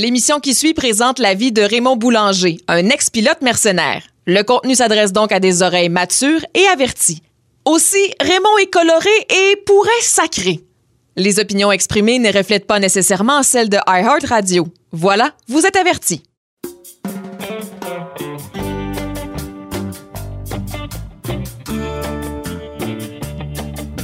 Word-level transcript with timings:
L'émission 0.00 0.38
qui 0.38 0.54
suit 0.54 0.74
présente 0.74 1.18
la 1.18 1.34
vie 1.34 1.50
de 1.50 1.60
Raymond 1.60 1.96
Boulanger, 1.96 2.58
un 2.68 2.88
ex-pilote 2.88 3.42
mercenaire. 3.42 4.04
Le 4.26 4.42
contenu 4.42 4.76
s'adresse 4.76 5.12
donc 5.12 5.32
à 5.32 5.40
des 5.40 5.60
oreilles 5.60 5.88
matures 5.88 6.46
et 6.54 6.68
averties. 6.68 7.20
Aussi, 7.64 8.14
Raymond 8.20 8.58
est 8.62 8.70
coloré 8.70 9.10
et 9.28 9.56
pourrait 9.66 9.90
sacrer. 10.02 10.60
Les 11.16 11.40
opinions 11.40 11.72
exprimées 11.72 12.20
ne 12.20 12.32
reflètent 12.32 12.68
pas 12.68 12.78
nécessairement 12.78 13.42
celles 13.42 13.68
de 13.68 13.78
iHeartRadio. 13.88 14.68
Voilà, 14.92 15.32
vous 15.48 15.66
êtes 15.66 15.74
avertis. 15.74 16.22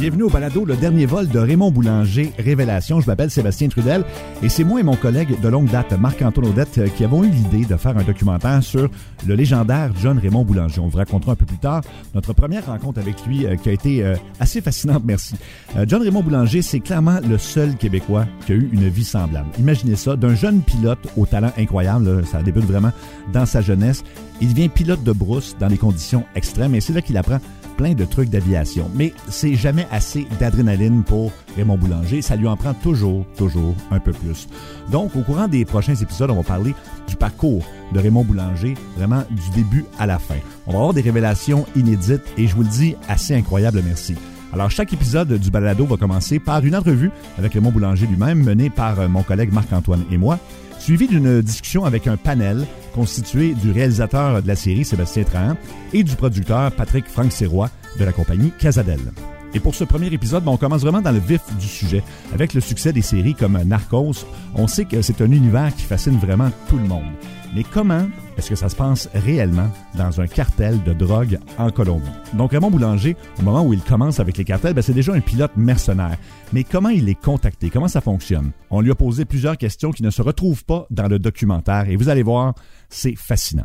Bienvenue 0.04 0.24
au 0.24 0.28
balado 0.28 0.66
Le 0.66 0.76
Dernier 0.76 1.06
Vol 1.06 1.28
de 1.28 1.38
Raymond 1.38 1.70
Boulanger, 1.70 2.30
Révélation. 2.38 3.00
Je 3.00 3.06
m'appelle 3.06 3.30
Sébastien 3.30 3.68
Trudel 3.68 4.04
et 4.42 4.50
c'est 4.50 4.62
moi 4.62 4.78
et 4.78 4.82
mon 4.82 4.96
collègue 4.96 5.40
de 5.40 5.48
longue 5.48 5.70
date, 5.70 5.98
Marc-Antoine 5.98 6.48
Audette, 6.48 6.76
euh, 6.76 6.88
qui 6.88 7.04
avons 7.04 7.24
eu 7.24 7.30
l'idée 7.30 7.64
de 7.64 7.74
faire 7.78 7.96
un 7.96 8.02
documentaire 8.02 8.62
sur 8.62 8.90
le 9.26 9.34
légendaire 9.34 9.92
John 10.02 10.18
Raymond 10.18 10.44
Boulanger. 10.44 10.80
On 10.80 10.88
vous 10.88 10.98
racontera 10.98 11.32
un 11.32 11.36
peu 11.36 11.46
plus 11.46 11.56
tard 11.56 11.80
notre 12.14 12.34
première 12.34 12.66
rencontre 12.66 13.00
avec 13.00 13.24
lui 13.24 13.46
euh, 13.46 13.56
qui 13.56 13.70
a 13.70 13.72
été 13.72 14.04
euh, 14.04 14.14
assez 14.40 14.60
fascinante, 14.60 15.04
merci. 15.06 15.36
John 15.86 16.02
Raymond 16.02 16.22
Boulanger, 16.22 16.60
c'est 16.60 16.80
clairement 16.80 17.20
le 17.26 17.38
seul 17.38 17.74
Québécois 17.74 18.26
qui 18.44 18.52
a 18.52 18.56
eu 18.56 18.68
une 18.74 18.90
vie 18.90 19.04
semblable. 19.04 19.48
Imaginez 19.58 19.96
ça, 19.96 20.16
d'un 20.16 20.34
jeune 20.34 20.60
pilote 20.60 20.98
au 21.16 21.24
talent 21.24 21.50
incroyable, 21.56 22.26
ça 22.26 22.42
débute 22.42 22.66
vraiment 22.66 22.92
dans 23.32 23.46
sa 23.46 23.62
jeunesse. 23.62 24.04
Il 24.42 24.52
devient 24.52 24.68
pilote 24.68 25.02
de 25.02 25.12
brousse 25.12 25.56
dans 25.58 25.68
des 25.68 25.78
conditions 25.78 26.24
extrêmes 26.34 26.74
et 26.74 26.82
c'est 26.82 26.92
là 26.92 27.00
qu'il 27.00 27.16
apprend 27.16 27.38
plein 27.76 27.94
de 27.94 28.04
trucs 28.04 28.30
d'aviation. 28.30 28.90
Mais 28.94 29.12
c'est 29.28 29.54
jamais 29.54 29.86
assez 29.90 30.26
d'adrénaline 30.38 31.02
pour 31.04 31.32
Raymond 31.56 31.76
Boulanger. 31.76 32.22
Ça 32.22 32.36
lui 32.36 32.46
en 32.46 32.56
prend 32.56 32.74
toujours, 32.74 33.24
toujours 33.36 33.74
un 33.90 33.98
peu 33.98 34.12
plus. 34.12 34.48
Donc, 34.90 35.14
au 35.16 35.20
courant 35.20 35.48
des 35.48 35.64
prochains 35.64 35.94
épisodes, 35.94 36.30
on 36.30 36.36
va 36.36 36.42
parler 36.42 36.74
du 37.08 37.16
parcours 37.16 37.64
de 37.92 38.00
Raymond 38.00 38.24
Boulanger, 38.24 38.74
vraiment 38.96 39.24
du 39.30 39.50
début 39.50 39.84
à 39.98 40.06
la 40.06 40.18
fin. 40.18 40.36
On 40.66 40.72
va 40.72 40.78
avoir 40.78 40.94
des 40.94 41.02
révélations 41.02 41.66
inédites 41.76 42.22
et 42.36 42.46
je 42.46 42.54
vous 42.54 42.62
le 42.62 42.68
dis, 42.68 42.96
assez 43.08 43.34
incroyable, 43.34 43.82
merci. 43.84 44.14
Alors, 44.52 44.70
chaque 44.70 44.92
épisode 44.92 45.32
du 45.32 45.50
balado 45.50 45.84
va 45.84 45.96
commencer 45.96 46.38
par 46.38 46.64
une 46.64 46.76
entrevue 46.76 47.10
avec 47.38 47.54
Raymond 47.54 47.72
Boulanger 47.72 48.06
lui-même, 48.06 48.42
menée 48.42 48.70
par 48.70 49.08
mon 49.08 49.22
collègue 49.22 49.52
Marc-Antoine 49.52 50.04
et 50.12 50.16
moi 50.16 50.38
suivi 50.84 51.08
d'une 51.08 51.40
discussion 51.40 51.86
avec 51.86 52.06
un 52.06 52.18
panel 52.18 52.66
constitué 52.94 53.54
du 53.54 53.70
réalisateur 53.70 54.42
de 54.42 54.46
la 54.46 54.54
série 54.54 54.84
Sébastien 54.84 55.24
Trahan 55.24 55.56
et 55.94 56.04
du 56.04 56.14
producteur 56.14 56.70
Patrick 56.72 57.06
Franck 57.06 57.32
Serrois 57.32 57.70
de 57.98 58.04
la 58.04 58.12
compagnie 58.12 58.52
Casadel. 58.58 59.00
Et 59.54 59.60
pour 59.60 59.74
ce 59.74 59.84
premier 59.84 60.12
épisode, 60.12 60.44
ben, 60.44 60.52
on 60.52 60.58
commence 60.58 60.82
vraiment 60.82 61.00
dans 61.00 61.10
le 61.10 61.20
vif 61.20 61.40
du 61.58 61.66
sujet. 61.66 62.02
Avec 62.34 62.52
le 62.52 62.60
succès 62.60 62.92
des 62.92 63.00
séries 63.00 63.34
comme 63.34 63.58
Narcos, 63.64 64.26
on 64.56 64.66
sait 64.66 64.84
que 64.84 65.00
c'est 65.00 65.22
un 65.22 65.32
univers 65.32 65.74
qui 65.74 65.84
fascine 65.84 66.18
vraiment 66.18 66.50
tout 66.68 66.76
le 66.76 66.86
monde. 66.86 67.14
Mais 67.54 67.62
comment 67.62 68.06
est-ce 68.36 68.50
que 68.50 68.56
ça 68.56 68.68
se 68.68 68.76
passe 68.76 69.08
réellement 69.14 69.68
dans 69.96 70.20
un 70.20 70.26
cartel 70.26 70.82
de 70.82 70.92
drogue 70.92 71.38
en 71.58 71.70
Colombie? 71.70 72.08
Donc 72.34 72.52
Raymond 72.52 72.70
Boulanger, 72.70 73.16
au 73.38 73.42
moment 73.42 73.64
où 73.64 73.72
il 73.72 73.82
commence 73.82 74.20
avec 74.20 74.36
les 74.36 74.44
cartels, 74.44 74.74
ben, 74.74 74.82
c'est 74.82 74.92
déjà 74.92 75.12
un 75.12 75.20
pilote 75.20 75.52
mercenaire. 75.56 76.16
Mais 76.52 76.64
comment 76.64 76.88
il 76.88 77.08
est 77.08 77.20
contacté? 77.20 77.70
Comment 77.70 77.88
ça 77.88 78.00
fonctionne? 78.00 78.50
On 78.70 78.80
lui 78.80 78.90
a 78.90 78.94
posé 78.94 79.24
plusieurs 79.24 79.56
questions 79.56 79.92
qui 79.92 80.02
ne 80.02 80.10
se 80.10 80.22
retrouvent 80.22 80.64
pas 80.64 80.86
dans 80.90 81.08
le 81.08 81.18
documentaire 81.18 81.88
et 81.88 81.96
vous 81.96 82.08
allez 82.08 82.22
voir, 82.22 82.54
c'est 82.88 83.16
fascinant. 83.16 83.64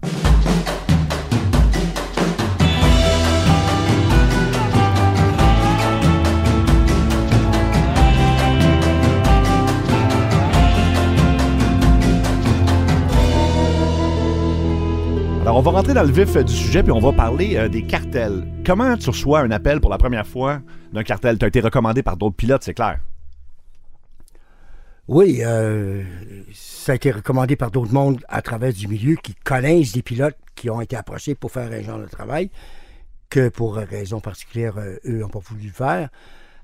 On 15.59 15.61
va 15.61 15.71
rentrer 15.71 15.93
dans 15.93 16.03
le 16.03 16.11
vif 16.11 16.38
du 16.38 16.53
sujet 16.53 16.83
puis 16.83 16.93
on 16.93 17.02
va 17.02 17.11
parler 17.11 17.57
euh, 17.57 17.67
des 17.67 17.81
cartels. 17.81 18.47
Comment 18.65 18.95
tu 18.95 19.09
reçois 19.09 19.41
un 19.41 19.52
appel 19.52 19.81
pour 19.81 19.89
la 19.89 19.97
première 19.97 20.25
fois 20.25 20.61
d'un 20.93 21.03
cartel? 21.03 21.37
Tu 21.37 21.43
as 21.43 21.49
été 21.49 21.59
recommandé 21.59 22.02
par 22.02 22.15
d'autres 22.15 22.37
pilotes, 22.37 22.64
c'est 22.64 22.73
clair. 22.73 23.02
Oui, 25.09 25.42
euh, 25.42 26.02
ça 26.53 26.93
a 26.93 26.95
été 26.95 27.11
recommandé 27.11 27.58
par 27.58 27.71
d'autres 27.71 27.92
mondes 27.92 28.21
à 28.30 28.42
travers 28.42 28.71
du 28.71 28.87
milieu 28.87 29.17
qui 29.17 29.36
connaissent 29.36 29.92
des 29.92 30.02
pilotes 30.02 30.37
qui 30.55 30.70
ont 30.70 30.80
été 30.80 30.95
approchés 30.95 31.36
pour 31.36 31.52
faire 31.52 31.70
un 31.70 31.81
genre 31.81 31.99
de 31.99 32.08
travail 32.08 32.52
que 33.30 33.49
pour 33.49 33.76
raison 33.76 34.21
particulière, 34.21 34.77
euh, 34.77 34.95
eux 35.05 35.20
n'ont 35.20 35.27
pas 35.27 35.39
voulu 35.39 35.67
le 35.67 35.73
faire. 35.73 36.08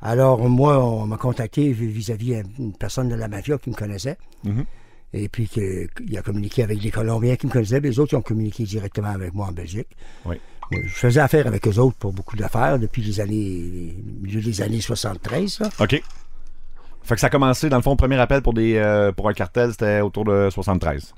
Alors, 0.02 0.48
moi, 0.48 0.82
on 0.82 1.06
m'a 1.06 1.18
contacté 1.18 1.70
vis-à-vis 1.74 2.44
d'une 2.58 2.72
personne 2.72 3.10
de 3.10 3.16
la 3.16 3.28
mafia 3.28 3.58
qui 3.58 3.72
me 3.72 3.76
connaissait. 3.76 4.18
Mm-hmm 4.46 4.64
et 5.16 5.30
puis 5.30 5.48
qu'il 5.48 6.18
a 6.18 6.22
communiqué 6.22 6.62
avec 6.62 6.84
les 6.84 6.92
Colombiens 6.92 7.38
qui 7.38 7.48
me 7.48 7.52
connaissaient, 7.52 7.80
les 7.80 8.00
autres 8.00 8.14
ils 8.14 8.18
ont 8.18 8.22
communiqué 8.22 8.64
directement 8.64 9.10
avec 9.10 9.34
moi 9.34 9.48
en 9.48 9.52
Belgique. 9.54 9.88
Oui. 10.26 10.36
Je 10.72 10.88
faisais 10.90 11.22
affaire 11.22 11.48
avec 11.48 11.66
eux 11.68 11.78
autres 11.80 11.96
pour 11.96 12.12
beaucoup 12.12 12.36
d'affaires 12.36 12.80
depuis 12.80 13.02
les 13.02 13.20
années, 13.22 13.96
milieu 14.22 14.42
des 14.42 14.62
années 14.62 14.82
73. 14.82 15.62
OK. 15.80 16.02
Fait 17.04 17.14
que 17.14 17.22
ça 17.22 17.28
a 17.28 17.30
commencé, 17.30 17.70
dans 17.70 17.78
le 17.78 17.84
fond, 17.84 17.92
le 17.92 17.98
premier 17.98 18.18
appel 18.20 18.42
pour, 18.42 18.54
des, 18.54 18.76
euh, 18.76 19.12
pour 19.12 19.30
un 19.30 19.34
cartel, 19.34 19.72
c'était 19.72 20.02
autour 20.02 20.26
de 20.26 20.50
73. 20.50 21.14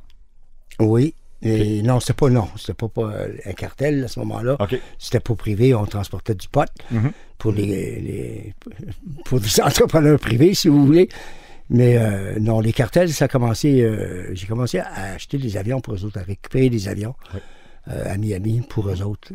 Oui. 0.79 1.15
Et 1.41 1.81
non, 1.81 1.99
c'était 1.99 2.13
pas 2.13 2.29
non, 2.29 2.49
c'était 2.57 2.73
pas, 2.73 2.89
pas, 2.89 3.13
un 3.45 3.53
cartel 3.53 4.03
à 4.03 4.07
ce 4.07 4.19
moment-là. 4.19 4.57
C'était 4.99 5.19
pas 5.19 5.35
privé, 5.35 5.73
on 5.73 5.85
transportait 5.85 6.35
du 6.35 6.47
pot 6.49 6.67
mm-hmm. 6.93 7.11
pour 7.37 7.51
les, 7.51 8.53
pour 9.25 9.39
des 9.39 9.61
entrepreneurs 9.63 10.19
privés, 10.19 10.53
si 10.53 10.67
vous 10.67 10.85
voulez. 10.85 11.09
Mais 11.69 11.97
euh, 11.97 12.39
non, 12.39 12.59
les 12.59 12.73
cartels, 12.73 13.11
ça 13.11 13.25
a 13.25 13.28
commencé. 13.28 13.81
Euh, 13.81 14.33
j'ai 14.33 14.47
commencé 14.47 14.79
à 14.79 15.13
acheter 15.16 15.38
des 15.38 15.57
avions 15.57 15.81
pour 15.81 15.95
eux 15.95 16.05
autres, 16.05 16.19
à 16.19 16.23
récupérer 16.23 16.69
des 16.69 16.88
avions 16.88 17.16
euh, 17.89 18.13
à 18.13 18.17
Miami 18.17 18.61
pour 18.67 18.89
eux 18.89 19.01
autres. 19.01 19.33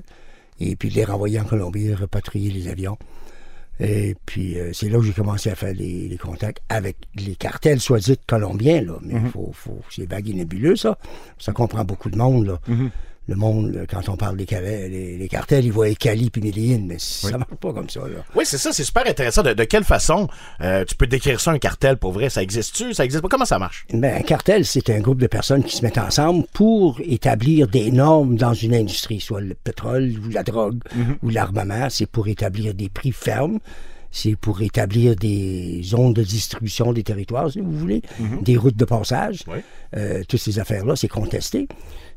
Et 0.58 0.76
puis 0.76 0.90
les 0.90 1.04
renvoyer 1.04 1.40
en 1.40 1.44
Colombie, 1.44 1.92
repatrier 1.94 2.50
les 2.50 2.68
avions. 2.68 2.96
Et 3.80 4.14
puis 4.26 4.56
c'est 4.72 4.88
là 4.88 4.98
que 4.98 5.04
j'ai 5.04 5.12
commencé 5.12 5.50
à 5.50 5.56
faire 5.56 5.72
les, 5.74 6.16
contacts 6.20 6.62
avec 6.68 6.96
les 7.16 7.34
cartels, 7.34 7.80
soit 7.80 7.98
dit 7.98 8.16
colombiens, 8.26 8.82
là. 8.82 8.98
Mais 9.02 9.14
mm-hmm. 9.14 9.30
faut, 9.30 9.50
faut, 9.52 9.80
c'est 9.90 10.08
vague 10.08 10.28
et 10.28 10.34
nébuleux, 10.34 10.76
ça. 10.76 10.98
Ça 11.38 11.52
comprend 11.52 11.84
beaucoup 11.84 12.10
de 12.10 12.16
monde, 12.16 12.46
là. 12.46 12.60
Mm-hmm 12.68 12.90
le 13.28 13.36
monde, 13.36 13.86
quand 13.88 14.08
on 14.08 14.16
parle 14.16 14.36
des 14.36 14.46
les, 14.48 15.28
cartels, 15.28 15.64
ils 15.64 15.72
voient 15.72 15.92
Cali 15.94 16.28
puis 16.30 16.42
Medellin, 16.42 16.84
mais 16.86 16.96
ça 16.98 17.38
marche 17.38 17.54
pas 17.54 17.72
comme 17.72 17.88
ça. 17.88 18.00
Oui, 18.34 18.44
c'est 18.44 18.58
ça, 18.58 18.72
c'est 18.72 18.84
super 18.84 19.06
intéressant. 19.06 19.42
De, 19.42 19.64
quelle 19.64 19.84
façon 19.84 20.28
euh, 20.60 20.84
tu 20.84 20.96
peux 20.96 21.06
décrire 21.06 21.40
ça, 21.40 21.52
un 21.52 21.58
cartel, 21.58 21.96
pour 21.96 22.12
vrai? 22.12 22.30
Ça 22.30 22.42
existe-tu? 22.42 22.94
Ça 22.94 23.04
existe 23.04 23.22
pas? 23.22 23.28
Comment 23.28 23.44
ça 23.44 23.58
marche? 23.58 23.86
Ben, 23.92 24.16
un 24.16 24.22
cartel, 24.22 24.64
c'est 24.64 24.90
un 24.90 25.00
groupe 25.00 25.20
de 25.20 25.28
personnes 25.28 25.62
qui 25.62 25.76
se 25.76 25.82
mettent 25.82 25.98
ensemble 25.98 26.44
pour 26.52 27.00
établir 27.00 27.68
des 27.68 27.92
normes 27.92 28.36
dans 28.36 28.54
une 28.54 28.74
industrie, 28.74 29.20
soit 29.20 29.40
le 29.40 29.54
pétrole 29.54 30.12
ou 30.26 30.30
la 30.30 30.42
drogue 30.42 30.80
mhm. 30.94 31.18
ou 31.22 31.28
l'armement. 31.28 31.88
C'est 31.90 32.06
pour 32.06 32.26
établir 32.26 32.74
des 32.74 32.88
prix 32.88 33.12
fermes 33.12 33.60
c'est 34.14 34.36
pour 34.36 34.60
établir 34.60 35.16
des 35.16 35.80
zones 35.82 36.12
de 36.12 36.22
distribution 36.22 36.92
des 36.92 37.02
territoires, 37.02 37.50
si 37.50 37.60
vous 37.60 37.72
voulez, 37.72 38.02
mhm. 38.20 38.42
des 38.42 38.58
routes 38.58 38.76
de 38.76 38.84
passage. 38.84 39.44
Euh, 39.96 40.22
toutes 40.28 40.38
ces 40.38 40.58
affaires-là, 40.58 40.96
c'est 40.96 41.08
contesté 41.08 41.66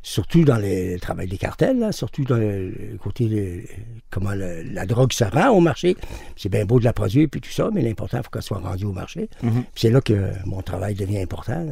surtout 0.06 0.44
dans 0.44 0.58
le 0.58 0.98
travail 1.00 1.26
des 1.26 1.36
cartels, 1.36 1.88
surtout 1.90 2.22
dans 2.22 2.36
le, 2.36 2.96
côté 3.02 3.26
de 3.26 3.62
comment 4.08 4.30
la 4.34 4.86
drogue 4.86 5.12
se 5.12 5.24
rend 5.24 5.48
au 5.48 5.58
marché. 5.58 5.96
C'est 6.36 6.48
bien 6.48 6.64
beau 6.64 6.78
de 6.78 6.84
la 6.84 6.92
produire 6.92 7.28
puis 7.28 7.40
tout 7.40 7.50
ça, 7.50 7.70
mais 7.72 7.82
l'important, 7.82 8.18
il 8.18 8.22
faut 8.22 8.30
qu'elle 8.30 8.42
soit 8.42 8.60
rendue 8.60 8.84
au 8.84 8.92
marché. 8.92 9.28
Mhm. 9.42 9.64
C'est 9.74 9.90
là 9.90 10.00
que 10.00 10.30
mon 10.44 10.62
travail 10.62 10.94
devient 10.94 11.18
important. 11.18 11.66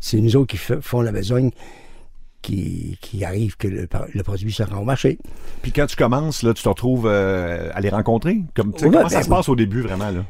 C'est 0.00 0.16
nous 0.16 0.34
autres 0.34 0.46
qui 0.46 0.56
font 0.56 1.02
la 1.02 1.12
besogne 1.12 1.50
qui, 2.40 2.98
arrive 3.22 3.58
que 3.58 3.68
le, 3.68 4.22
produit 4.22 4.50
se 4.50 4.62
rend 4.62 4.80
au 4.80 4.84
marché. 4.84 5.18
Puis 5.60 5.72
quand 5.72 5.86
tu 5.86 5.94
commences, 5.94 6.42
là, 6.42 6.54
tu 6.54 6.62
te 6.62 6.68
retrouves 6.68 7.06
euh, 7.06 7.70
à 7.74 7.80
les 7.80 7.90
rencontrer? 7.90 8.40
Comme, 8.54 8.72
comment 8.72 9.08
ça 9.10 9.18
ben 9.18 9.22
se 9.24 9.28
passe 9.28 9.48
au 9.50 9.56
début, 9.56 9.82
vraiment? 9.82 10.10
Là? 10.10 10.24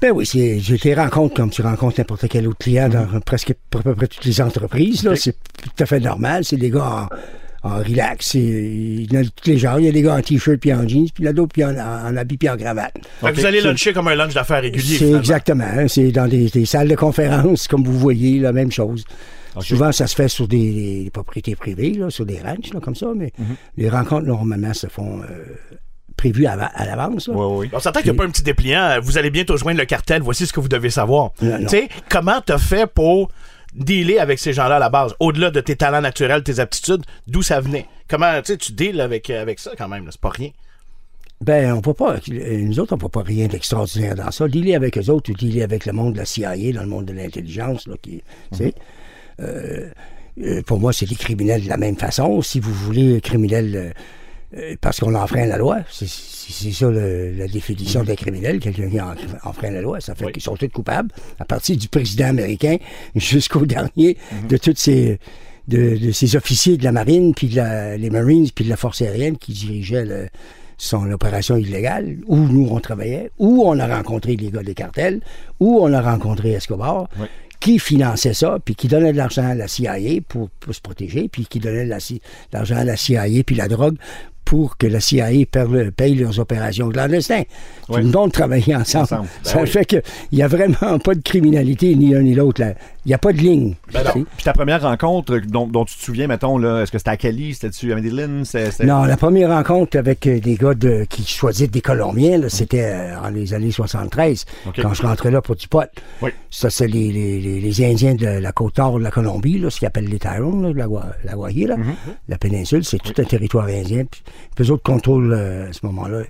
Ben 0.00 0.12
oui, 0.12 0.24
je 0.24 0.82
les 0.82 0.94
rencontre 0.94 1.34
comme 1.34 1.50
tu 1.50 1.60
rencontres 1.60 1.98
n'importe 1.98 2.26
quel 2.28 2.48
autre 2.48 2.58
client 2.58 2.88
dans 2.88 3.20
presque 3.20 3.50
à 3.50 3.82
peu 3.82 3.94
près 3.94 4.06
toutes 4.06 4.24
les 4.24 4.40
entreprises. 4.40 5.08
C'est 5.16 5.32
tout 5.32 5.70
à 5.78 5.86
fait 5.86 6.00
normal. 6.00 6.44
C'est 6.44 6.56
des 6.56 6.70
gars 6.70 7.08
en, 7.62 7.78
relax. 7.82 8.32
Il 8.32 9.12
y 9.12 9.18
en 9.18 9.20
a 9.20 9.24
tous 9.24 9.50
les 9.50 9.58
genres. 9.58 9.78
Il 9.78 9.84
y 9.84 9.88
a 9.88 9.92
des 9.92 10.00
gars 10.00 10.16
en 10.16 10.22
t-shirt 10.22 10.58
puis 10.58 10.72
en 10.72 10.88
jeans, 10.88 11.04
puis 11.04 11.24
il 11.24 11.24
y 11.26 11.28
a 11.28 11.34
d'autres 11.34 11.52
puis 11.52 11.64
en, 11.64 11.76
habit 12.16 12.38
puis 12.38 12.48
en 12.48 12.56
cravate. 12.56 12.94
vous 13.20 13.46
allez 13.46 13.60
luncher 13.60 13.92
comme 13.92 14.08
un 14.08 14.14
lunch 14.14 14.32
d'affaires 14.32 14.62
régulier. 14.62 14.96
C'est 14.96 15.12
exactement. 15.12 15.64
Hein. 15.64 15.86
C'est 15.86 16.12
dans 16.12 16.26
des, 16.26 16.48
salles 16.64 16.88
de 16.88 16.96
conférence, 16.96 17.68
comme 17.68 17.84
vous 17.84 17.98
voyez, 17.98 18.38
la 18.38 18.52
même 18.52 18.72
chose. 18.72 19.04
Souvent, 19.60 19.92
ça 19.92 20.06
se 20.06 20.14
fait 20.14 20.28
sur 20.28 20.48
des, 20.48 21.10
propriétés 21.12 21.56
privées, 21.56 22.00
sur 22.08 22.24
des 22.24 22.38
ranchs, 22.38 22.70
comme 22.82 22.94
ça, 22.94 23.08
mais 23.14 23.26
mm-hmm. 23.26 23.56
les 23.76 23.90
rencontres, 23.90 24.26
normalement, 24.26 24.72
se 24.72 24.86
font 24.86 25.20
euh, 25.20 25.26
prévu 26.20 26.44
à, 26.44 26.54
l'avance. 26.54 27.28
Oui, 27.28 27.46
oui. 27.50 27.70
On 27.72 27.80
s'entend 27.80 28.00
qu'il 28.00 28.12
n'y 28.12 28.16
a 28.16 28.18
pas 28.18 28.26
un 28.26 28.30
petit 28.30 28.42
dépliant. 28.42 28.82
Euh, 28.82 29.00
vous 29.00 29.16
allez 29.16 29.30
bientôt 29.30 29.56
joindre 29.56 29.78
le 29.78 29.86
cartel. 29.86 30.20
Voici 30.20 30.46
ce 30.46 30.52
que 30.52 30.60
vous 30.60 30.68
devez 30.68 30.90
savoir. 30.90 31.30
Tu 31.40 31.68
sais, 31.68 31.88
comment 32.10 32.42
tu 32.46 32.52
as 32.52 32.58
fait 32.58 32.86
pour 32.86 33.30
dealer 33.74 34.18
avec 34.18 34.38
ces 34.38 34.52
gens-là 34.52 34.76
à 34.76 34.78
la 34.78 34.90
base? 34.90 35.14
Au-delà 35.18 35.50
de 35.50 35.60
tes 35.60 35.76
talents 35.76 36.02
naturels, 36.02 36.42
tes 36.42 36.58
aptitudes, 36.58 37.02
d'où 37.26 37.40
ça 37.40 37.60
venait? 37.60 37.86
Comment 38.06 38.42
tu 38.42 38.72
deals 38.72 39.00
avec, 39.00 39.30
avec 39.30 39.58
ça 39.60 39.70
quand 39.78 39.88
même? 39.88 40.08
C'est 40.10 40.20
pas 40.20 40.28
rien. 40.28 40.50
Ben, 41.40 41.72
on 41.72 41.80
peut 41.80 41.94
pas. 41.94 42.16
Nous 42.28 42.80
autres, 42.80 42.92
on 42.92 42.96
ne 42.96 43.00
peut 43.00 43.08
pas 43.08 43.22
rien 43.22 43.46
d'extraordinaire 43.46 44.14
dans 44.14 44.30
ça. 44.30 44.46
Dealer 44.46 44.74
avec 44.74 44.98
eux 44.98 45.08
autres 45.08 45.30
ou 45.30 45.34
dealer 45.34 45.62
avec 45.62 45.86
le 45.86 45.94
monde 45.94 46.12
de 46.12 46.18
la 46.18 46.26
CIA, 46.26 46.72
dans 46.74 46.82
le 46.82 46.88
monde 46.88 47.06
de 47.06 47.14
l'intelligence, 47.14 47.88
là, 47.88 47.94
qui. 48.02 48.22
pour 50.66 50.80
moi, 50.80 50.92
c'est 50.92 51.06
des 51.06 51.14
criminels 51.14 51.64
de 51.64 51.68
la 51.70 51.78
même 51.78 51.96
façon. 51.96 52.42
Si 52.42 52.60
vous 52.60 52.74
voulez 52.74 53.22
criminels 53.22 53.94
parce 54.80 55.00
qu'on 55.00 55.14
enfreint 55.14 55.46
la 55.46 55.58
loi, 55.58 55.78
c'est 55.90 56.06
ça 56.72 56.90
la 56.90 57.46
définition 57.46 58.02
d'un 58.02 58.16
criminel, 58.16 58.58
quelqu'un 58.58 58.88
qui 58.88 59.00
enfreint 59.00 59.70
la 59.70 59.80
loi, 59.80 60.00
ça 60.00 60.14
fait 60.14 60.32
qu'ils 60.32 60.42
sont 60.42 60.56
tous 60.56 60.68
coupables, 60.68 61.10
à 61.38 61.44
partir 61.44 61.76
du 61.76 61.88
président 61.88 62.26
américain 62.26 62.76
jusqu'au 63.14 63.64
dernier 63.64 64.16
mm-hmm. 64.16 64.46
de 64.48 64.56
toutes 64.56 64.78
ces 64.78 65.18
de, 65.68 66.10
ces 66.12 66.36
officiers 66.36 66.76
de 66.76 66.84
la 66.84 66.92
marine, 66.92 67.34
puis 67.34 67.48
de 67.48 67.96
les 67.96 68.10
Marines, 68.10 68.48
puis 68.52 68.64
de 68.64 68.70
la 68.70 68.76
force 68.76 69.02
aérienne 69.02 69.38
qui 69.38 69.52
dirigeaient 69.52 70.30
son 70.78 71.10
opération 71.10 71.56
illégale, 71.56 72.16
où 72.26 72.36
nous 72.36 72.68
on 72.70 72.80
travaillait, 72.80 73.30
où 73.38 73.62
on 73.64 73.78
a 73.78 73.86
rencontré 73.86 74.36
les 74.36 74.50
gars 74.50 74.62
des 74.62 74.74
cartels, 74.74 75.20
où 75.60 75.78
on 75.80 75.92
a 75.92 76.00
rencontré 76.00 76.52
Escobar, 76.52 77.08
qui 77.60 77.78
finançait 77.78 78.34
ça, 78.34 78.58
puis 78.64 78.74
qui 78.74 78.88
donnait 78.88 79.12
de 79.12 79.18
l'argent 79.18 79.46
à 79.46 79.54
la 79.54 79.68
CIA 79.68 80.20
pour, 80.26 80.48
pour, 80.48 80.74
se 80.74 80.80
protéger, 80.80 81.28
puis 81.28 81.46
qui 81.46 81.60
donnait 81.60 81.84
de 81.84 82.20
l'argent 82.52 82.76
à 82.76 82.84
la 82.84 82.96
CIA 82.96 83.44
puis 83.44 83.54
la 83.54 83.68
drogue 83.68 83.96
pour 84.50 84.76
que 84.76 84.88
la 84.88 84.98
CIA 84.98 85.28
paye 85.96 86.16
leurs 86.16 86.40
opérations 86.40 86.88
clandestines. 86.88 87.44
Tout 87.86 87.98
le 87.98 88.02
monde 88.02 88.32
travaillait 88.32 88.74
ensemble. 88.74 89.06
ça 89.06 89.22
ben 89.54 89.64
fait 89.66 89.84
qu'il 89.84 90.02
n'y 90.32 90.42
a 90.42 90.48
vraiment 90.48 90.98
pas 90.98 91.14
de 91.14 91.22
criminalité, 91.22 91.94
ni 91.94 92.10
l'un 92.10 92.22
ni 92.22 92.34
l'autre. 92.34 92.60
Il 93.06 93.08
n'y 93.08 93.14
a 93.14 93.18
pas 93.18 93.32
de 93.32 93.38
ligne. 93.38 93.76
Ben 93.94 94.02
Puis 94.12 94.26
ta 94.44 94.52
première 94.52 94.82
rencontre 94.82 95.38
dont, 95.38 95.84
tu 95.84 95.96
te 95.96 96.02
souviens, 96.02 96.26
mettons, 96.26 96.58
est-ce 96.80 96.90
que 96.90 96.98
c'était 96.98 97.10
à 97.10 97.16
Cali? 97.16 97.54
C'était-tu 97.54 97.92
à 97.92 97.94
Medellin? 97.94 98.42
Non, 98.82 99.04
la 99.04 99.16
première 99.16 99.50
rencontre 99.50 99.96
avec 99.96 100.26
euh, 100.26 100.40
des 100.40 100.56
gars 100.56 100.74
qui 101.08 101.24
choisissaient 101.24 101.68
des 101.68 101.80
Colombiens, 101.80 102.40
c'était 102.48 102.92
euh, 102.92 103.20
en 103.20 103.30
les 103.30 103.54
années 103.54 103.70
73, 103.70 104.44
quand 104.76 104.94
je 104.94 105.02
rentrais 105.02 105.30
là 105.30 105.40
pour 105.40 105.54
du 105.54 105.68
pot. 105.68 105.88
Ça, 106.50 106.70
c'est 106.70 106.88
les, 106.88 107.80
Indiens 107.80 108.14
de 108.14 108.26
la 108.26 108.52
côte 108.52 108.78
nord 108.78 108.98
de 108.98 109.04
la 109.04 109.10
Colombie, 109.10 109.64
ce 109.70 109.78
qu'ils 109.78 109.86
appellent 109.86 110.08
les 110.08 110.18
Tyrone, 110.18 110.72
la, 110.76 110.86
la 111.24 111.36
mhm. 111.36 111.94
la 112.28 112.38
péninsule. 112.38 112.84
C'est 112.84 112.98
tout 112.98 113.14
un 113.16 113.24
territoire 113.24 113.66
indien. 113.66 114.04
Puis 114.04 114.22
eux 114.60 114.70
autres 114.70 114.82
contrôlent, 114.82 115.32
euh, 115.32 115.68
à 115.68 115.72
ce 115.72 115.84
moment-là, 115.86 116.22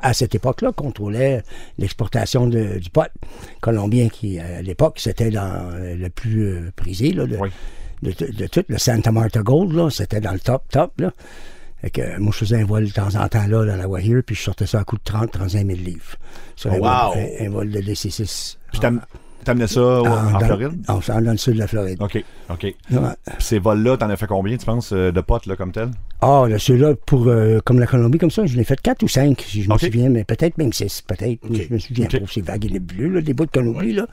à 0.00 0.14
cette 0.14 0.34
époque-là, 0.34 0.72
contrôlaient 0.72 1.42
l'exportation 1.78 2.46
du 2.46 2.90
pot 2.92 3.10
colombien 3.60 4.08
qui, 4.08 4.38
à 4.38 4.62
l'époque, 4.62 4.98
c'était 4.98 5.30
dans 5.30 5.70
euh, 5.74 5.94
le 5.96 6.08
plus 6.10 6.46
euh, 6.46 6.72
prisé 6.76 7.12
là, 7.12 7.26
de, 7.26 8.46
tout. 8.46 8.64
Le 8.68 8.78
Santa 8.78 9.12
Marta 9.12 9.42
Gold, 9.42 9.90
c'était 9.90 10.20
dans 10.20 10.32
le 10.32 10.40
top, 10.40 10.64
top. 10.70 11.00
Là. 11.00 11.12
que, 11.92 12.18
moi, 12.18 12.32
je 12.32 12.38
faisais 12.38 12.60
un 12.60 12.64
vol 12.64 12.86
de 12.86 12.92
temps 12.92 13.14
en 13.14 13.28
temps 13.28 13.46
là, 13.46 13.64
dans 13.64 13.76
la 13.76 13.86
Guajire, 13.86 14.22
puis 14.24 14.34
je 14.34 14.42
sortais 14.42 14.66
ça 14.66 14.80
à 14.80 14.84
coup 14.84 14.96
de 14.96 15.02
30, 15.04 15.30
35 15.32 15.66
000 15.66 15.78
livres. 15.78 16.16
Sur 16.56 16.72
un, 16.72 16.78
wow. 16.78 17.14
vol, 17.14 17.28
un, 17.40 17.50
vol 17.50 17.70
de 17.70 17.80
DC-6. 17.80 18.56
T'amenais 19.44 19.66
ça 19.66 20.02
en, 20.02 20.38
Floride? 20.38 20.72
En, 20.88 21.00
dans 21.20 21.30
le 21.32 21.36
sud 21.36 21.54
de 21.54 21.58
la 21.58 21.66
Floride. 21.66 21.98
OK, 22.00 22.24
OK. 22.50 22.74
Ces 23.38 23.58
vols-là, 23.58 23.96
t'en 23.96 24.10
as 24.10 24.16
fait 24.16 24.26
combien, 24.26 24.56
tu 24.56 24.66
penses, 24.66 24.92
euh, 24.92 25.10
de 25.10 25.20
potes, 25.20 25.46
là, 25.46 25.56
comme 25.56 25.72
tel? 25.72 25.90
Ah, 26.20 26.44
là, 26.48 26.58
ceux-là, 26.58 26.94
pour, 27.06 27.26
euh, 27.26 27.58
comme 27.64 27.80
la 27.80 27.86
Colombie, 27.86 28.18
comme 28.18 28.30
ça, 28.30 28.46
je 28.46 28.56
l'ai 28.56 28.64
fait 28.64 28.80
quatre 28.80 29.02
ou 29.02 29.08
cinq, 29.08 29.44
si 29.46 29.62
je 29.62 29.70
me 29.70 29.78
souviens, 29.78 30.08
mais 30.08 30.24
peut-être 30.24 30.58
même 30.58 30.72
six, 30.72 31.02
peut-être. 31.02 31.40
Je 31.50 31.72
me 31.72 31.78
souviens 31.78 32.06
pas, 32.06 32.18
c'est 32.30 32.44
vague 32.44 32.64
et 32.66 32.70
nébuleux, 32.70 33.08
là, 33.08 33.20
des 33.20 33.34
bouts 33.34 33.46
de 33.46 33.50
Colombie, 33.50 33.92
là. 33.92 34.06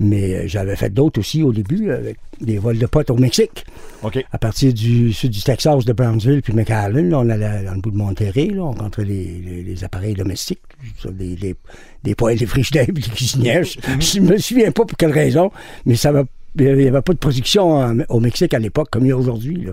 Mais 0.00 0.34
euh, 0.34 0.42
j'avais 0.46 0.76
fait 0.76 0.90
d'autres 0.90 1.20
aussi 1.20 1.42
au 1.42 1.52
début, 1.52 1.90
avec 1.90 2.16
des 2.40 2.58
vols 2.58 2.78
de 2.78 2.86
potes 2.86 3.10
au 3.10 3.16
Mexique. 3.16 3.66
OK. 4.02 4.24
À 4.32 4.38
partir 4.38 4.72
du 4.72 5.12
sud 5.12 5.30
du 5.30 5.42
Texas, 5.42 5.84
de 5.84 5.92
Brownsville, 5.92 6.40
puis 6.40 6.54
McAllen, 6.54 7.14
on 7.14 7.28
allait 7.28 7.64
dans 7.64 7.74
le 7.74 7.80
bout 7.80 7.90
de 7.90 7.96
Monterrey, 7.96 8.46
là, 8.46 8.62
on 8.62 8.72
rentrait 8.72 9.04
les, 9.04 9.62
les, 9.62 9.84
appareils 9.84 10.14
domestiques, 10.14 10.62
des, 11.04 11.36
des, 11.36 11.54
des 12.02 12.14
poêles, 12.14 12.38
des 12.38 12.46
frigidaires, 12.46 12.86
des 12.88 13.02
cuisinières. 13.02 13.64
Je 13.64 14.20
me 14.20 14.38
souviens 14.38 14.72
pas 14.72 14.86
pour 14.86 14.96
quelle 14.96 15.12
raison, 15.12 15.50
mais 15.84 15.96
ça 15.96 16.12
va 16.12 16.24
il 16.58 16.74
n'y 16.74 16.88
avait 16.88 17.02
pas 17.02 17.12
de 17.12 17.18
production 17.18 17.96
au 18.08 18.18
Mexique 18.18 18.54
à 18.54 18.58
l'époque 18.58 18.88
comme 18.90 19.04
il 19.04 19.10
y 19.10 19.12
a 19.12 19.16
aujourd'hui. 19.16 19.68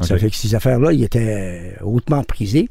Ça 0.00 0.18
fait 0.18 0.28
que 0.28 0.36
ces 0.36 0.54
affaires-là, 0.54 0.92
ils 0.92 1.02
étaient 1.04 1.76
hautement 1.82 2.22
prisées. 2.24 2.68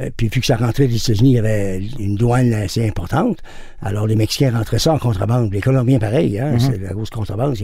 Euh, 0.00 0.10
puis 0.16 0.28
vu 0.28 0.40
que 0.40 0.46
ça 0.46 0.56
rentrait 0.56 0.88
des 0.88 0.96
États-Unis, 0.96 1.32
il 1.32 1.34
y 1.34 1.38
avait 1.38 1.82
une 1.98 2.14
douane 2.14 2.52
assez 2.54 2.86
importante. 2.86 3.38
Alors 3.82 4.06
les 4.06 4.16
Mexicains 4.16 4.56
rentraient 4.56 4.78
ça 4.78 4.92
en 4.94 4.98
contrebande. 4.98 5.52
Les 5.52 5.60
Colombiens, 5.60 5.98
pareil, 5.98 6.38
hein, 6.38 6.52
mhm. 6.52 6.60
c'est 6.60 6.78
la 6.78 6.92
grosse 6.92 7.10
contrebande. 7.10 7.56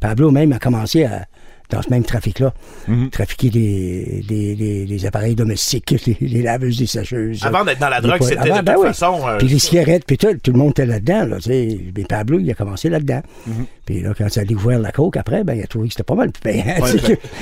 Pablo 0.00 0.30
même 0.30 0.52
a 0.52 0.58
commencé 0.58 1.04
à, 1.04 1.26
dans 1.70 1.82
ce 1.82 1.90
même 1.90 2.04
trafic-là. 2.04 2.52
Mhm. 2.86 3.10
Trafiquer 3.10 3.50
des, 3.50 4.24
des, 4.26 4.86
des, 4.86 5.06
appareils 5.06 5.34
domestiques, 5.34 5.94
les, 6.20 6.42
laveuses, 6.42 6.78
des 6.78 6.86
sacheuses. 6.86 7.44
Avant 7.44 7.64
d'être 7.64 7.78
dans 7.78 7.88
la 7.88 8.00
drogue, 8.00 8.22
c'était 8.22 8.50
de 8.50 8.62
ben 8.62 8.74
toute 8.74 8.86
façon. 8.86 9.20
Euh, 9.26 9.38
puis 9.38 9.48
les 9.48 9.58
cigarettes, 9.58 10.04
puis 10.06 10.16
tout, 10.16 10.34
tout 10.42 10.52
le 10.52 10.58
monde 10.58 10.70
était 10.70 10.86
là-dedans. 10.86 11.26
Là, 11.26 11.36
mais 11.48 12.04
Pablo, 12.04 12.38
il 12.38 12.50
a 12.50 12.54
commencé 12.54 12.88
là-dedans. 12.88 13.22
Mhm. 13.46 13.66
Puis 13.84 14.02
là, 14.02 14.12
quand 14.16 14.26
il 14.36 14.38
a 14.38 14.44
découvert 14.44 14.78
la 14.78 14.92
coke 14.92 15.16
après, 15.16 15.44
ben, 15.44 15.54
il 15.54 15.62
a 15.62 15.66
trouvé 15.66 15.88
que 15.88 15.94
c'était 15.94 16.02
pas 16.02 16.14
mal. 16.14 16.30
Ben, 16.44 16.62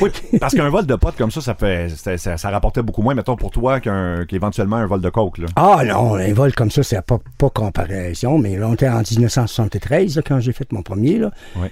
oui, 0.00 0.10
parce 0.40 0.54
qu'un 0.54 0.68
vol 0.68 0.86
de 0.86 0.94
potes 0.94 1.16
comme 1.16 1.32
ça, 1.32 1.40
ça, 1.40 1.54
fait, 1.54 1.88
ça, 1.90 2.36
ça, 2.36 2.50
rapportait 2.50 2.82
beaucoup 2.82 3.02
moins, 3.02 3.14
mettons, 3.14 3.34
pour 3.34 3.50
toi 3.50 3.80
qu'éventuellement 3.80 4.76
un 4.76 4.86
vol 4.86 5.00
de 5.00 5.08
coke. 5.08 5.38
Là. 5.38 5.46
Ah 5.56 5.82
non, 5.84 6.14
un 6.14 6.32
vol 6.32 6.54
comme 6.54 6.70
ça, 6.70 6.84
c'est 6.84 7.02
pas, 7.02 7.18
pas 7.36 7.50
comparaison. 7.50 8.38
Mais 8.38 8.56
là, 8.56 8.68
on 8.68 8.74
était 8.74 8.88
en 8.88 9.00
1973, 9.00 10.22
quand 10.24 10.38
j'ai 10.38 10.52
fait 10.52 10.70
mon 10.72 10.82
premier. 10.82 11.18
Là. 11.18 11.30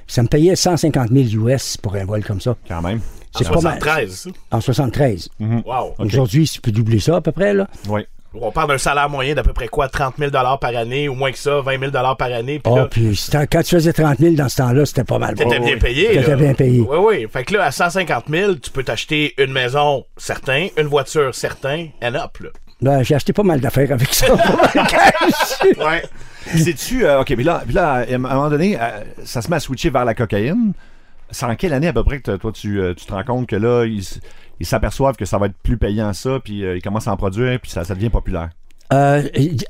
Ça 0.09 0.23
me 0.23 0.29
payait 0.29 0.57
150 0.57 1.11
000 1.11 1.47
US 1.47 1.77
pour 1.77 1.95
un 1.95 2.05
vol 2.05 2.25
comme 2.25 2.41
ça. 2.41 2.44
Quand 2.69 2.83
même. 2.83 3.01
C'est 3.37 3.49
en 3.49 3.53
73, 3.53 4.29
En 4.51 4.61
73. 4.61 5.29
Mhm. 5.41 5.63
Wow. 5.67 5.95
Aujourd'hui, 5.99 6.49
tu 6.49 6.61
peux 6.61 6.71
doubler 6.71 7.01
ça 7.01 7.17
à 7.17 7.21
peu 7.21 7.33
près, 7.33 7.53
là. 7.53 7.67
Oui. 7.89 8.07
On 8.41 8.51
parle 8.51 8.69
d'un 8.71 8.79
salaire 8.79 9.09
moyen 9.09 9.35
d'à 9.35 9.43
peu 9.45 9.53
près 9.53 9.69
quoi? 9.69 9.89
30 9.89 10.15
000 10.19 10.31
par 10.33 10.77
année, 10.77 11.09
ou 11.09 11.15
moins 11.15 11.31
que 11.31 11.39
ça, 11.39 11.61
20 11.61 11.79
000 11.79 11.93
par 11.93 12.33
année. 12.33 12.59
Puis 12.59 12.73
oh, 12.75 12.87
puis 12.91 13.21
quand 13.33 13.63
tu 13.63 13.77
faisais 13.77 13.93
30 13.93 14.19
000 14.19 14.35
dans 14.35 14.49
ce 14.49 14.57
temps-là, 14.57 14.85
c'était 14.87 15.05
pas 15.05 15.19
mal. 15.19 15.35
T'étais 15.35 15.61
bien 15.61 15.79
payé. 15.79 16.09
T'étais 16.09 16.37
bien 16.37 16.55
payé. 16.55 16.81
Oui, 16.81 16.97
oui. 17.01 17.27
Fait 17.33 17.45
que 17.45 17.55
là, 17.55 17.65
à 17.65 17.71
150 17.71 18.25
000, 18.29 18.55
tu 18.55 18.71
peux 18.71 18.83
t'acheter 18.83 19.35
une 19.39 19.53
maison, 19.53 20.05
certain, 20.17 20.69
une 20.77 20.87
voiture, 20.87 21.35
certain, 21.35 21.87
and 22.03 22.15
up, 22.15 22.39
là. 22.41 22.51
Ben, 22.81 23.03
j'ai 23.03 23.15
acheté 23.15 23.33
pas 23.33 23.45
mal 23.45 23.61
d'affaires 23.61 23.91
avec 23.93 24.13
ça. 24.13 24.27
ouais. 25.79 26.03
C'est-tu. 26.57 27.07
Euh, 27.07 27.21
OK, 27.21 27.33
mais 27.37 27.45
là, 27.45 27.63
là, 27.73 27.93
à 27.93 28.15
un 28.15 28.19
moment 28.19 28.51
donné, 28.51 28.77
euh, 28.79 29.05
ça 29.25 29.41
se 29.41 29.49
met 29.49 29.57
à 29.57 29.61
switcher 29.61 29.91
vers 29.91 30.05
la 30.05 30.15
cocaïne. 30.15 30.73
C'est 31.35 31.47
en 31.47 31.57
quelle 31.57 31.73
année 31.73 31.89
à 31.89 31.93
peu 31.93 32.05
près 32.05 32.21
que 32.21 32.37
toi, 32.37 32.53
tu, 32.53 32.81
euh, 32.81 32.95
tu 32.95 33.07
te 33.07 33.13
rends 33.13 33.25
compte 33.25 33.47
que 33.47 33.57
là, 33.57 33.85
ils 33.85 34.05
ils 34.61 34.67
s'aperçoivent 34.67 35.17
que 35.17 35.25
ça 35.25 35.37
va 35.37 35.47
être 35.47 35.57
plus 35.65 35.77
payant 35.77 36.13
ça, 36.13 36.39
puis 36.43 36.65
euh, 36.65 36.77
ils 36.77 36.83
commencent 36.83 37.09
à 37.09 37.13
en 37.13 37.17
produire, 37.17 37.59
puis 37.61 37.73
ça, 37.73 37.83
devient 37.83 38.09
populaire? 38.09 38.51
Euh, 38.93 39.23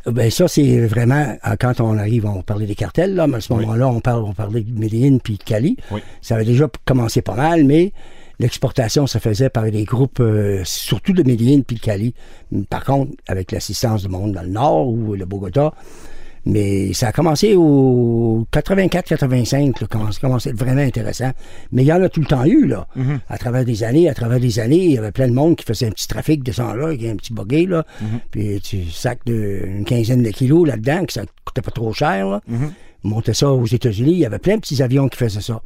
ben 0.07 0.31
ça, 0.31 0.47
c'est 0.47 0.87
vraiment, 0.87 1.39
quand 1.59 1.81
on 1.81 1.97
arrive, 1.97 2.27
on 2.27 2.43
parlait 2.43 2.67
des 2.67 2.75
cartels, 2.75 3.15
là, 3.15 3.27
mais 3.27 3.37
à 3.37 3.41
ce 3.41 3.53
moment-là, 3.55 3.89
on, 3.89 4.01
parle, 4.01 4.25
on 4.25 4.35
parlait 4.35 4.61
de 4.61 4.79
Medellin 4.79 5.17
puis 5.25 5.39
de 5.39 5.43
Cali. 5.43 5.79
Ça 6.21 6.35
avait 6.35 6.45
déjà 6.45 6.69
commencé 6.85 7.23
pas 7.23 7.35
mal, 7.35 7.65
mais 7.65 7.93
l'exportation 8.39 9.07
se 9.07 9.17
faisait 9.17 9.49
par 9.49 9.71
des 9.71 9.85
groupes, 9.85 10.23
surtout 10.65 11.15
de 11.15 11.23
Medellin 11.23 11.63
puis 11.67 11.77
de 11.77 11.81
Cali. 11.81 12.15
Par 12.69 12.85
contre, 12.85 13.13
avec 13.27 13.53
l'assistance 13.53 14.03
du 14.03 14.09
monde 14.09 14.33
dans 14.33 14.43
le 14.43 14.49
nord 14.49 14.89
ou 14.89 15.15
le 15.15 15.25
Bogota, 15.25 15.73
mais 16.47 16.93
ça 16.93 17.09
a 17.09 17.13
commencé 17.13 17.55
au 17.55 18.47
84-85, 18.53 19.87
quand 19.89 20.13
ça 20.13 20.21
commençait 20.21 20.51
à 20.51 20.53
être 20.53 20.59
vraiment 20.59 20.83
intéressant. 20.83 21.31
Mais 21.73 21.83
il 21.83 21.87
y 21.87 21.93
en 21.93 22.03
a 22.03 22.09
tout 22.09 22.21
le 22.21 22.27
temps 22.27 22.45
eu, 22.45 22.67
là. 22.67 22.87
Mm-hmm. 22.97 23.19
À 23.29 23.39
travers 23.39 23.65
des 23.65 23.83
années, 23.83 24.09
à 24.09 24.15
travers 24.15 24.41
des 24.41 24.59
années, 24.59 24.85
il 24.85 24.93
y 24.93 24.99
avait 24.99 25.13
plein 25.13 25.29
de 25.29 25.33
monde 25.33 25.57
qui 25.57 25.65
faisait 25.65 25.87
un 25.87 25.91
petit 25.91 26.09
trafic 26.09 26.43
de 26.43 26.53
sang-là, 26.53 26.87
avec 26.87 27.05
un 27.05 27.17
petit 27.17 27.33
buggy, 27.33 27.67
là. 27.67 27.85
Mm-hmm. 28.03 28.19
Puis 28.31 28.61
tu 28.61 28.91
sacs 28.91 29.25
de, 29.27 29.63
une 29.65 29.85
quinzaine 29.85 30.23
de 30.23 30.31
kilos 30.31 30.67
là-dedans, 30.69 31.05
que 31.05 31.13
ça 31.13 31.23
coûtait 31.45 31.63
pas 31.63 31.71
trop 31.71 31.93
cher, 31.93 32.29
là. 32.29 32.41
Mm-hmm. 32.51 32.71
Montait 33.05 33.35
ça 33.35 33.51
aux 33.51 33.67
États-Unis. 33.67 34.13
Il 34.13 34.19
y 34.19 34.27
avait 34.27 34.39
plein 34.39 34.57
de 34.57 34.61
petits 34.61 34.83
avions 34.83 35.09
qui 35.09 35.19
faisaient 35.19 35.41
ça. 35.41 35.61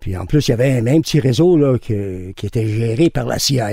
Puis 0.00 0.16
en 0.16 0.26
plus, 0.26 0.48
il 0.48 0.50
y 0.50 0.54
avait 0.54 0.72
un 0.72 0.82
même 0.82 1.00
petit 1.00 1.18
réseau 1.18 1.56
là, 1.56 1.78
qui 1.78 1.94
était 2.42 2.66
géré 2.66 3.08
par 3.08 3.24
la 3.24 3.38
CIA. 3.38 3.70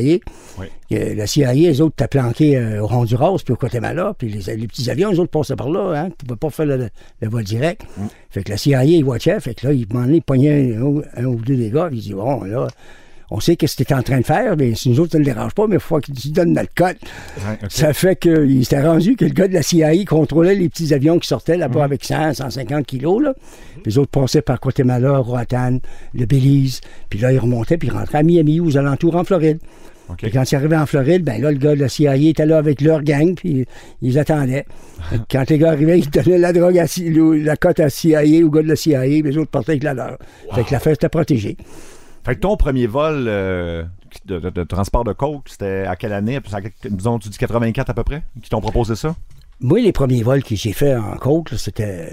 Oui. 0.58 0.68
la 0.90 1.28
CIA, 1.28 1.54
les 1.54 1.82
autres, 1.82 1.96
étaient 1.98 2.08
planqués 2.08 2.56
euh, 2.56 2.82
au 2.82 2.90
Honduras 2.90 3.36
puis 3.44 3.54
au 3.54 3.58
Guatemala. 3.58 4.14
Puis 4.18 4.30
les, 4.30 4.56
les, 4.56 4.68
petits 4.68 4.90
avions, 4.90 5.12
les 5.12 5.20
autres 5.20 5.32
passaient 5.32 5.58
par 5.58 5.70
là. 5.70 5.92
Hein, 5.94 6.06
ne 6.06 6.12
pouvaient 6.12 6.38
pas 6.38 6.50
faire 6.50 6.66
le, 6.66 6.90
vol 7.22 7.44
direct. 7.44 7.84
Mm. 7.98 8.06
Fait 8.30 8.44
que 8.44 8.52
la 8.52 8.58
CIA, 8.58 8.84
ils 8.86 9.04
watchaient. 9.04 9.40
Fait 9.42 9.54
que 9.54 9.68
là, 9.68 9.74
ils 9.74 9.86
demandaient, 9.86 10.22
pognaient 10.22 10.76
un, 10.78 11.02
un, 11.18 11.26
ou 11.26 11.36
deux 11.36 11.58
des 11.58 11.70
gars. 11.70 11.88
Puis 11.90 11.98
ils 11.98 12.02
disaient, 12.02 12.16
bon, 12.16 12.44
là, 12.46 12.68
on 13.34 13.40
sait 13.40 13.56
que 13.56 13.66
ce 13.66 13.78
que 13.78 13.84
tu 13.84 13.94
en 13.94 14.04
train 14.04 14.20
de 14.20 14.26
faire, 14.26 14.58
mais 14.58 14.76
si 14.76 14.90
nous 14.90 15.00
autres, 15.00 15.14
ça 15.14 15.20
ne 15.20 15.24
dérange 15.24 15.54
pas, 15.54 15.66
mais 15.66 15.78
il 15.78 15.82
faut 15.82 16.00
qu'il 16.00 16.14
tu 16.14 16.30
donnes 16.30 16.52
notre 16.52 16.74
code. 16.76 16.98
Ça 17.70 17.94
fait 17.94 18.18
qu'il 18.18 18.66
s'était 18.66 18.86
rendu 18.86 19.16
que 19.16 19.24
le 19.24 19.32
gars 19.32 19.48
de 19.48 19.54
la 19.54 19.64
CIA 19.64 19.94
contrôlait 20.06 20.54
les 20.54 20.68
petits 20.68 20.94
avions 20.94 21.18
qui 21.18 21.30
sortaient 21.30 21.56
là-bas 21.56 21.80
mhm. 21.80 21.86
avec 21.86 22.04
100, 22.04 22.34
150 22.36 22.86
kilos. 22.86 23.24
Là. 23.24 23.34
Les 23.86 23.98
autres 23.98 24.12
passaient 24.12 24.42
par 24.42 24.60
Guatemala, 24.60 25.18
Roatan, 25.20 25.80
le 26.14 26.26
Belize, 26.26 26.82
puis 27.10 27.20
là, 27.20 27.32
ils 27.32 27.40
remontaient, 27.40 27.78
puis 27.78 27.88
ils 27.88 27.94
rentraient 27.94 28.18
à 28.18 28.24
Miami, 28.24 28.60
aux 28.60 28.78
alentours 28.78 29.16
en 29.16 29.24
Floride. 29.24 29.60
Et 30.24 30.30
quand 30.30 30.52
ils 30.52 30.56
arrivaient 30.56 30.76
en 30.76 30.86
Floride, 30.86 31.24
ben 31.24 31.42
là, 31.42 31.52
le 31.52 31.58
gars 31.58 31.74
de 31.74 31.80
la 31.80 31.88
CIA 31.88 32.18
était 32.18 32.46
là 32.46 32.58
avec 32.58 32.82
leur 32.82 33.02
gang, 33.02 33.34
puis 33.34 33.66
ils 34.02 34.20
attendaient. 34.20 34.66
quand 35.32 35.50
les 35.50 35.58
gars 35.58 35.72
arrivaient, 35.72 36.00
ils 36.00 36.10
donnaient 36.10 36.38
la 36.38 36.52
drogue 36.52 36.78
à 36.78 36.86
la 36.86 37.56
cote 37.56 37.80
à 37.80 37.90
CIA, 37.90 38.44
au 38.44 38.50
gars 38.50 38.62
de 38.62 38.68
la 38.68 38.76
CIA, 38.76 39.06
les 39.06 39.38
autres 39.38 39.52
partaient 39.52 39.72
avec 39.72 39.84
la 39.84 39.94
leur. 39.94 40.18
Fait 40.54 40.66
que 40.66 40.74
l'affaire 40.74 40.94
était 40.94 41.08
protégée. 41.08 41.56
Fait 42.24 42.36
que 42.36 42.42
ton 42.42 42.56
premier 42.58 42.88
vol 42.88 43.26
euh, 43.28 43.84
de, 44.26 44.64
transport 44.64 45.04
de 45.04 45.14
coke, 45.14 45.50
c'était 45.50 45.86
à 45.88 45.96
quelle 45.96 46.14
année? 46.14 46.40
Disons, 46.90 47.20
tu 47.20 47.30
dis 47.30 47.38
84 47.38 47.90
à 47.90 47.94
peu 47.94 48.04
près, 48.04 48.24
qui 48.44 48.50
t'ont 48.50 48.62
proposé 48.62 48.96
ça? 48.96 49.16
Moi, 49.60 49.80
les 49.82 49.92
premiers 49.92 50.24
vols 50.24 50.44
que 50.44 50.56
j'ai 50.56 50.74
faits 50.74 50.98
en 50.98 51.16
côte, 51.18 51.54
c'était. 51.56 52.10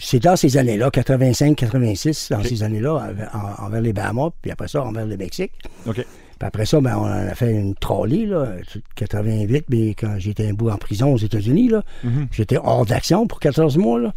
C'est 0.00 0.18
dans 0.20 0.34
ces 0.34 0.56
années-là, 0.56 0.90
85, 0.90 1.56
86, 1.56 2.28
dans 2.32 2.42
ces 2.42 2.62
années-là, 2.64 3.10
envers 3.58 3.80
les 3.80 3.92
Bahamas, 3.92 4.30
puis 4.42 4.50
après 4.50 4.66
ça, 4.66 4.82
envers 4.82 5.06
le 5.06 5.16
Mexique. 5.16 5.52
OK. 5.86 5.94
Puis 5.94 6.04
après 6.48 6.66
ça, 6.66 6.80
ben, 6.80 6.96
on 6.98 7.04
a 7.04 7.32
fait 7.36 7.52
une 7.52 7.76
trolley, 7.76 8.26
là, 8.26 8.48
88, 8.96 9.66
mais 9.68 9.90
quand 9.94 10.16
j'étais 10.18 10.48
un 10.48 10.52
bout 10.54 10.70
en 10.70 10.78
prison 10.78 11.12
aux 11.12 11.18
États-Unis, 11.18 11.68
là, 11.68 11.84
Mhm. 12.02 12.26
j'étais 12.32 12.56
hors 12.56 12.84
d'action 12.86 13.28
pour 13.28 13.38
14 13.38 13.78
mois, 13.78 14.00
là. 14.00 14.12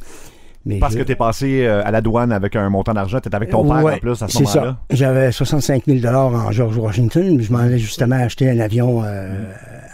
Mais 0.65 0.79
Parce 0.79 0.93
je- 0.93 1.00
que 1.00 1.03
tu 1.03 1.12
es 1.12 1.15
passé 1.15 1.63
euh, 1.65 1.84
à 1.86 1.91
la 1.91 2.01
douane 2.01 2.31
avec 2.31 2.55
un 2.55 2.69
montant 2.69 2.93
d'argent, 2.93 3.19
tu 3.19 3.27
étais 3.27 3.36
avec 3.36 3.50
ton 3.51 3.63
père 3.63 3.84
Ouais, 3.84 3.93
en 3.93 3.98
plus 4.00 4.22
à 4.24 4.27
ce 4.27 4.38
c'est 4.39 4.45
ça. 4.45 4.60
moment-là. 4.62 4.77
J'avais 4.89 5.31
65 5.31 5.84
000 5.86 6.05
en 6.15 6.51
George 6.51 6.77
Washington. 6.77 7.39
Je 7.39 7.51
m'en 7.51 7.60
allais 7.60 7.77
justement 7.77 8.15
acheter 8.15 8.50
un 8.50 8.60
avion 8.60 9.03
euh, 9.03 9.43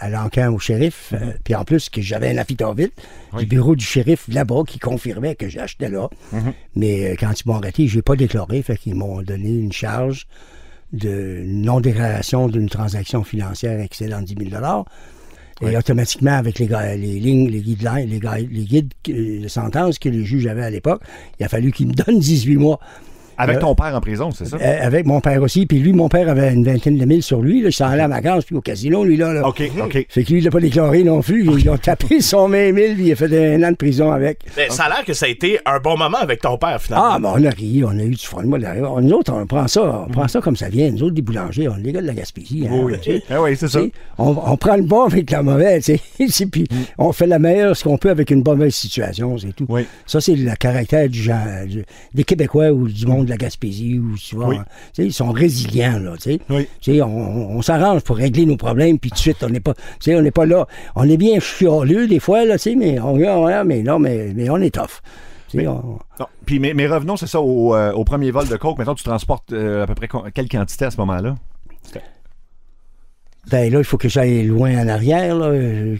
à 0.00 0.08
l'encan 0.08 0.50
au 0.52 0.58
shérif. 0.58 1.12
Euh, 1.12 1.32
puis 1.44 1.54
en 1.54 1.64
plus, 1.64 1.90
que 1.90 2.00
j'avais 2.00 2.30
un 2.30 2.38
affidavit 2.38 2.90
Oui. 3.34 3.40
du 3.40 3.46
bureau 3.46 3.76
du 3.76 3.84
shérif 3.84 4.24
là-bas 4.28 4.62
qui 4.66 4.78
confirmait 4.78 5.34
que 5.34 5.48
j'achetais 5.48 5.90
là. 5.90 6.08
Mhm. 6.32 6.52
Mais 6.76 7.16
quand 7.20 7.32
ils 7.38 7.46
m'ont 7.48 7.56
arrêté, 7.56 7.86
je 7.86 7.96
n'ai 7.96 8.02
pas 8.02 8.16
déclaré. 8.16 8.62
Fait 8.62 8.76
qu'ils 8.78 8.94
m'ont 8.94 9.20
donné 9.22 9.50
une 9.50 9.72
charge 9.72 10.26
de 10.94 11.42
non-déclaration 11.46 12.48
d'une 12.48 12.68
transaction 12.68 13.24
financière 13.24 13.80
excédant 13.80 14.20
10 14.22 14.36
000 14.50 14.62
et 15.62 15.66
Oui. 15.66 15.76
automatiquement, 15.76 16.32
avec 16.32 16.58
les, 16.58 16.66
les 16.66 17.20
lignes, 17.20 17.48
les 17.48 17.60
guidelines, 17.60 18.08
les, 18.10 18.18
ga- 18.18 18.38
les 18.38 18.64
guides 18.64 18.92
euh, 19.08 19.40
de 19.42 19.48
sentence 19.48 19.98
que 19.98 20.08
les 20.08 20.24
juges 20.24 20.46
avaient 20.46 20.64
à 20.64 20.70
l'époque, 20.70 21.00
il 21.38 21.44
a 21.46 21.48
fallu 21.48 21.72
qu'ils 21.72 21.86
me 21.88 21.94
donnent 21.94 22.18
18 22.18 22.56
mois. 22.56 22.80
Avec 23.38 23.56
Euh, 23.56 23.60
ton 23.60 23.74
père 23.74 23.94
en 23.94 24.00
prison, 24.00 24.30
c'est 24.30 24.44
ça? 24.46 24.56
Euh, 24.60 24.78
avec 24.86 25.06
mon 25.06 25.20
père 25.20 25.42
aussi. 25.42 25.66
Puis 25.66 25.78
lui, 25.78 25.92
mon 25.92 26.08
père 26.08 26.28
avait 26.28 26.52
une 26.52 26.64
vingtaine 26.64 26.96
de 26.98 27.04
mille 27.04 27.22
sur 27.22 27.40
lui. 27.42 27.62
Là, 27.62 27.68
il 27.68 27.72
s'en 27.72 27.86
allait 27.86 28.02
en 28.04 28.08
vacances, 28.08 28.44
puis 28.44 28.56
au 28.56 28.60
casino, 28.60 29.04
lui, 29.04 29.16
là. 29.16 29.32
là. 29.32 29.46
OK, 29.48 29.62
OK. 29.82 30.06
Fait 30.08 30.24
que 30.24 30.30
lui, 30.32 30.38
il 30.40 30.44
l'a 30.44 30.50
pas 30.50 30.60
déclaré 30.60 31.02
non 31.04 31.20
plus. 31.22 31.46
Ils 31.58 31.70
ont 31.70 31.76
tapé 31.78 32.20
son 32.20 32.48
20 32.48 32.74
000, 32.74 32.94
puis 32.94 33.06
il 33.06 33.12
a 33.12 33.16
fait 33.16 33.54
un 33.54 33.62
an 33.62 33.70
de 33.70 33.76
prison 33.76 34.10
avec. 34.12 34.40
Mais 34.56 34.68
ça 34.70 34.84
a 34.84 34.88
l'air 34.88 35.04
que 35.04 35.12
ça 35.14 35.26
a 35.26 35.28
été 35.28 35.58
un 35.66 35.78
bon 35.78 35.96
moment 35.96 36.18
avec 36.20 36.40
ton 36.40 36.56
père, 36.58 36.80
finalement. 36.80 37.08
Ah, 37.12 37.18
ben 37.18 37.32
on 37.34 37.44
a 37.44 37.50
ri, 37.50 37.82
on 37.84 37.90
a 37.98 38.02
eu 38.02 38.10
du 38.10 38.26
fun. 38.26 38.42
Moi, 38.44 38.58
nous 38.58 39.12
autres, 39.12 39.32
on 39.32 39.46
prend 39.46 39.66
ça, 39.68 40.04
on 40.06 40.10
prend 40.10 40.28
ça 40.28 40.40
comme 40.40 40.56
ça 40.56 40.68
vient. 40.68 40.90
Nous 40.90 41.02
autres, 41.04 41.14
des 41.14 41.22
boulangers, 41.22 41.68
on 41.68 41.76
est 41.78 41.82
les 41.82 41.92
gars 41.92 42.00
de 42.02 42.06
la 42.06 42.14
Gaspésie. 42.14 42.66
hein, 42.70 42.80
Oui, 42.84 42.94
tu 43.02 43.12
sais. 43.12 43.22
Ah 43.30 43.42
oui, 43.42 43.56
c'est 43.56 43.68
ça. 43.68 43.80
On, 44.18 44.36
on 44.46 44.56
prend 44.56 44.76
le 44.76 44.82
bon 44.82 45.04
avec 45.04 45.30
la 45.30 45.42
mauvaise, 45.42 45.84
tu 46.18 46.28
sais. 46.28 46.46
puis 46.52 46.66
on 46.98 47.12
fait 47.12 47.26
la 47.26 47.38
meilleure 47.38 47.76
ce 47.76 47.84
qu'on 47.84 47.96
peut 47.98 48.10
avec 48.10 48.30
une 48.30 48.42
mauvaise 48.42 48.74
situation, 48.74 49.36
c'est 49.38 49.54
tout. 49.54 49.66
Oui. 49.68 49.86
Ça, 50.06 50.20
c'est 50.20 50.34
le 50.36 50.54
caractère 50.56 51.08
du 51.08 51.20
genre, 51.22 51.36
du- 51.66 51.84
des 52.14 52.24
Québécois 52.24 52.70
ou 52.70 52.88
du 52.88 53.06
monde 53.06 53.21
de 53.24 53.30
la 53.30 53.36
Gaspésie, 53.36 53.98
ou 53.98 54.16
tu 54.16 54.36
vois, 54.36 54.48
Oui. 54.48 54.56
tu 54.58 55.02
sais, 55.02 55.06
ils 55.06 55.12
sont 55.12 55.30
résilients, 55.32 55.98
là, 55.98 56.12
tu 56.16 56.22
sais. 56.32 56.40
Oui. 56.50 56.68
Tu 56.80 56.94
sais, 56.94 57.02
on, 57.02 57.56
on- 57.56 57.62
s'arrange 57.62 58.02
pour 58.02 58.16
régler 58.16 58.44
nos 58.46 58.56
problèmes, 58.56 58.98
puis 58.98 59.10
tout 59.10 59.14
de 59.16 59.20
suite, 59.20 59.42
on 59.42 59.48
n'est 59.48 59.60
pas, 59.60 59.74
tu 59.74 59.80
sais, 60.00 60.16
on 60.16 60.22
n'est 60.22 60.30
pas 60.30 60.46
là. 60.46 60.66
On 60.96 61.08
est 61.08 61.16
bien 61.16 61.38
chialeux 61.40 62.06
des 62.08 62.18
fois, 62.20 62.44
là, 62.44 62.54
tu 62.58 62.70
sais, 62.70 62.74
mais 62.76 62.98
on, 63.00 63.14
on- 63.14 63.64
mais 63.64 63.82
non, 63.82 63.98
mais, 63.98 64.32
mais 64.34 64.50
on 64.50 64.56
est 64.58 64.74
tough. 64.74 65.00
On- 65.54 65.58
Non. 66.18 66.26
Puis, 66.46 66.58
mais, 66.58 66.72
mais 66.74 66.86
revenons, 66.86 67.16
c'est 67.16 67.26
ça, 67.26 67.40
au, 67.40 67.74
euh, 67.74 67.92
au 67.92 68.04
premier 68.04 68.30
vol 68.30 68.48
de 68.48 68.56
coke. 68.56 68.78
Maintenant, 68.78 68.94
tu 68.94 69.04
transportes 69.04 69.52
euh, 69.52 69.82
à 69.82 69.86
peu 69.86 69.94
près 69.94 70.08
quelle 70.34 70.48
quantité 70.48 70.86
à 70.86 70.90
ce 70.90 70.96
moment-là? 70.96 71.34
Ben 73.50 73.72
là, 73.72 73.78
il 73.80 73.84
faut 73.84 73.98
que 73.98 74.08
j'aille 74.08 74.44
loin 74.46 74.78
en 74.84 74.88
arrière. 74.88 75.34
Là. 75.36 75.52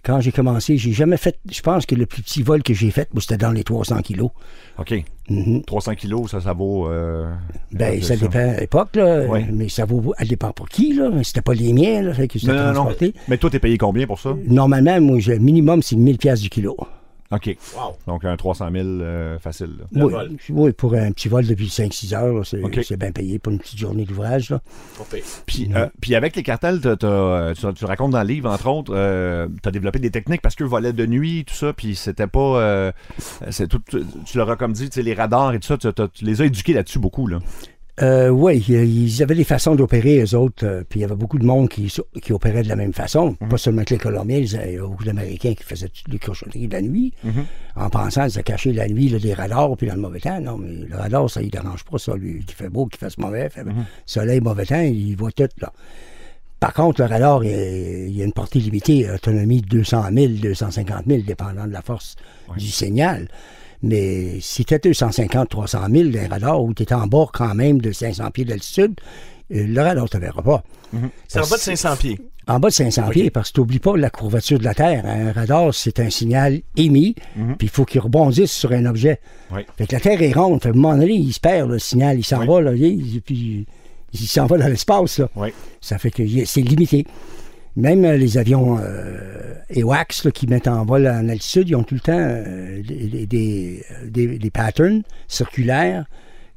Quand 0.05 0.21
j'ai 0.21 0.31
commencé, 0.31 0.77
j'ai 0.79 0.93
jamais 0.93 1.17
fait. 1.17 1.39
Je 1.51 1.61
pense 1.61 1.87
que 1.87 1.95
le 1.97 2.07
plus 2.07 2.23
petit 2.23 2.43
vol 2.43 2.63
que 2.63 2.73
j'ai 2.73 2.91
fait, 2.93 3.13
moi, 3.13 3.21
c'était 3.21 3.37
dans 3.37 3.51
les 3.51 3.65
300 3.65 4.01
kilos. 4.03 4.31
OK. 4.79 4.95
Mhm. 5.29 5.63
300 5.65 5.95
kilos, 5.97 6.31
ça, 6.31 6.41
ça 6.41 6.53
vaut. 6.53 6.87
euh, 6.89 7.33
Ben, 7.73 8.01
ça 8.01 8.17
dépend 8.17 8.39
à 8.39 8.61
l'époque, 8.61 8.95
là. 8.95 9.25
Oui. 9.29 9.41
Mais 9.53 9.69
ça 9.69 9.85
vaut. 9.85 10.15
Elle 10.19 10.29
dépend 10.29 10.53
pour 10.53 10.69
qui, 10.69 10.93
là. 10.95 11.11
C'était 11.25 11.43
pas 11.43 11.55
les 11.55 11.73
miens, 11.73 12.03
là. 12.03 12.15
Fait 12.15 12.29
que 12.29 12.39
c'était 12.39 12.53
Non, 12.53 12.73
non, 12.73 12.85
non. 12.85 12.95
Mais 13.29 13.39
toi, 13.39 13.51
t'es 13.51 13.59
payé 13.59 13.77
combien 13.77 14.07
pour 14.07 14.21
ça? 14.21 14.35
Normalement, 14.47 15.01
moi, 15.01 15.19
j'ai- 15.19 15.39
minimum, 15.41 15.83
c'est 15.83 15.97
1000 15.97 16.19
pièces 16.19 16.41
du 16.41 16.49
kilo. 16.49 16.77
OK. 17.33 17.57
Wow. 17.77 17.97
Donc, 18.07 18.25
un 18.25 18.37
300 18.37 18.69
000 18.73 18.87
euh, 18.87 19.39
facile. 19.39 19.71
là. 19.79 19.85
Le 19.93 20.05
Oui, 20.05 20.13
vol. 20.13 20.31
oui, 20.51 20.73
pour 20.73 20.95
un 20.95 21.11
petit 21.13 21.29
vol 21.29 21.47
depuis 21.47 21.67
5-6 21.69 22.15
heures, 22.15 22.35
là, 22.35 22.43
c'est 22.45 22.97
bien 22.97 23.13
payé 23.13 23.39
pour 23.39 23.53
une 23.53 23.59
petite 23.59 23.79
journée 23.79 24.05
d'ouvrage. 24.05 24.55
Puis, 25.47 25.71
euh, 25.75 25.87
puis 26.01 26.15
avec 26.15 26.37
les 26.37 26.43
cartels, 26.43 26.81
t'as- 26.81 26.97
t'as, 26.97 27.07
euh, 27.07 27.55
tu, 27.55 27.67
tu 27.75 27.85
racontes 27.85 28.13
dans 28.13 28.23
le 28.23 28.29
livre, 28.29 28.51
entre 28.51 28.69
autres, 28.69 28.93
tu 29.63 29.69
as 29.69 29.73
développé 29.73 29.99
des 29.99 30.11
techniques 30.11 30.43
parce 30.43 30.55
qu'eux 30.55 30.65
volaient 30.67 30.93
de 30.93 31.07
nuit, 31.07 31.45
tout 31.47 31.55
ça, 31.55 31.73
puis 31.73 31.95
c'était 31.97 32.27
pas... 32.27 32.39
euh, 32.61 32.93
c'est 33.51 33.69
tout, 33.69 33.81
tu, 33.89 34.03
tu 34.27 34.39
leur 34.39 34.51
as 34.51 34.57
comme 34.57 34.73
dit, 34.73 34.89
tu 34.91 34.95
sais, 34.97 35.03
les 35.03 35.15
radars 35.15 35.53
et 35.55 35.61
tout 35.61 35.67
ça, 35.69 35.79
tu, 35.79 35.93
t'as- 35.93 36.09
tu 36.09 36.25
les 36.25 36.43
as 36.43 36.47
éduqués 36.47 36.73
là-dessus 36.75 36.99
beaucoup, 36.99 37.27
là. 37.27 37.39
Euh, 38.01 38.31
oui, 38.31 38.59
ils 38.69 39.23
avaient 39.23 39.35
des 39.35 39.45
façons 39.45 39.75
d'opérer, 39.75 40.23
eux 40.23 40.35
autres. 40.35 40.65
euh, 40.67 40.83
puis 40.89 41.01
il 41.01 41.03
y 41.03 41.05
avait 41.05 41.15
beaucoup 41.15 41.39
de 41.39 41.45
monde 41.45 41.69
qui, 41.69 41.93
qui 42.23 42.33
opérait 42.33 42.63
de 42.63 42.69
la 42.69 42.75
même 42.77 42.95
façon. 42.95 43.37
Mhm. 43.41 43.49
Pas 43.51 43.59
seulement 43.59 43.85
que 43.85 43.93
les 43.93 43.99
Colombiens, 44.01 44.39
il 44.39 44.51
y 44.51 44.57
avait 44.57 44.79
beaucoup 44.79 45.05
d'Américains 45.05 45.53
qui 45.53 45.63
faisaient 45.63 45.91
toutes 45.91 46.11
les 46.11 46.19
cochonneries 46.19 46.69
de 46.69 46.73
la 46.73 46.81
nuit, 46.81 47.13
Mhm. 47.23 47.45
en 47.77 47.91
pensant 47.91 48.29
se 48.31 48.41
cacher 48.41 48.73
la 48.73 48.89
nuit 48.89 49.11
là, 49.11 49.19
des 49.19 49.35
radars, 49.35 49.77
puis 49.77 49.89
dans 49.89 49.95
le 49.95 50.01
mauvais 50.01 50.21
temps. 50.21 50.41
Non, 50.41 50.57
mais 50.57 50.87
le 50.89 50.97
radar, 50.97 51.29
ça 51.29 51.43
ne 51.43 51.49
dérange 51.49 51.85
pas, 51.85 51.99
ça, 51.99 52.15
lui, 52.17 52.43
qui 52.47 52.55
fait 52.55 52.71
beau, 52.71 52.87
qui 52.87 52.97
fasse 52.99 53.19
mauvais. 53.19 53.51
Fait, 53.51 53.63
Mhm. 53.65 53.85
Soleil, 54.07 54.41
mauvais 54.41 54.65
temps, 54.65 54.81
il 54.81 55.15
voit 55.15 55.33
tout, 55.33 55.49
là. 55.61 55.71
Par 56.61 56.73
contre, 56.73 57.03
le 57.03 57.09
radar, 57.09 57.45
il, 57.45 58.17
y 58.17 58.23
a 58.23 58.25
une 58.25 58.33
portée 58.33 58.61
limitée, 58.61 59.11
autonomie 59.11 59.61
de 59.61 59.67
200 59.69 60.05
000, 60.15 60.33
250 60.41 61.05
000, 61.09 61.23
dépendant 61.27 61.67
de 61.67 61.73
la 61.73 61.83
force 61.83 62.17
du 62.57 62.69
signal. 62.69 63.29
Mais 63.83 64.39
si 64.41 64.65
tu 64.65 64.79
250, 64.83 65.49
300 65.49 65.79
000 65.91 66.09
d'un 66.11 66.29
radar 66.29 66.63
où 66.63 66.73
tu 66.75 66.83
es 66.85 66.93
en 66.93 67.07
bord 67.07 67.33
quand 67.33 67.55
même 67.55 67.81
de 67.81 67.91
500 67.93 68.31
pieds 68.31 68.45
d'altitude, 68.45 68.95
euh, 69.53 69.67
le 69.67 69.81
radar 69.81 70.05
ne 70.05 70.09
te 70.09 70.19
verra 70.19 70.43
pas. 70.43 70.63
C'est 71.27 71.41
en 71.41 71.47
bas 71.47 71.57
de 71.57 71.61
500 71.63 71.97
pieds. 71.97 72.21
En 72.49 72.59
bas 72.59 72.69
de 72.69 72.75
500 72.75 73.09
pieds, 73.11 73.31
parce 73.31 73.51
que 73.53 73.61
n'oublies 73.61 73.79
pas 73.79 73.97
la 73.97 74.11
courvature 74.11 74.59
de 74.59 74.65
la 74.65 74.75
Terre. 74.75 75.05
Un 75.07 75.33
radar, 75.33 75.73
c'est 75.73 76.01
un 76.01 76.11
signal 76.11 76.61
émis, 76.77 77.15
puis 77.35 77.67
il 77.67 77.69
faut 77.69 77.85
qu'il 77.85 78.01
rebondisse 78.01 78.51
sur 78.53 78.73
un 78.73 78.85
objet. 78.87 79.21
Oui. 79.53 79.61
Fait 79.79 79.87
que 79.87 79.95
la 79.95 80.01
Terre 80.01 80.21
est 80.23 80.33
ronde. 80.33 80.63
Fait 80.63 80.71
que 80.71 80.75
à 80.75 80.79
un 80.79 80.81
moment 80.81 80.97
donné, 80.97 81.15
il 81.15 81.33
se 81.33 81.41
perd, 81.41 81.71
le 81.71 81.79
signal. 81.79 82.19
Il 82.19 82.25
s'en 82.25 82.41
Oui. 82.41 82.47
va, 82.49 82.61
là, 82.61 82.75
il- 82.75 83.21
puis 83.25 83.67
il 84.13 84.19
s'en 84.27 84.47
va 84.47 84.59
dans 84.59 84.67
l'espace. 84.69 85.21
Oui. 85.37 85.49
Ça 85.81 85.99
fait 85.99 86.11
que 86.11 86.23
c'est 86.45 86.63
limité. 86.63 87.07
Même 87.77 88.05
euh, 88.05 88.17
les 88.17 88.39
avions 88.39 88.79
euh, 88.81 89.55
EWAX 89.75 90.25
là, 90.25 90.31
qui 90.31 90.47
mettent 90.47 90.69
en 90.69 90.85
vol 90.85 91.07
en 91.09 91.29
altitude, 91.29 91.69
ils 91.69 91.75
ont 91.77 91.83
tout 91.85 91.95
le 91.95 92.01
temps 92.01 92.13
euh, 92.19 92.83
des, 92.83 93.27
des, 93.27 93.85
des- 94.07 94.39
des 94.39 94.51
patterns 94.51 95.03
circulaires, 95.29 96.05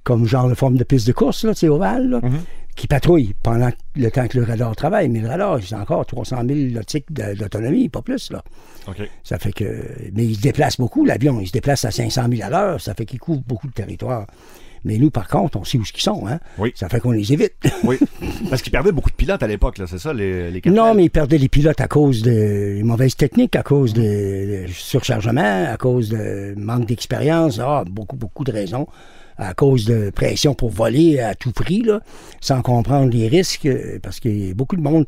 comme 0.04 0.26
genre 0.28 0.50
de 0.50 0.56
forme 0.56 0.78
de 0.78 0.84
piste 0.84 1.08
de 1.08 1.14
course, 1.14 1.46
là, 1.46 1.54
ovale, 1.70 2.10
là, 2.10 2.20
qui 2.76 2.88
patrouillent 2.88 3.34
pendant 3.42 3.70
le 3.96 4.12
temps 4.12 4.28
que 4.28 4.38
le 4.38 4.44
radar 4.44 4.76
travaille. 4.76 5.08
Mais 5.08 5.22
le 5.22 5.30
radar, 5.30 5.60
c'est 5.64 5.76
encore 5.76 6.06
300 6.06 6.44
000 6.46 6.60
nautiques 6.74 7.12
d'autonomie, 7.14 7.88
pas 7.88 8.02
plus. 8.02 8.32
Là. 8.32 8.44
Ça 9.24 9.40
fait 9.40 9.54
que. 9.54 9.64
Mais 10.14 10.26
il 10.26 10.36
se 10.36 10.42
déplace 10.42 10.76
beaucoup, 10.78 11.06
l'avion. 11.06 11.40
Il 11.40 11.48
se 11.48 11.54
déplace 11.54 11.86
à 11.86 11.92
500 11.92 12.24
000 12.30 12.44
à 12.44 12.50
l'heure. 12.50 12.82
Ça 12.82 12.94
fait 12.94 13.06
qu'il 13.06 13.20
couvre 13.20 13.42
beaucoup 13.48 13.68
de 13.68 13.74
territoire. 13.74 14.28
Mais 14.86 14.98
nous, 15.00 15.10
par 15.10 15.28
contre, 15.28 15.58
on 15.58 15.64
sait 15.64 15.78
où 15.78 15.84
ils 15.84 16.02
sont. 16.02 16.28
Hein? 16.28 16.40
Oui. 16.60 16.72
Ça 16.76 16.88
fait 16.88 17.00
qu'on 17.00 17.12
les 17.12 17.34
évite. 17.34 17.54
Oui. 17.84 17.98
Parce 18.50 18.62
qu'ils 18.62 18.72
perdaient 18.72 18.92
beaucoup 18.92 19.10
de 19.10 19.16
pilotes 19.16 19.44
à 19.44 19.48
l'époque, 19.48 19.78
là, 19.78 19.86
c'est 19.88 20.00
ça, 20.00 20.14
les, 20.14 20.50
les? 20.50 20.62
Non, 20.72 20.94
mais 20.96 21.06
ils 21.06 21.10
perdaient 21.10 21.38
les 21.38 21.50
pilotes 21.50 21.82
à 21.82 21.88
cause 21.88 22.22
de 22.22 22.82
mauvaises 22.84 23.16
techniques, 23.16 23.56
à 23.56 23.64
cause 23.64 23.94
de, 23.94 24.66
de 24.66 24.72
surchargement, 24.72 25.66
à 25.72 25.78
cause 25.78 26.10
de 26.10 26.54
manque 26.58 26.86
d'expérience, 26.88 27.60
ah, 27.60 27.84
beaucoup, 27.88 28.16
beaucoup 28.16 28.44
de 28.44 28.52
raisons. 28.52 28.88
À 29.38 29.54
cause 29.54 29.86
de 29.86 30.12
pression 30.12 30.54
pour 30.54 30.70
voler 30.70 31.20
à 31.20 31.36
tout 31.36 31.52
prix, 31.52 31.82
là, 31.82 32.00
sans 32.40 32.62
comprendre 32.62 33.12
les 33.12 33.28
risques, 33.28 33.68
parce 34.02 34.22
qu'il 34.22 34.48
y 34.48 34.52
a 34.52 34.54
beaucoup 34.54 34.78
de 34.78 34.82
monde 34.82 35.06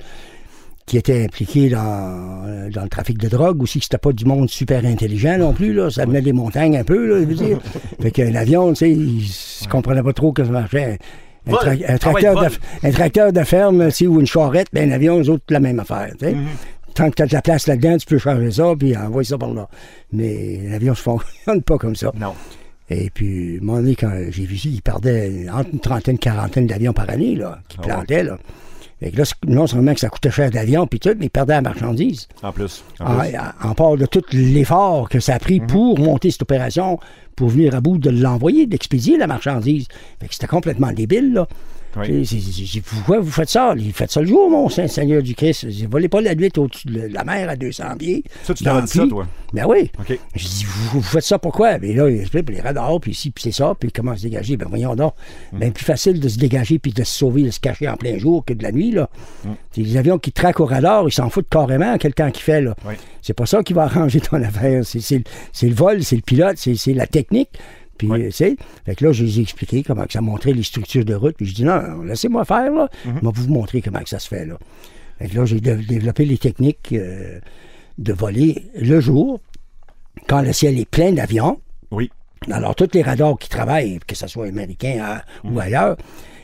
qui 0.88 0.98
était 0.98 1.24
impliqué 1.26 1.70
dans, 1.70 2.70
dans 2.74 2.82
le 2.84 2.90
trafic 2.90 3.18
de 3.20 3.28
drogue 3.28 3.62
aussi, 3.62 3.78
que 3.80 3.86
c'était 3.86 3.98
pas 4.00 4.14
du 4.14 4.26
monde 4.26 4.50
super 4.50 4.84
intelligent 4.86 5.38
non 5.38 5.54
plus, 5.54 5.74
là. 5.74 5.90
Ça 5.92 6.06
venait 6.06 6.22
des 6.22 6.34
montagnes 6.34 6.78
un 6.78 6.84
peu, 6.84 7.06
là, 7.08 7.20
je 7.20 7.26
veux 7.26 7.36
dire. 7.36 7.60
fait 8.02 8.10
qu'un 8.12 8.34
avion, 8.34 8.70
tu 8.70 8.76
sais, 8.78 8.92
il 8.92 9.18
ne 9.66 9.70
comprenait 9.70 10.02
pas 10.02 10.14
trop 10.14 10.32
comment 10.32 10.48
ça 10.48 10.54
marchait. 10.54 10.98
Un, 11.46 11.52
Vol. 11.52 11.60
tra- 11.60 11.70
un 11.72 11.86
Ah 11.88 11.92
ouais, 11.92 11.98
tracteur 12.00 12.42
de, 12.42 12.88
un 12.88 12.92
tracteur 12.92 13.34
de 13.34 13.44
ferme, 13.44 13.90
ou 14.08 14.20
une 14.20 14.26
charrette, 14.26 14.68
ben, 14.74 14.90
un 14.90 14.96
avion, 14.96 15.20
eux 15.22 15.30
autres, 15.30 15.44
la 15.50 15.60
même 15.60 15.80
affaire, 15.80 16.12
sais. 16.20 16.36
Tant 16.94 17.10
que 17.12 17.16
tu 17.16 17.22
as 17.22 17.28
de 17.28 17.34
la 17.34 17.42
place 17.44 17.68
là-dedans, 17.68 17.98
tu 17.98 18.06
peux 18.08 18.18
changer 18.18 18.50
ça, 18.50 18.74
puis 18.80 18.98
envoyer 18.98 19.28
ça 19.28 19.38
par 19.38 19.54
là. 19.54 19.68
Mais 20.14 20.62
l'avion 20.70 20.94
ne 20.94 20.98
fonctionne 20.98 21.62
pas 21.64 21.78
comme 21.78 21.96
ça. 21.96 22.12
Non. 22.20 22.34
Et 22.90 23.10
puis, 23.10 23.58
à 23.58 23.62
un 23.62 23.66
moment 23.66 23.80
donné, 23.82 23.96
quand 23.96 24.12
j'ai 24.30 24.46
vu 24.46 24.58
ça, 24.58 24.70
il 24.70 24.82
perdait 24.82 25.46
entre 25.54 25.70
une 25.74 25.80
trentaine, 25.80 26.18
quarantaine 26.18 26.66
d'avions 26.66 26.94
par 26.94 27.10
année, 27.10 27.36
là, 27.36 27.60
qui 27.68 27.78
Ah 27.80 27.82
ouais. 27.82 27.88
plantaient, 27.94 28.24
là. 28.24 28.38
Fait 29.00 29.12
que 29.12 29.18
là, 29.18 29.24
non 29.46 29.68
seulement 29.68 29.94
que 29.94 30.00
ça 30.00 30.10
coûtait 30.10 30.32
cher 30.32 30.50
d'avion, 30.50 30.88
puis 30.88 31.00
tout, 31.00 31.14
mais 31.20 31.26
il 31.26 31.30
perdait 31.30 31.54
la 31.54 31.62
marchandise. 31.62 32.28
En 32.42 32.52
plus. 32.52 32.84
En 33.00 33.14
En, 33.16 33.20
plus. 33.20 33.36
en 33.64 33.74
part 33.76 33.96
de 33.98 34.06
tout 34.08 34.24
l'effort 34.32 35.08
que 35.10 35.20
ça 35.20 35.36
a 35.36 35.40
pris 35.40 35.60
pour 35.60 36.00
monter 36.00 36.32
cette 36.32 36.42
opération, 36.42 37.00
pour 37.38 37.50
venir 37.50 37.74
à 37.76 37.80
bout 37.80 37.98
de 38.00 38.10
l'envoyer, 38.10 38.66
d'expédier 38.66 39.16
la 39.16 39.28
marchandise. 39.28 39.88
Fait 40.20 40.28
que 40.28 40.34
c'était 40.34 40.48
complètement 40.48 40.92
débile, 40.92 41.32
là. 41.34 41.48
pourquoi 42.82 43.20
vous 43.20 43.32
faites 43.32 43.50
ça? 43.50 43.74
Il 43.78 43.94
fait 43.94 44.12
ça 44.12 44.22
le 44.22 44.28
jour, 44.28 44.50
mon 44.50 44.70
Saint-Seigneur 44.70 45.24
du 45.24 45.34
Christ. 45.36 45.66
Vous 45.66 45.90
volez 45.90 46.10
pas 46.10 46.22
la 46.22 46.36
nuit 46.36 46.52
au-dessus 46.58 46.88
de 46.88 47.08
la 47.12 47.24
mer 47.24 47.50
à 47.50 47.56
200 47.56 47.98
pieds. 47.98 48.24
Ça, 48.44 48.54
tu 48.54 48.64
dit 48.64 48.70
ça, 48.70 49.08
toi? 49.08 49.26
Ben 49.54 49.66
oui. 49.66 49.90
Je 50.36 50.46
dis, 50.46 50.66
vous, 50.92 51.02
faites 51.02 51.24
ça 51.24 51.40
pourquoi? 51.40 51.78
Ben 51.78 51.96
là, 51.96 52.10
il 52.10 52.20
explique, 52.20 52.50
les 52.50 52.62
radars, 52.62 53.00
puis 53.00 53.12
ici, 53.12 53.32
puis 53.32 53.44
c'est 53.44 53.52
ça, 53.52 53.74
puis 53.80 53.92
comment 53.92 54.16
se 54.16 54.24
dégager? 54.24 54.58
Ben 54.58 54.68
voyons 54.70 54.96
donc. 54.96 55.14
Mm. 55.54 55.60
Ben 55.60 55.72
plus 55.72 55.86
facile 55.86 56.20
de 56.20 56.28
se 56.28 56.38
dégager 56.38 56.80
puis 56.80 56.92
de 56.92 57.04
se 57.04 57.18
sauver, 57.18 57.44
de 57.44 57.52
se 57.52 57.60
cacher 57.60 57.88
en 57.88 57.96
plein 57.96 58.18
jour 58.18 58.44
que 58.44 58.54
de 58.54 58.62
la 58.62 58.72
nuit, 58.72 58.92
là. 58.92 59.10
Mm. 59.46 59.50
Les 59.78 59.98
avions 59.98 60.20
qui 60.20 60.32
traquent 60.32 60.60
au 60.60 60.66
radar, 60.66 61.08
ils 61.08 61.14
s'en 61.14 61.30
foutent 61.30 61.50
carrément 61.50 61.98
quel 61.98 62.14
temps 62.14 62.30
qu'il 62.30 62.44
fait, 62.44 62.62
là. 62.62 62.76
C'est 63.22 63.34
pas 63.34 63.46
ça 63.46 63.64
qui 63.64 63.74
va 63.74 63.84
arranger 63.86 64.20
ton 64.20 64.42
affaire. 64.44 64.84
C'est 64.84 65.24
le 65.64 65.74
vol, 65.74 66.04
c'est 66.04 66.16
le 66.16 66.22
pilote, 66.22 66.58
c'est 66.58 66.94
la 66.94 67.08
technique. 67.08 67.27
Puis, 67.30 68.08
tu 68.08 68.32
sais, 68.32 68.56
fait 68.86 68.96
que 68.96 69.06
là, 69.06 69.12
je 69.12 69.24
les 69.24 69.40
ai 69.40 69.42
expliqué 69.42 69.84
comment 69.84 70.06
ça 70.10 70.22
montrait 70.22 70.54
les 70.54 70.64
structures 70.64 71.06
de 71.06 71.16
route. 71.16 71.36
Puis 71.36 71.48
je 71.48 71.56
dis, 71.56 71.64
non, 71.64 72.04
laissez-moi 72.04 72.46
faire, 72.46 72.72
là. 72.72 72.90
Je 73.06 73.10
vais 73.10 73.32
vous 73.34 73.50
montrer 73.50 73.82
comment 73.82 74.00
ça 74.06 74.20
se 74.20 74.28
fait, 74.28 74.46
là. 74.46 74.58
Fait 75.20 75.28
que 75.30 75.36
là, 75.36 75.46
j'ai 75.46 75.60
développé 75.60 76.26
les 76.26 76.38
techniques 76.38 76.90
euh, 76.94 77.40
de 77.98 78.14
voler 78.14 78.66
le 78.76 79.00
jour, 79.00 79.40
quand 80.28 80.42
le 80.42 80.54
ciel 80.54 80.80
est 80.80 80.90
plein 80.90 81.12
d'avions. 81.12 81.60
Oui. 81.90 82.12
Alors, 82.52 82.76
tous 82.76 82.90
les 82.94 83.02
radars 83.02 83.38
qui 83.40 83.50
travaillent, 83.50 84.00
que 84.06 84.16
ce 84.16 84.28
soit 84.28 84.46
américain 84.46 85.00
hein, 85.02 85.22
ou 85.44 85.58
mm-hmm. 85.58 85.62
ailleurs, 85.62 85.98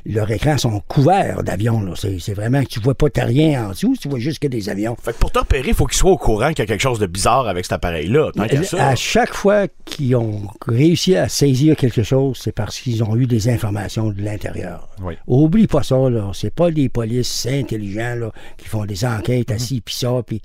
leurs 0.05 0.29
écrans 0.31 0.57
sont 0.57 0.81
couverts 0.87 1.43
d'avions. 1.43 1.93
C'est 1.95 2.33
vraiment 2.33 2.63
que 2.63 2.69
tu 2.69 2.79
vois 2.79 2.95
pas 2.95 3.07
rien 3.15 3.67
en 3.67 3.69
dessous, 3.69 3.95
tu 3.99 4.09
vois 4.09 4.19
juste 4.19 4.39
que 4.39 4.47
des 4.47 4.69
avions. 4.69 4.95
Fait 5.01 5.13
que 5.13 5.17
pour 5.17 5.31
t'opérer, 5.31 5.69
il 5.69 5.73
faut 5.73 5.85
qu'ils 5.85 5.97
soient 5.97 6.11
au 6.11 6.17
courant 6.17 6.49
qu'il 6.49 6.59
y 6.59 6.61
a 6.63 6.65
quelque 6.65 6.81
chose 6.81 6.99
de 6.99 7.05
bizarre 7.05 7.47
avec 7.47 7.65
cet 7.65 7.73
appareil-là. 7.73 8.31
À 8.77 8.95
chaque 8.95 9.33
fois 9.33 9.67
qu'ils 9.85 10.15
ont 10.15 10.47
réussi 10.67 11.15
à 11.15 11.29
saisir 11.29 11.75
quelque 11.75 12.03
chose, 12.03 12.39
c'est 12.41 12.51
parce 12.51 12.79
qu'ils 12.79 13.03
ont 13.03 13.15
eu 13.15 13.27
des 13.27 13.49
informations 13.49 14.09
de 14.09 14.21
l'intérieur. 14.21 14.89
Oui. 15.01 15.15
Oublie 15.27 15.67
pas 15.67 15.83
ça, 15.83 16.09
là. 16.09 16.31
C'est 16.33 16.53
pas 16.53 16.71
des 16.71 16.89
polices 16.89 17.45
intelligents 17.45 18.15
là, 18.15 18.31
qui 18.57 18.67
font 18.67 18.85
des 18.85 19.05
enquêtes 19.05 19.49
mhm. 19.49 19.55
assis, 19.55 19.81
puis 19.81 19.95
ça, 19.95 20.21
puis, 20.25 20.41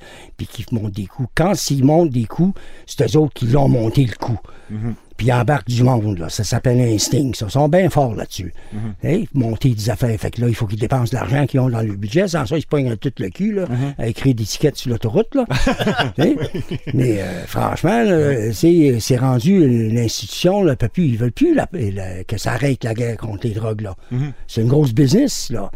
qui 0.46 0.64
montent 0.72 0.92
des 0.92 1.06
coups. 1.06 1.28
Quand 1.34 1.52
ils 1.70 1.84
montent 1.84 2.10
des 2.10 2.24
coups, 2.24 2.58
c'est 2.86 3.14
eux 3.14 3.18
autres 3.18 3.34
qui 3.34 3.46
l'ont 3.46 3.68
monté 3.68 4.04
le 4.04 4.14
coup. 4.14 4.38
Mhm 4.70 4.94
puis 5.18 5.26
ils 5.26 5.32
embarquent 5.32 5.68
du 5.68 5.82
monde. 5.82 6.18
Là. 6.18 6.30
Ça 6.30 6.44
s'appelle 6.44 6.80
instinct. 6.80 7.18
Ils 7.18 7.50
sont 7.50 7.68
bien 7.68 7.90
forts 7.90 8.14
là-dessus. 8.14 8.54
Mm 8.72 8.78
monter 9.34 9.70
des 9.70 9.90
affaires. 9.90 10.18
Fait 10.18 10.30
que 10.30 10.40
là, 10.40 10.48
il 10.48 10.54
faut 10.54 10.66
qu'ils 10.66 10.78
dépensent 10.78 11.14
l'argent 11.14 11.46
qu'ils 11.46 11.60
ont 11.60 11.68
dans 11.68 11.82
le 11.82 11.94
budget. 11.96 12.28
Sans 12.28 12.46
ça, 12.46 12.56
ils 12.56 12.62
se 12.62 12.66
pognent 12.66 12.96
tout 12.96 13.12
le 13.18 13.28
cul 13.30 13.52
là, 13.52 13.66
mhm. 13.68 13.94
à 13.98 14.06
écrire 14.06 14.34
des 14.34 14.44
tickets 14.44 14.76
sur 14.76 14.90
l'autoroute. 14.90 15.34
Là. 15.34 15.44
Mais 16.94 17.20
euh, 17.20 17.46
franchement, 17.46 18.04
c'est 18.52 19.16
rendu 19.16 19.90
l'institution. 19.90 20.62
Le 20.62 20.76
plus, 20.76 21.06
ils 21.06 21.18
veulent 21.18 21.32
plus 21.32 21.56
que 22.26 22.38
ça 22.38 22.52
arrête 22.52 22.84
la 22.84 22.94
guerre 22.94 23.16
contre 23.16 23.46
les 23.46 23.54
drogues. 23.54 23.82
là. 23.82 23.94
Mhm. 24.10 24.32
C'est 24.46 24.62
une 24.62 24.68
grosse 24.68 24.92
business. 24.92 25.50
là. 25.50 25.70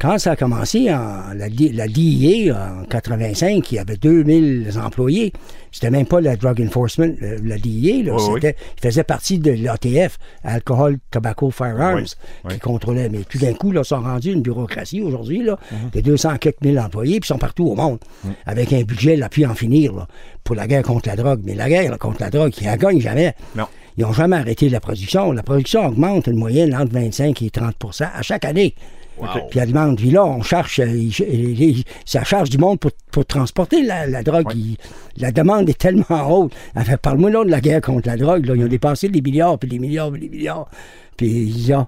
Quand 0.00 0.18
ça 0.18 0.32
a 0.32 0.36
commencé, 0.36 0.92
en, 0.92 1.32
la, 1.34 1.48
la 1.48 1.88
DIA, 1.88 2.54
en 2.54 2.84
85, 2.84 3.70
il 3.70 3.74
y 3.74 3.78
avait 3.78 3.96
2000 3.96 4.72
employés. 4.82 5.32
C'était 5.70 5.90
même 5.90 6.06
pas 6.06 6.20
la 6.20 6.36
Drug 6.36 6.60
Enforcement, 6.60 7.14
la 7.20 7.58
DIA. 7.58 8.04
Là, 8.04 8.16
Il 8.42 8.54
faisait 8.82 9.04
partie 9.04 9.38
de 9.38 9.52
l'ATF, 9.52 10.18
Alcohol, 10.42 10.98
Tobacco, 11.10 11.50
Firearms, 11.50 12.14
qui 12.48 12.58
contrôlait. 12.58 13.08
Mais 13.08 13.20
tout 13.28 13.38
d'un 13.38 13.54
coup, 13.54 13.72
là, 13.72 13.82
ils 13.82 13.88
sont 13.88 14.00
rendus 14.00 14.32
une 14.32 14.42
bureaucratie 14.42 15.00
aujourd'hui, 15.00 15.42
là, 15.42 15.58
mhm. 15.70 15.90
de 15.92 16.00
200 16.00 16.38
quelques 16.38 16.62
mille 16.62 16.78
employés, 16.78 17.20
puis 17.20 17.28
ils 17.28 17.34
sont 17.34 17.38
partout 17.38 17.66
au 17.66 17.74
monde, 17.74 17.98
avec 18.46 18.72
un 18.72 18.82
budget, 18.82 19.16
là, 19.16 19.28
puis 19.28 19.46
en 19.46 19.54
finir, 19.54 20.06
pour 20.42 20.54
la 20.56 20.66
guerre 20.66 20.82
contre 20.82 21.08
la 21.08 21.16
drogue. 21.16 21.40
Mais 21.44 21.54
la 21.54 21.68
guerre 21.68 21.98
contre 21.98 22.20
la 22.20 22.30
drogue, 22.30 22.52
ils 22.60 22.68
ne 22.68 22.76
gagnent 22.76 23.00
jamais. 23.00 23.34
Ils 23.96 24.02
n'ont 24.02 24.12
jamais 24.12 24.36
arrêté 24.36 24.68
la 24.68 24.80
production. 24.80 25.30
La 25.30 25.44
production 25.44 25.86
augmente 25.86 26.26
une 26.26 26.36
moyenne 26.36 26.74
entre 26.74 26.92
25 26.92 27.42
et 27.42 27.48
30% 27.48 28.08
à 28.12 28.22
chaque 28.22 28.44
année. 28.44 28.74
Puis 29.50 29.60
elle 29.60 29.68
demande, 29.68 29.96
puis 29.96 30.10
là, 30.10 30.24
on 30.24 30.42
cherche, 30.42 30.80
euh, 30.80 31.72
ça 32.04 32.24
charge 32.24 32.50
du 32.50 32.58
monde 32.58 32.78
pour, 32.80 33.24
transporter 33.24 33.82
la, 33.82 34.22
drogue. 34.22 34.52
la 35.16 35.30
demande 35.30 35.68
est 35.68 35.78
tellement 35.78 36.28
haute. 36.28 36.52
Parle-moi 37.00 37.30
là 37.30 37.44
de 37.44 37.50
la 37.50 37.60
guerre 37.60 37.80
contre 37.80 38.08
la 38.08 38.16
drogue. 38.16 38.46
Là. 38.46 38.56
Ils 38.56 38.64
ont 38.64 38.68
dépassé 38.68 39.08
des 39.08 39.20
milliards, 39.20 39.58
puis 39.58 39.68
des 39.68 39.78
milliards, 39.78 40.10
puis 40.10 40.20
des 40.20 40.28
milliards. 40.28 40.68
Puis 41.16 41.28
ils 41.28 41.74
ont, 41.74 41.86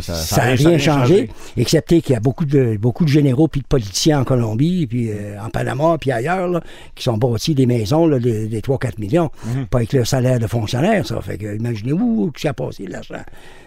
ça 0.00 0.36
n'a 0.36 0.52
rien, 0.52 0.78
changé, 0.78 1.30
excepté 1.56 2.00
qu'il 2.00 2.14
y 2.14 2.16
a 2.16 2.20
beaucoup 2.20 2.44
de, 2.44 2.76
beaucoup 2.76 3.04
de 3.04 3.10
généraux 3.10 3.48
puis 3.48 3.60
de 3.60 3.66
politiciens 3.66 4.20
en 4.20 4.24
Colombie, 4.24 4.86
puis 4.86 5.10
euh, 5.10 5.40
en 5.40 5.50
Panama, 5.50 5.96
puis 6.00 6.12
ailleurs, 6.12 6.60
qui 6.94 7.04
sont 7.04 7.16
bâtis 7.16 7.54
des 7.54 7.66
maisons 7.66 8.06
là, 8.06 8.18
des, 8.18 8.60
3-4 8.60 8.98
millions, 8.98 9.30
mhm. 9.44 9.66
pas 9.66 9.78
avec 9.78 9.92
le 9.92 10.04
salaire 10.04 10.38
de 10.38 10.46
fonctionnaire, 10.46 11.06
ça. 11.06 11.20
Fait 11.20 11.38
que 11.38 11.56
imaginez-vous 11.56 12.30
que 12.32 12.40
ça 12.40 12.50
a 12.50 12.52
passé 12.52 12.86
l'argent. 12.86 13.22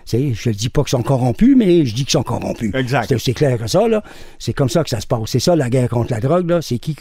Je 0.10 0.50
ne 0.50 0.54
dis 0.54 0.70
pas 0.70 0.84
qu'ils 0.84 0.92
sont 0.92 1.04
corrompus, 1.04 1.56
mais 1.58 1.86
je 1.86 1.94
dis 1.94 2.04
qu'ils 2.04 2.12
sont 2.12 2.24
corrompus. 2.24 2.74
Exact. 2.74 3.14
C'est 3.18 3.34
clair 3.34 3.58
que 3.58 3.68
ça, 3.68 3.88
là. 3.88 4.02
C'est 4.40 4.54
comme 4.54 4.70
ça 4.70 4.84
que 4.84 4.90
ça 4.90 5.02
se 5.02 5.08
passe. 5.08 5.24
C'est 5.26 5.40
ça, 5.40 5.56
la 5.56 5.70
guerre 5.70 5.90
contre 5.90 6.12
la 6.12 6.20
drogue, 6.20 6.50
là. 6.50 6.62
C'est 6.62 6.80
qui. 6.80 6.96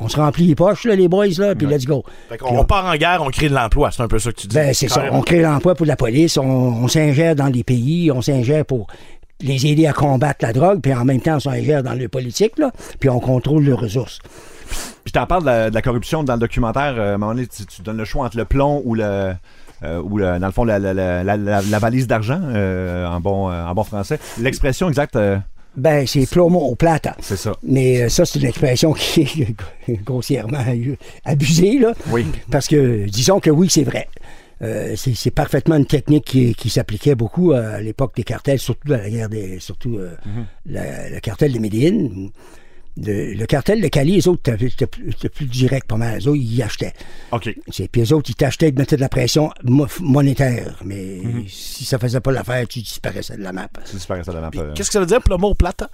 on 0.00 0.08
se 0.08 0.16
remplit 0.16 0.46
les 0.46 0.54
poches, 0.54 0.84
là, 0.84 0.94
les 0.94 1.08
boys, 1.08 1.26
là, 1.38 1.54
puis 1.54 1.66
let's 1.66 1.86
go. 1.86 2.04
on, 2.42 2.64
part 2.64 2.86
en 2.86 2.96
guerre, 2.96 3.22
on 3.22 3.30
crée 3.30 3.48
de 3.48 3.54
l'emploi. 3.54 3.90
C'est 3.90 4.02
un 4.02 4.08
peu 4.08 4.18
ça 4.18 4.30
que 4.30 4.40
tu 4.40 4.46
dis. 4.46 4.54
Ben, 4.54 4.74
c'est 4.74 4.88
ça. 4.88 5.04
On 5.12 5.22
crée 5.22 5.40
l'emploi 5.40 5.74
pour 5.74 5.86
la 5.86 5.96
police. 5.96 6.36
On, 6.36 6.44
on 6.44 6.88
s'ingère 6.88 7.34
dans 7.34 7.48
les 7.48 7.64
pays. 7.64 8.10
On 8.12 8.22
s'ingère 8.22 8.64
pour 8.64 8.86
les 9.42 9.66
aider 9.66 9.86
à 9.86 9.92
combattre 9.92 10.44
la 10.44 10.52
drogue, 10.52 10.80
puis 10.80 10.94
en 10.94 11.04
même 11.04 11.20
temps, 11.20 11.36
on 11.36 11.40
s'ingère 11.40 11.82
dans 11.82 11.94
le 11.94 12.08
politique, 12.08 12.58
là, 12.58 12.70
puis 13.00 13.08
on 13.08 13.20
contrôle 13.20 13.64
les 13.64 13.72
ressources. 13.72 14.20
Puis 15.04 15.12
t'en 15.12 15.26
parles 15.26 15.44
de 15.44 15.74
la, 15.74 15.82
corruption 15.82 16.22
dans 16.22 16.34
le 16.34 16.40
documentaire. 16.40 16.94
Euh, 16.96 17.12
à 17.12 17.14
un 17.14 17.18
moment 17.18 17.34
donné, 17.34 17.46
tu, 17.46 17.82
donnes 17.82 17.96
le 17.96 18.04
choix 18.04 18.24
entre 18.26 18.36
le 18.36 18.44
plomb 18.44 18.82
ou 18.84 18.94
le. 18.94 19.32
Euh, 19.84 20.00
ou 20.00 20.20
dans 20.20 20.38
le 20.40 20.52
fond, 20.52 20.62
la, 20.62 20.78
valise 21.80 22.06
d'argent, 22.06 22.40
euh, 22.40 23.04
en, 23.04 23.18
bon, 23.18 23.50
en 23.50 23.74
bon 23.74 23.82
français. 23.82 24.20
L'expression 24.38 24.88
exacte. 24.88 25.18
Ben, 25.76 26.06
c'est 26.06 26.26
plomo 26.30 26.60
au 26.60 26.76
plata. 26.76 27.16
C'est 27.18 27.36
ça. 27.36 27.54
Mais 27.64 28.08
ça, 28.08 28.24
c'est 28.24 28.38
une 28.38 28.46
expression 28.46 28.92
qui 28.92 29.22
est 29.88 30.02
grossièrement 30.04 30.62
abusée, 31.24 31.78
là. 31.80 31.94
Oui. 32.10 32.26
Parce 32.50 32.68
que, 32.68 33.06
disons 33.08 33.40
que 33.40 33.50
oui, 33.50 33.68
c'est 33.70 33.82
vrai. 33.82 34.08
Euh, 34.62 34.94
c'est 34.96 35.30
parfaitement 35.32 35.76
une 35.76 35.86
technique 35.86 36.24
qui, 36.24 36.70
s'appliquait 36.70 37.14
beaucoup 37.14 37.52
à 37.52 37.80
l'époque 37.80 38.14
des 38.14 38.22
cartels, 38.22 38.58
surtout 38.58 38.88
dans 38.88 38.96
la 38.96 39.10
guerre 39.10 39.28
des. 39.28 39.58
surtout 39.58 39.98
euh, 39.98 40.14
mhm. 40.24 40.46
le 40.66 41.18
cartel 41.20 41.52
de 41.52 41.58
Médine. 41.58 42.30
le 42.96 43.44
cartel 43.46 43.80
de 43.80 43.88
Cali, 43.88 44.12
les 44.12 44.28
autres 44.28 44.52
étaient 44.52 44.86
plus, 44.86 45.46
direct 45.46 45.88
pas 45.88 45.96
mal. 45.96 46.18
Les 46.18 46.28
autres, 46.28 46.40
ils 46.40 46.62
achetaient. 46.62 46.92
OK. 47.32 47.54
Puis 47.66 47.88
les 47.94 48.12
autres, 48.12 48.30
ils 48.30 48.36
t'achetaient, 48.36 48.68
ils 48.68 48.78
mettaient 48.78 48.96
de 48.96 49.00
la 49.00 49.08
pression 49.08 49.50
monétaire. 50.00 50.78
Mais 50.84 51.20
mhm. 51.22 51.44
si 51.48 51.84
ça 51.84 51.98
faisait 51.98 52.20
pas 52.20 52.30
l'affaire, 52.30 52.66
tu 52.68 52.80
disparaissais 52.80 53.36
de 53.36 53.42
la 53.42 53.52
map. 53.52 53.68
Tu 53.84 53.96
disparaissais 53.96 54.30
de 54.30 54.36
la 54.36 54.42
map. 54.42 54.50
Euh. 54.54 54.72
Qu'est-ce 54.74 54.90
que 54.90 54.94
ça 54.94 55.00
veut 55.00 55.06
dire, 55.06 55.22
plomo 55.22 55.54
plata? 55.54 55.90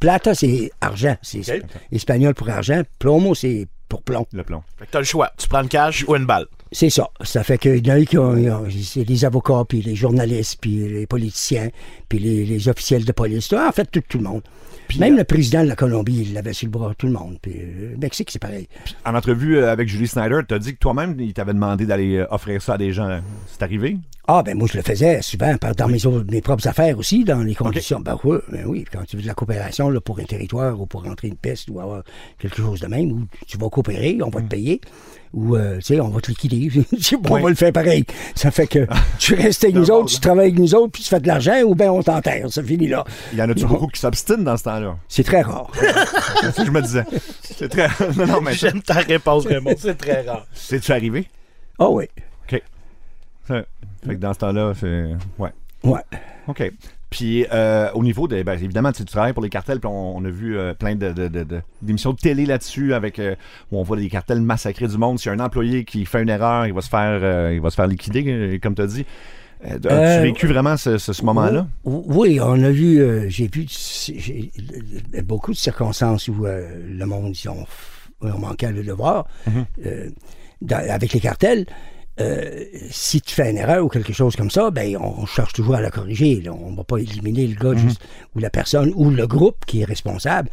Plata, 0.00 0.34
c'est 0.34 0.72
argent. 0.80 1.16
C'est 1.22 1.62
espagnol 1.92 2.34
pour 2.34 2.50
argent. 2.50 2.82
Plomo, 2.98 3.36
c'est 3.36 3.68
pour 3.88 4.02
plomb. 4.02 4.26
Le 4.32 4.42
plomb. 4.42 4.64
Fait 4.76 4.86
que 4.86 4.90
t'as 4.90 4.98
le 4.98 5.04
choix. 5.04 5.30
Tu 5.38 5.48
prends 5.48 5.62
le 5.62 5.68
cash 5.68 6.04
ou 6.08 6.16
une 6.16 6.26
balle. 6.26 6.46
C'est 6.72 6.90
ça. 6.90 7.08
Ça 7.22 7.44
fait 7.44 7.58
qu'il 7.58 7.86
y 7.86 7.92
en 7.92 7.94
a 7.94 8.04
qui 8.04 8.18
ont, 8.18 8.64
c'est 8.70 9.04
les 9.04 9.24
avocats, 9.24 9.64
puis 9.68 9.80
les 9.80 9.94
journalistes, 9.94 10.58
puis 10.60 10.88
les 10.88 11.06
politiciens, 11.06 11.68
puis 12.08 12.18
les, 12.18 12.68
officiels 12.68 13.04
de 13.04 13.12
police. 13.12 13.52
En 13.52 13.72
fait, 13.72 13.88
tout, 13.90 14.02
tout 14.08 14.18
le 14.18 14.24
monde. 14.24 14.42
Même 14.98 15.14
euh, 15.14 15.18
le 15.18 15.24
président 15.24 15.62
de 15.62 15.68
la 15.68 15.76
Colombie, 15.76 16.22
il 16.26 16.34
l'avait 16.34 16.52
sur 16.52 16.66
le 16.66 16.72
bras, 16.72 16.92
tout 16.96 17.06
le 17.06 17.12
monde. 17.12 17.38
Puis 17.40 17.52
le 17.52 17.92
euh, 17.92 17.96
Mexique, 18.00 18.30
c'est 18.30 18.38
pareil. 18.38 18.68
En 19.04 19.14
entrevue 19.14 19.58
euh, 19.58 19.72
avec 19.72 19.88
Julie 19.88 20.08
Snyder, 20.08 20.40
tu 20.46 20.54
as 20.54 20.58
dit 20.58 20.74
que 20.74 20.78
toi-même, 20.78 21.18
il 21.18 21.32
t'avait 21.32 21.54
demandé 21.54 21.86
d'aller 21.86 22.24
offrir 22.30 22.60
ça 22.60 22.74
à 22.74 22.78
des 22.78 22.92
gens. 22.92 23.20
C'est 23.46 23.62
arrivé? 23.62 23.96
Ah, 24.26 24.42
ben 24.42 24.56
moi, 24.56 24.66
je 24.70 24.78
le 24.78 24.82
faisais 24.82 25.20
souvent 25.20 25.54
dans 25.76 25.88
mes, 25.88 25.98
mes, 26.30 26.40
propres 26.40 26.66
affaires 26.66 26.98
aussi, 26.98 27.24
dans 27.24 27.42
les 27.42 27.54
conditions. 27.54 28.00
Ben, 28.00 28.16
oui, 28.24 28.38
ben 28.50 28.64
oui, 28.66 28.84
quand 28.90 29.04
tu 29.04 29.16
veux 29.16 29.22
de 29.22 29.26
la 29.26 29.34
coopération 29.34 29.90
là, 29.90 30.00
pour 30.00 30.18
un 30.18 30.24
territoire 30.24 30.80
ou 30.80 30.86
pour 30.86 31.04
rentrer 31.04 31.28
une 31.28 31.36
piste 31.36 31.68
ou 31.70 31.78
avoir 31.78 32.02
quelque 32.38 32.56
chose 32.56 32.80
de 32.80 32.86
même, 32.86 33.12
ou 33.12 33.26
tu 33.46 33.58
vas 33.58 33.68
coopérer, 33.68 34.18
on 34.22 34.30
va 34.30 34.40
te 34.40 34.46
mm. 34.46 34.48
payer 34.48 34.80
ou 35.34 35.56
euh, 35.56 35.76
tu 35.76 35.82
sais, 35.82 36.00
on 36.00 36.08
va 36.08 36.20
te 36.20 36.28
liquider. 36.28 36.70
on 37.28 37.40
va 37.40 37.48
le 37.48 37.54
faire 37.54 37.72
pareil. 37.72 38.04
Ça 38.34 38.50
fait 38.50 38.66
que 38.66 38.86
tu 39.18 39.34
restes 39.34 39.64
avec 39.64 39.76
nous 39.76 39.90
autres, 39.90 40.12
tu 40.12 40.20
travailles 40.20 40.46
avec 40.46 40.58
nous 40.58 40.74
autres, 40.74 40.92
puis 40.92 41.02
tu 41.02 41.08
fais 41.08 41.20
de 41.20 41.26
l'argent, 41.26 41.60
ou 41.62 41.74
bien 41.74 41.92
on 41.92 42.02
t'enterre. 42.02 42.50
Ça 42.50 42.62
finit 42.62 42.86
là. 42.86 43.04
Il 43.32 43.38
y 43.38 43.42
en 43.42 43.50
a-tu 43.50 43.66
beaucoup 43.66 43.88
qui 43.88 44.00
s'obstinent 44.00 44.44
dans 44.44 44.56
ce 44.56 44.64
temps-là? 44.64 44.96
C'est 45.08 45.24
très 45.24 45.42
rare. 45.42 45.70
c'est 46.40 46.52
ce 46.52 46.56
que 46.58 46.66
je 46.66 46.70
me 46.70 46.80
disais. 46.80 47.04
C'est 47.42 47.68
très 47.68 47.88
non, 48.16 48.26
non, 48.26 48.40
mais 48.40 48.54
J'aime 48.54 48.80
ta 48.80 48.94
réponse, 48.94 49.46
Raymond. 49.46 49.74
C'est 49.76 49.98
très 49.98 50.22
rare. 50.22 50.46
C'est-tu 50.54 50.92
arrivé? 50.92 51.28
Ah 51.78 51.86
oh, 51.88 51.98
oui. 51.98 52.04
OK. 53.48 53.56
Fait 54.06 54.14
que 54.14 54.20
dans 54.20 54.34
ce 54.34 54.38
temps-là, 54.38 54.72
c'est. 54.74 55.14
Ouais. 55.38 55.50
Ouais. 55.82 56.00
OK. 56.48 56.72
Puis 57.14 57.46
euh, 57.52 57.90
au 57.94 58.02
niveau 58.02 58.26
de. 58.26 58.42
Ben, 58.42 58.54
évidemment, 58.54 58.90
tu 58.90 59.04
travailles 59.04 59.32
pour 59.32 59.42
les 59.42 59.48
cartels, 59.48 59.78
puis 59.78 59.88
on, 59.88 60.24
a 60.24 60.30
vu 60.30 60.58
euh, 60.58 60.74
plein 60.74 60.96
de, 60.96 61.12
d'émissions 61.80 62.12
de, 62.12 62.16
télé 62.16 62.44
là-dessus 62.44 62.92
avec 62.92 63.20
euh, 63.20 63.36
où 63.70 63.78
on 63.78 63.84
voit 63.84 63.96
les 63.96 64.08
cartels 64.08 64.40
massacrer 64.40 64.88
du 64.88 64.98
monde. 64.98 65.20
S'il 65.20 65.30
y 65.30 65.34
a 65.34 65.34
un 65.34 65.44
employé 65.44 65.84
qui 65.84 66.06
fait 66.06 66.22
une 66.22 66.28
erreur, 66.28 66.66
il 66.66 66.72
va 66.72 66.80
se 66.80 66.88
faire, 66.88 67.52
il 67.52 67.60
va 67.60 67.70
se 67.70 67.76
faire 67.76 67.86
liquider, 67.86 68.58
comme 68.60 68.74
tu 68.74 68.82
as 68.82 68.86
dit. 68.88 69.06
As-tu 69.62 70.22
vécu 70.22 70.46
vraiment 70.48 70.76
ce, 70.76 71.24
moment-là? 71.24 71.68
Oui, 71.84 72.40
on 72.42 72.60
a 72.62 72.70
vu, 72.70 73.30
j'ai 73.30 73.46
vu 73.46 73.66
beaucoup 75.22 75.52
de 75.52 75.56
circonstances 75.56 76.26
où 76.26 76.44
le 76.44 77.04
monde, 77.04 77.32
ils 77.36 77.48
ont, 77.48 77.64
manqué 78.38 78.66
le 78.72 78.82
devoir 78.82 79.28
mm-hmm. 79.48 80.90
avec 80.90 81.12
les 81.12 81.20
cartels. 81.20 81.66
Euh, 82.20 82.64
si 82.90 83.20
tu 83.20 83.34
fais 83.34 83.50
une 83.50 83.56
erreur 83.56 83.84
ou 83.84 83.88
quelque 83.88 84.12
chose 84.12 84.36
comme 84.36 84.50
ça, 84.50 84.70
ben 84.70 84.96
on, 84.96 85.26
cherche 85.26 85.52
toujours 85.52 85.74
à 85.74 85.80
la 85.80 85.90
corriger. 85.90 86.42
On 86.48 86.70
ne 86.70 86.76
va 86.76 86.84
pas 86.84 86.98
éliminer 86.98 87.46
le 87.46 87.56
gars 87.56 87.78
mhm. 87.78 87.92
ou 88.34 88.38
la 88.38 88.50
personne 88.50 88.92
ou 88.94 89.10
le 89.10 89.26
groupe 89.26 89.64
qui 89.66 89.80
est 89.80 89.84
responsable. 89.84 90.48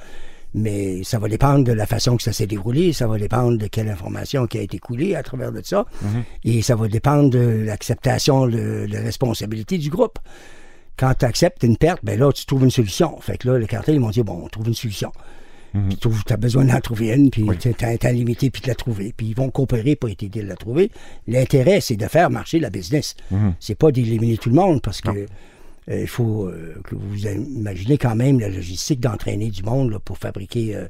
Mais 0.54 1.04
ça 1.04 1.18
va 1.18 1.30
dépendre 1.30 1.64
de 1.64 1.72
la 1.72 1.86
façon 1.86 2.18
que 2.18 2.24
ça 2.24 2.34
s'est 2.34 2.48
déroulé, 2.48 2.92
ça 2.92 3.08
va 3.08 3.18
dépendre 3.18 3.58
de 3.58 3.68
quelle 3.68 3.88
information 3.88 4.48
qui 4.48 4.58
a 4.58 4.62
été 4.62 4.80
coulée 4.80 5.16
à 5.16 5.24
travers 5.24 5.54
de 5.54 5.62
ça, 5.64 5.86
mhm. 6.02 6.24
et 6.44 6.62
ça 6.62 6.76
va 6.76 6.90
dépendre 6.90 7.30
de 7.30 7.64
l'acceptation 7.66 8.48
de, 8.48 8.86
la 8.90 9.00
responsabilité 9.00 9.78
du 9.78 9.90
groupe. 9.90 10.20
Quand 10.98 11.14
tu 11.18 11.26
acceptes 11.26 11.64
une 11.64 11.78
perte, 11.78 12.02
ben 12.04 12.20
là, 12.20 12.34
tu 12.34 12.46
trouves 12.46 12.64
une 12.64 12.72
solution. 12.72 13.18
Fait 13.22 13.38
que 13.38 13.48
là, 13.48 13.58
le 13.58 13.66
cartel, 13.66 13.96
ils 13.96 14.02
m'ont 14.02 14.10
dit, 14.10 14.24
bon, 14.24 14.42
on 14.44 14.50
trouve 14.50 14.68
une 14.68 14.74
solution. 14.74 15.14
Mhm. 15.74 15.96
Tu 15.98 16.34
as 16.34 16.38
besoin 16.38 16.66
d'en 16.66 16.80
trouver 16.82 17.14
une, 17.14 17.30
puis 17.30 17.46
tu 17.60 17.74
as, 17.80 18.12
limité, 18.12 18.50
puis 18.50 18.62
de 18.62 18.68
la 18.68 18.76
trouver. 18.76 19.14
Puis 19.16 19.28
ils 19.28 19.36
vont 19.36 19.50
coopérer 19.50 19.96
pour 19.96 20.14
t'aider 20.16 20.42
à 20.42 20.46
la 20.46 20.56
trouver. 20.56 20.92
L'intérêt, 21.28 21.82
c'est 21.82 21.96
de 21.96 22.08
faire 22.08 22.30
marcher 22.30 22.60
la 22.60 22.70
business. 22.70 23.16
Mhm. 23.32 23.54
C'est 23.60 23.76
pas 23.76 23.92
d'éliminer 23.92 24.38
tout 24.38 24.50
le 24.50 24.56
monde, 24.56 24.82
parce 24.82 25.02
que 25.02 25.28
euh, 25.90 26.02
il 26.02 26.08
faut 26.08 26.48
euh, 26.48 26.76
que 26.84 26.96
vous 26.96 27.26
imaginez 27.28 27.98
quand 27.98 28.16
même 28.16 28.40
la 28.40 28.50
logistique 28.50 29.00
d'entraîner 29.00 29.50
du 29.50 29.64
monde 29.64 29.98
pour 30.04 30.18
fabriquer 30.18 30.76
euh, 30.76 30.88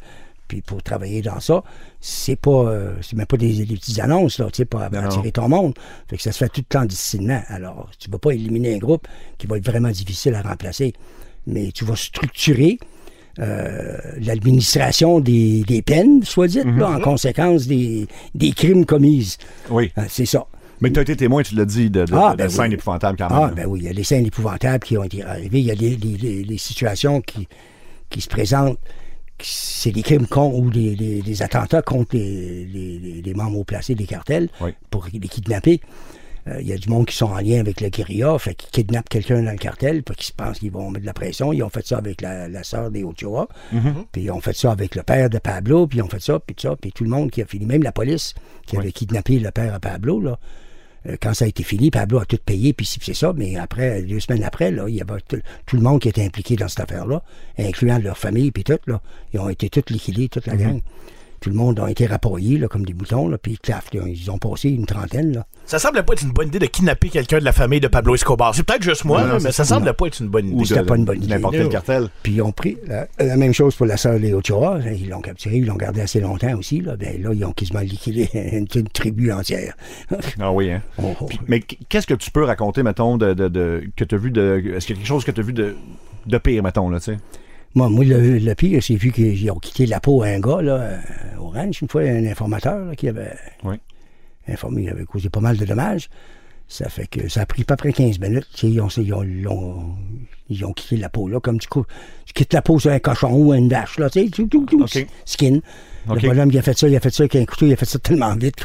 puis 0.48 0.62
pour 0.62 0.84
travailler 0.84 1.22
dans 1.22 1.40
ça. 1.40 1.64
C'est 2.02 2.36
pas 2.36 2.74
c'est 3.02 3.16
même 3.16 3.26
pas 3.26 3.38
des, 3.38 3.66
petites 3.66 4.00
annonces 4.00 4.38
là, 4.38 4.48
pour 4.70 4.82
attirer 4.82 5.32
ton 5.32 5.48
monde. 5.48 5.76
Fait 6.10 6.18
que 6.18 6.22
ça 6.22 6.34
se 6.34 6.40
fait 6.40 6.50
tout 6.50 6.64
clandestinement. 6.68 7.42
Alors, 7.48 7.90
tu 7.98 8.10
vas 8.10 8.18
pas 8.18 8.32
éliminer 8.32 8.76
un 8.76 8.78
groupe 8.78 9.08
qui 9.38 9.48
va 9.48 9.58
être 9.58 9.66
vraiment 9.66 9.92
difficile 9.92 10.36
à 10.36 10.42
remplacer, 10.42 10.92
mais 11.48 11.72
tu 11.72 11.86
vas 11.86 11.96
structurer 11.96 12.80
l'administration 13.38 15.20
des, 15.20 15.84
peines, 15.86 16.24
soit 16.24 16.48
dit, 16.48 16.60
mhm. 16.64 16.84
en 16.84 17.00
conséquence 17.00 17.68
des, 17.68 18.08
des 18.36 18.52
crimes 18.52 18.86
commises. 18.86 19.38
Oui. 19.70 19.92
c'est 20.08 20.26
ça. 20.26 20.46
Mais 20.82 20.92
tu 20.92 20.98
as 20.98 21.04
été 21.04 21.16
témoin, 21.16 21.44
tu 21.44 21.56
l'as 21.56 21.66
dit, 21.66 21.92
de, 21.92 22.06
ah, 22.12 22.34
ben 22.36 22.50
scènes 22.50 22.74
épouvantables 22.74 23.18
quand 23.18 23.30
même. 23.30 23.50
Ah, 23.52 23.54
ben 23.56 23.68
oui, 23.68 23.82
il 23.82 23.86
y 23.86 23.90
a 23.90 23.94
des 23.94 24.04
scènes 24.04 24.26
épouvantables 24.26 24.84
qui 24.84 24.98
ont 24.98 25.04
été 25.04 25.24
arrivées. 25.24 25.60
Il 25.60 25.66
y 25.66 25.72
a 25.72 25.76
des, 25.76 26.58
situations 26.58 27.22
qui, 27.22 27.48
qui 28.10 28.20
se 28.20 28.28
présentent. 28.28 28.80
C'est 29.44 29.92
des 29.92 30.02
crimes 30.02 30.28
contre 30.28 30.58
ou 30.58 30.70
des, 30.72 31.42
attentats 31.42 31.84
contre 31.84 32.16
les, 32.16 33.34
membres 33.36 33.60
haut 33.60 33.64
placés 33.64 33.96
des 33.96 34.06
cartels 34.06 34.50
pour 34.90 35.08
les 35.14 35.20
kidnapper. 35.20 35.82
Euh, 36.48 36.60
il 36.60 36.68
y 36.68 36.74
a 36.74 36.78
du 36.78 36.90
monde 36.90 37.06
qui 37.06 37.16
sont 37.16 37.28
en 37.28 37.40
lien 37.40 37.60
avec 37.60 37.82
le 37.82 37.90
guérilla, 37.90 38.38
fait 38.40 38.56
qu'ils 38.56 38.70
kidnappent 38.70 39.10
quelqu'un 39.10 39.44
dans 39.44 39.52
le 39.52 39.58
cartel, 39.58 40.04
puis 40.04 40.16
qu'ils 40.16 40.28
se 40.28 40.34
pensent 40.34 40.60
qu'ils 40.60 40.72
vont 40.72 40.90
mettre 40.90 41.02
de 41.02 41.06
la 41.06 41.14
pression. 41.14 41.54
Ils 41.54 41.64
ont 41.64 41.70
fait 41.70 41.86
ça 41.86 41.98
avec 41.98 42.22
la, 42.22 42.48
la 42.48 42.64
sœur 42.64 42.90
des 42.90 43.04
Ochoa, 43.04 43.48
mm-hmm. 43.74 44.06
puis 44.12 44.24
ils 44.24 44.32
ont 44.32 44.42
fait 44.42 44.56
ça 44.56 44.72
avec 44.72 44.96
le 44.96 45.04
père 45.04 45.30
de 45.30 45.38
Pablo, 45.38 45.88
puis 45.88 46.00
ils 46.00 46.02
ont 46.02 46.10
fait 46.10 46.22
ça, 46.22 46.40
puis 46.40 46.56
tout 46.56 46.68
ça, 46.68 46.76
puis 46.76 46.92
tout 46.92 47.04
le 47.04 47.10
monde 47.10 47.30
qui 47.30 47.42
a 47.42 47.46
fini, 47.46 47.66
même 47.66 47.84
la 47.84 47.92
police 47.92 48.34
qui 48.66 48.78
avait 48.78 48.92
kidnappé 48.92 49.40
le 49.40 49.52
père 49.52 49.74
de 49.74 49.80
Pablo, 49.80 50.20
là, 50.20 50.40
euh, 51.08 51.16
quand 51.22 51.34
ça 51.34 51.46
a 51.46 51.48
été 51.48 51.64
fini, 51.64 51.92
Pablo 51.92 52.20
a 52.20 52.26
tout 52.26 52.38
payé, 52.44 52.74
puis 52.74 52.86
c'est 52.86 53.14
ça, 53.14 53.34
mais 53.36 53.58
après, 53.58 54.02
deux 54.02 54.20
semaines 54.20 54.44
après, 54.44 54.72
là, 54.72 54.86
il 54.88 54.96
y 54.96 55.02
avait 55.02 55.22
tout, 55.28 55.76
le 55.76 55.82
monde 55.82 56.02
qui 56.02 56.10
était 56.10 56.24
impliqué 56.24 56.56
dans 56.56 56.68
cette 56.68 56.82
affaire-là, 56.82 57.24
incluant 57.58 58.00
leur 58.00 58.18
famille, 58.18 58.52
puis 58.52 58.64
tout, 58.64 58.80
là, 58.88 59.02
ils 59.34 59.40
ont 59.40 59.50
été 59.50 59.70
tous 59.70 59.94
liquidés, 59.94 60.30
toute 60.30 60.48
la 60.48 60.56
mm-hmm. 60.56 60.60
gang 60.60 60.82
tout 61.42 61.50
le 61.50 61.56
monde 61.56 61.80
a 61.80 61.90
été 61.90 62.06
rapproyés 62.06 62.60
là, 62.60 62.68
comme 62.68 62.86
des 62.86 62.94
boutons, 62.94 63.28
là, 63.28 63.40
puis 63.40 63.58
ils 63.96 64.32
ont 64.32 64.38
passé 64.38 64.70
une 64.70 64.86
trentaine. 64.86 65.34
Là. 65.34 65.48
Ça 65.66 65.80
semble 65.80 66.04
pas 66.04 66.14
être 66.14 66.22
une 66.22 66.32
bonne 66.32 66.50
idée 66.50 66.60
de 66.60 66.68
kidnapper 66.68 67.10
quelqu'un 67.10 67.40
de 67.40 67.44
la 67.44 67.52
famille 67.52 67.80
de 67.80 67.88
Pablo 67.88 68.14
Escobar. 68.14 68.54
C'est 68.54 68.62
peut-être 68.62 68.84
juste 68.84 69.06
moi, 69.06 69.24
mais 69.42 69.52
ça 69.52 69.66
semble 69.66 69.92
pas 69.92 70.06
être 70.06 70.20
une 70.20 70.30
bonne 70.30 70.50
idée. 70.50 70.66
C'était 70.66 70.84
pas 70.84 70.96
une 70.96 71.06
bonne 71.06 71.18
idée. 71.18 71.34
N'importe 71.34 71.56
quel 71.56 71.70
cartel. 71.70 72.10
Puis 72.22 72.34
ils 72.34 72.42
ont 72.44 72.52
pris 72.52 72.78
la, 73.18 73.38
même 73.38 73.54
chose 73.54 73.76
pour 73.76 73.88
la 73.88 73.98
sœur 73.98 74.20
Léo 74.20 74.38
Ochoa. 74.38 74.80
Ils 74.86 75.10
l'ont 75.10 75.22
capturé, 75.22 75.58
ils 75.58 75.66
l'ont 75.66 75.76
gardé 75.76 76.02
assez 76.02 76.20
longtemps 76.20 76.56
aussi. 76.56 76.80
Là. 76.82 76.96
Ben, 76.96 77.20
là, 77.22 77.32
ils 77.34 77.44
ont 77.44 77.54
quasiment 77.54 77.80
liquidé 77.80 78.30
une, 78.54 78.68
tribu 78.88 79.32
entière. 79.32 79.76
ah 80.40 80.52
oui, 80.52 80.72
hein? 80.72 80.84
Oh, 81.02 81.16
oh. 81.22 81.30
mais 81.48 81.62
qu'est-ce 81.62 82.06
que 82.06 82.14
tu 82.14 82.30
peux 82.30 82.44
raconter, 82.44 82.84
mettons, 82.84 83.18
de, 83.18 83.34
de, 83.34 83.84
que 83.96 84.04
tu 84.04 84.14
as 84.14 84.18
vu 84.18 84.30
de. 84.30 84.62
Est-ce 84.76 84.86
qu'il 84.86 84.96
y 84.96 85.00
a 85.00 85.02
quelque 85.02 85.08
chose 85.08 85.26
que 85.26 85.32
tu 85.32 85.42
as 85.42 85.44
vu 85.44 85.54
de, 85.54 85.76
de 86.28 86.38
pire, 86.38 86.62
mettons, 86.62 86.90
là, 86.90 87.00
tu 87.00 87.14
sais? 87.14 87.18
Moi, 87.74 87.90
moi 87.90 88.04
le, 88.06 88.54
pire, 88.54 88.84
c'est 88.84 88.96
vu 88.96 89.12
qu'ils 89.12 89.50
ont 89.50 89.60
quitté 89.60 89.86
la 89.86 90.00
peau 90.00 90.22
à 90.24 90.28
un 90.28 90.40
gars, 90.40 90.62
là, 90.62 90.74
euh, 90.74 91.00
au 91.40 91.50
ranch, 91.50 91.82
une 91.82 91.88
fois, 91.88 92.02
un 92.02 92.26
informateur 92.26 92.96
qui 92.98 93.08
avait 93.08 93.34
informé, 94.48 94.84
il 94.84 94.90
avait 94.90 95.06
causé 95.06 95.30
pas 95.30 95.40
mal 95.40 95.58
de 95.58 95.66
dommages. 95.66 96.10
Ça 96.68 96.88
fait 96.88 97.08
que 97.08 97.28
ça 97.28 97.42
a 97.42 97.46
pris 97.46 97.66
pas 97.66 97.76
près 97.76 97.92
15 97.92 98.20
minutes. 98.20 98.48
Ils 98.64 98.80
ont, 98.80 98.88
ils, 98.88 99.14
ont, 99.14 99.24
ils, 100.50 100.66
ont, 100.66 100.74
quitté 100.74 100.98
la 100.98 101.10
peau, 101.10 101.28
là, 101.28 101.40
comme 101.40 101.60
coup, 101.60 101.86
tu 102.26 102.34
quittes 102.34 102.54
la 102.54 102.62
peau 102.62 102.80
sur 102.80 102.92
un 102.92 103.00
cochon 103.00 103.34
ou 103.34 103.54
une 103.54 103.68
vache, 103.68 104.00
là, 104.00 104.10
tu 104.10 104.30
sais, 104.30 105.08
skin. 105.26 105.60
Le 106.10 106.28
bonhomme, 106.28 106.50
il 106.52 106.58
a 106.58 106.62
fait 106.62 106.78
ça, 106.78 106.88
il 106.88 106.96
a 106.96 107.00
fait 107.00 107.12
ça 107.12 107.24
avec 107.24 107.36
un 107.36 107.46
couteau, 107.46 107.66
il 107.66 107.74
a 107.74 107.76
fait 107.76 107.86
ça 107.86 108.00
tellement 108.00 108.36
vite. 108.36 108.56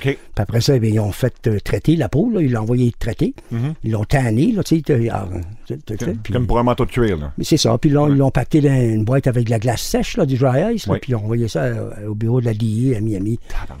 Puis 0.00 0.42
après 0.42 0.60
ça, 0.60 0.76
eh 0.76 0.88
ils 0.88 1.00
ont 1.00 1.12
fait 1.12 1.34
euh, 1.46 1.58
traiter 1.60 1.96
la 1.96 2.08
peau, 2.08 2.30
là, 2.30 2.40
ils 2.40 2.50
l'ont 2.50 2.62
envoyé 2.62 2.92
traiter. 2.98 3.34
Mm-hmm. 3.52 3.74
Ils 3.84 3.90
l'ont 3.92 4.04
tanné, 4.04 4.52
là, 4.52 4.62
tu 4.62 4.82
sais. 4.86 5.08
Ah, 5.10 5.26
comme 6.32 6.46
pour 6.46 6.58
un 6.58 6.62
manteau 6.62 6.84
de 6.84 6.90
cuir, 6.90 7.16
là. 7.16 7.32
Mais 7.38 7.44
c'est 7.44 7.56
ça. 7.56 7.76
Puis 7.78 7.90
là, 7.90 8.06
ils 8.08 8.16
l'ont 8.16 8.30
pacté 8.30 8.60
dans 8.60 8.80
une 8.80 9.04
boîte 9.04 9.26
avec 9.26 9.46
de 9.46 9.50
la 9.50 9.58
glace 9.58 9.82
sèche, 9.82 10.16
là, 10.16 10.26
du 10.26 10.36
dry 10.36 10.74
ice. 10.74 10.86
puis 11.00 11.12
ils 11.12 11.14
ont 11.14 11.24
envoyé 11.24 11.48
ça 11.48 11.62
euh, 11.62 12.08
au 12.08 12.14
bureau 12.14 12.40
de 12.40 12.46
la 12.46 12.54
DIA 12.54 12.98
à 12.98 13.00
Miami. 13.00 13.38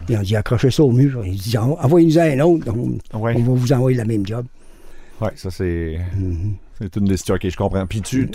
Ils 0.08 0.16
ont 0.16 0.22
dit 0.22 0.36
accrochez 0.36 0.70
ça 0.70 0.82
au 0.82 0.92
mur. 0.92 1.22
Ils 1.24 1.58
ont 1.58 1.74
dit 1.76 1.78
envoyez-nous 1.80 2.18
un 2.18 2.40
autre. 2.40 2.66
On, 3.12 3.20
va 3.20 3.32
vous 3.34 3.72
envoyer 3.72 3.96
la 3.96 4.04
même 4.04 4.26
job. 4.26 4.46
Oui, 5.20 5.28
ça 5.36 5.50
c'est. 5.50 5.98
Mm-hmm. 6.18 6.52
C'est 6.82 6.96
une 6.96 7.04
des 7.04 7.16
situations, 7.16 7.48
je 7.48 7.56
comprends. 7.56 7.86
Puis 7.86 8.02
tu. 8.02 8.28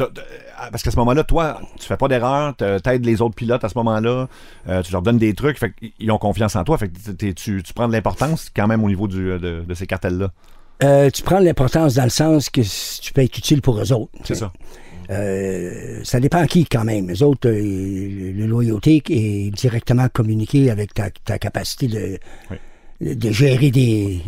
Ah, 0.57 0.69
parce 0.71 0.81
qu'à 0.83 0.91
ce 0.91 0.95
moment-là, 0.97 1.23
toi, 1.23 1.59
tu 1.79 1.85
fais 1.85 1.97
pas 1.97 2.07
d'erreur, 2.07 2.55
t'aides 2.55 3.05
les 3.05 3.21
autres 3.21 3.35
pilotes 3.35 3.63
à 3.63 3.69
ce 3.69 3.77
moment-là, 3.77 4.27
euh, 4.67 4.81
tu 4.81 4.91
leur 4.91 5.01
donnes 5.01 5.17
des 5.17 5.33
trucs, 5.33 5.59
fait 5.59 5.73
ils 5.99 6.11
ont 6.11 6.17
confiance 6.17 6.55
en 6.55 6.63
toi, 6.63 6.77
fait 6.77 6.89
que 6.89 7.31
tu, 7.31 7.61
prends 7.75 7.87
de 7.87 7.93
l'importance 7.93 8.49
quand 8.55 8.67
même 8.67 8.83
au 8.83 8.87
niveau 8.87 9.07
de, 9.07 9.65
ces 9.73 9.85
cartels-là. 9.85 10.31
Euh, 10.83 11.09
tu 11.09 11.23
prends 11.23 11.39
de 11.39 11.45
l'importance 11.45 11.95
dans 11.95 12.03
le 12.03 12.09
sens 12.09 12.49
que 12.49 12.61
tu 13.01 13.13
peux 13.13 13.21
être 13.21 13.37
utile 13.37 13.61
pour 13.61 13.79
eux 13.79 13.91
autres. 13.91 14.11
C'est 14.23 14.35
ça. 14.35 14.53
Euh, 15.09 16.01
ça 16.03 16.19
dépend 16.19 16.45
qui 16.45 16.65
quand 16.65 16.83
même. 16.83 17.07
Les 17.07 17.23
autres, 17.23 17.49
le 17.49 18.45
loyauté 18.45 19.01
est 19.09 19.51
directement 19.51 20.07
communiqué 20.09 20.69
avec 20.69 20.93
ta, 20.93 21.09
capacité 21.39 21.87
de, 21.87 22.19
de 23.01 23.31
gérer 23.31 23.71
des, 23.71 24.21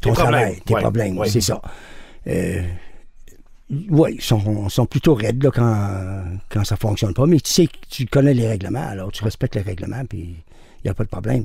ton 0.00 0.12
travail, 0.12 0.60
tes 0.64 0.74
problèmes. 0.74 1.18
C'est 1.26 1.40
ça. 1.40 1.60
Oui, 3.88 4.16
ils 4.18 4.22
sont, 4.22 4.86
plutôt 4.86 5.14
raides 5.14 5.42
là, 5.42 5.50
quand, 5.52 6.24
quand 6.48 6.64
ça 6.64 6.76
fonctionne 6.76 7.14
pas. 7.14 7.26
Mais 7.26 7.38
tu 7.38 7.52
sais 7.52 7.66
que 7.66 7.76
tu 7.88 8.06
connais 8.06 8.34
les 8.34 8.48
règlements, 8.48 8.86
alors 8.88 9.12
tu 9.12 9.22
respectes 9.22 9.54
les 9.54 9.62
règlements, 9.62 10.04
puis 10.04 10.18
il 10.18 10.86
n'y 10.86 10.90
a 10.90 10.94
pas 10.94 11.04
de 11.04 11.08
problème. 11.08 11.44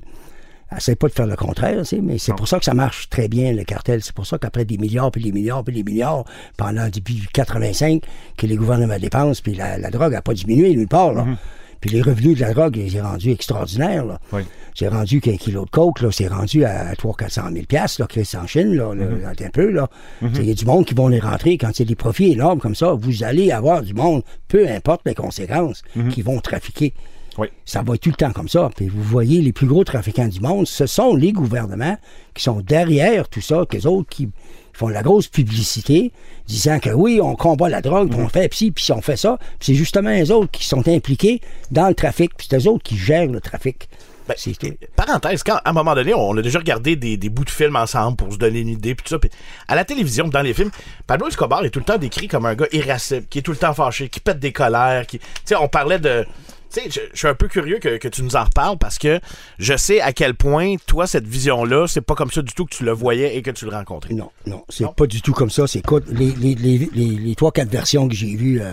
Essaye 0.76 0.96
pas 0.96 1.08
de 1.08 1.14
faire 1.14 1.28
le 1.28 1.36
contraire, 1.36 1.84
mais 2.02 2.18
c'est 2.18 2.34
pour 2.34 2.48
ça 2.48 2.58
que 2.58 2.66
ça 2.66 2.74
marche 2.74 3.08
très 3.10 3.28
bien, 3.28 3.54
le 3.54 3.64
cartel. 3.64 4.02
C'est 4.02 4.16
pour 4.16 4.26
ça 4.26 4.40
qu'après 4.40 4.66
des 4.66 4.80
milliards, 4.80 5.12
puis 5.12 5.22
des 5.22 5.32
milliards, 5.32 5.64
puis 5.64 5.76
des 5.76 5.84
milliards, 5.84 6.26
pendant 6.58 6.90
depuis 6.90 7.22
85, 7.32 8.02
que 8.36 8.48
les 8.48 8.56
gouvernements 8.56 8.98
dépensent, 8.98 9.42
puis 9.44 9.54
la, 9.54 9.78
drogue 9.92 10.14
n'a 10.14 10.24
pas 10.24 10.34
diminué 10.34 10.76
nulle 10.76 10.88
part. 10.88 11.14
Là. 11.14 11.24
Mm-hmm. 11.24 11.38
Puis 11.86 11.94
les 11.94 12.02
revenus 12.02 12.36
de 12.36 12.42
la 12.42 12.52
drogue, 12.52 12.82
c'est 12.90 13.00
rendu 13.00 13.30
extraordinaire. 13.30 14.06
Là. 14.06 14.20
C'est 14.74 14.88
rendu 14.88 15.22
qu'un 15.22 15.38
kilo 15.38 15.66
de 15.66 15.70
coke, 15.70 16.02
là, 16.02 16.10
c'est 16.12 16.28
rendu 16.28 16.66
à 16.66 16.96
300 16.96 17.44
000 17.54 17.66
pièces 17.68 18.00
là, 18.00 18.08
Chris, 18.08 18.28
en 18.42 18.48
Chine, 18.48 18.74
là, 18.74 18.96
mm-hmm. 18.96 19.46
un 19.46 19.50
peu. 19.52 19.70
Là. 19.70 19.88
Mm-hmm. 20.24 20.30
Il 20.40 20.46
y 20.46 20.52
a 20.52 20.56
du 20.56 20.66
monde 20.66 20.86
qui 20.86 20.96
vont 20.96 21.10
les 21.10 21.20
rentrer. 21.20 21.60
Quand 21.60 21.78
il 21.78 21.84
y 21.84 21.86
a 21.86 21.86
des 21.86 21.96
profits 21.96 22.32
énormes 22.32 22.60
comme 22.60 22.74
ça, 22.74 22.94
vous 22.94 23.24
allez 23.24 23.52
avoir 23.52 23.84
du 23.84 23.94
monde, 23.94 24.24
peu 24.48 24.68
importe 24.68 25.02
les 25.06 25.14
conséquences, 25.14 25.84
mm-hmm. 25.96 26.08
qui 26.08 26.24
vont 26.24 26.40
trafiquer. 26.40 26.96
Ça 27.66 27.84
va 27.84 27.94
être 27.94 28.02
tout 28.02 28.10
le 28.10 28.16
temps 28.16 28.32
comme 28.32 28.50
ça. 28.50 28.72
Puis 28.76 28.88
vous 28.88 29.04
voyez, 29.04 29.42
les 29.42 29.54
plus 29.54 29.68
gros 29.68 29.84
trafiquants 29.84 30.28
du 30.28 30.40
monde, 30.40 30.66
ce 30.66 30.88
sont 30.88 31.16
les 31.16 31.34
gouvernements 31.34 31.98
qui 32.34 32.42
sont 32.42 32.62
derrière 32.62 33.30
tout 33.30 33.42
ça, 33.42 33.66
que 33.70 33.76
les 33.76 33.86
autres 33.86 34.10
qui 34.10 34.30
font 34.76 34.90
la 34.90 35.04
grosse 35.04 35.28
publicité, 35.28 36.12
disant 36.48 36.80
que 36.80 36.90
oui, 36.90 37.20
on 37.22 37.36
combat 37.36 37.70
la 37.70 37.82
drogue, 37.82 38.14
on 38.18 38.28
fait 38.28 38.50
psy, 38.50 38.72
puis 38.72 38.86
on 38.92 39.02
fait 39.02 39.18
ça. 39.18 39.38
Puis 39.60 39.68
c'est 39.68 39.74
justement 39.74 40.10
les 40.10 40.32
autres 40.32 40.52
qui 40.52 40.66
sont 40.66 40.88
impliqués 40.88 41.42
dans 41.72 41.88
le 41.88 41.96
trafic, 41.96 42.36
puis 42.36 42.48
c'est 42.50 42.58
eux 42.58 42.70
autres 42.70 42.84
qui 42.84 42.98
gèrent 42.98 43.32
le 43.32 43.40
trafic. 43.40 43.88
Ben, 44.28 44.36
parenthèse, 44.96 45.44
quand 45.44 45.58
à 45.64 45.70
un 45.70 45.74
moment 45.74 45.94
donné, 45.94 46.14
on 46.16 46.36
a 46.36 46.42
déjà 46.42 46.58
regardé 46.58 46.96
des, 46.96 47.30
bouts 47.30 47.46
de 47.46 47.50
films 47.50 47.76
ensemble 47.76 48.18
pour 48.18 48.34
se 48.34 48.38
donner 48.38 48.62
une 48.62 48.70
idée, 48.70 48.96
puis 48.96 49.04
tout 49.04 49.12
ça. 49.12 49.20
Puis 49.20 49.30
à 49.68 49.76
la 49.76 49.86
télévision, 49.86 50.28
dans 50.28 50.42
les 50.42 50.54
films, 50.54 50.72
Pablo 51.06 51.28
Escobar 51.28 51.64
est 51.64 51.70
tout 51.70 51.80
le 51.80 51.86
temps 51.86 51.98
décrit 51.98 52.28
comme 52.28 52.48
un 52.48 52.56
gars 52.56 52.66
irascible, 52.72 53.28
qui 53.30 53.40
est 53.40 53.42
tout 53.44 53.52
le 53.52 53.58
temps 53.58 53.74
fâché, 53.76 54.10
qui 54.10 54.20
pète 54.20 54.40
des 54.40 54.52
colères. 54.52 55.06
Qui, 55.06 55.20
tu 55.20 55.26
sais, 55.46 55.56
on 55.56 55.68
parlait 55.68 56.00
de 56.00 56.26
je, 56.90 57.00
suis 57.14 57.28
un 57.28 57.36
peu 57.36 57.48
curieux 57.48 57.80
que, 57.80 58.08
tu 58.08 58.24
nous 58.24 58.36
en 58.36 58.44
reparles 58.44 58.78
parce 58.78 58.98
que 58.98 59.20
je 59.60 59.76
sais 59.76 60.02
à 60.02 60.14
quel 60.14 60.36
point, 60.36 60.76
toi, 60.86 61.08
cette 61.08 61.28
vision-là, 61.28 61.88
c'est 61.88 62.02
pas 62.02 62.16
comme 62.16 62.32
ça 62.32 62.42
du 62.42 62.54
tout 62.54 62.66
que 62.66 62.76
tu 62.76 62.84
le 62.84 62.92
voyais 62.92 63.38
et 63.38 63.42
que 63.42 63.52
tu 63.52 63.66
le 63.66 63.72
rencontrais. 63.72 64.14
Non, 64.14 64.32
non, 64.46 64.64
c'est 64.70 64.90
pas 64.96 65.08
du 65.08 65.22
tout 65.22 65.34
comme 65.34 65.50
ça. 65.50 65.68
C'est 65.68 65.82
les, 66.08 66.32
les, 66.32 66.56
les, 66.56 66.90
les, 66.94 67.36
trois, 67.36 67.52
quatre 67.52 67.70
versions 67.70 68.08
que 68.08 68.16
j'ai 68.16 68.36
vues. 68.36 68.62
Euh, 68.62 68.72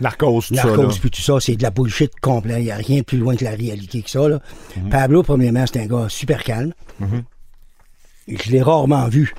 Narcos, 0.00 0.42
tout 0.48 0.54
Narcos, 0.54 0.98
puis 1.00 1.10
tout 1.10 1.20
ça, 1.20 1.38
c'est 1.40 1.56
de 1.56 1.62
la 1.62 1.70
bullshit 1.70 2.12
complet. 2.20 2.60
Il 2.60 2.64
n'y 2.64 2.70
a 2.70 2.76
rien 2.76 3.02
plus 3.02 3.18
loin 3.18 3.36
que 3.36 3.44
la 3.44 3.52
réalité 3.52 4.02
que 4.02 4.10
ça. 4.10 4.28
Là. 4.28 4.40
Mhm. 4.76 4.88
Pablo, 4.90 5.22
premièrement, 5.22 5.64
c'est 5.66 5.80
un 5.80 5.86
gars 5.86 6.08
super 6.08 6.42
calme. 6.42 6.72
Mhm. 6.98 7.22
Je 8.28 8.50
l'ai 8.50 8.62
rarement 8.62 9.06
vu 9.08 9.34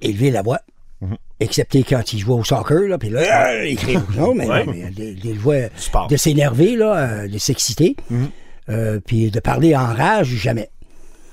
élever 0.00 0.30
la 0.30 0.42
voix. 0.42 0.60
Mhm. 1.00 1.16
Excepté 1.40 1.82
quand 1.82 2.12
il 2.12 2.18
jouait 2.18 2.34
au 2.34 2.44
soccer, 2.44 2.88
là, 2.88 2.98
puis 2.98 3.10
là, 3.10 3.64
il 3.64 3.76
crie. 3.76 3.98
Non, 4.16 4.34
mais, 4.34 4.46
mais 4.46 4.92
il 4.96 5.38
jouait 5.38 5.70
de 6.08 6.16
s'énerver, 6.16 6.76
là, 6.76 6.96
euh, 6.96 7.28
de 7.28 7.38
s'exciter, 7.38 7.96
mhm. 8.10 8.30
euh, 8.70 9.00
puis 9.04 9.30
de 9.30 9.40
parler 9.40 9.76
en 9.76 9.86
rage, 9.86 10.28
jamais. 10.28 10.70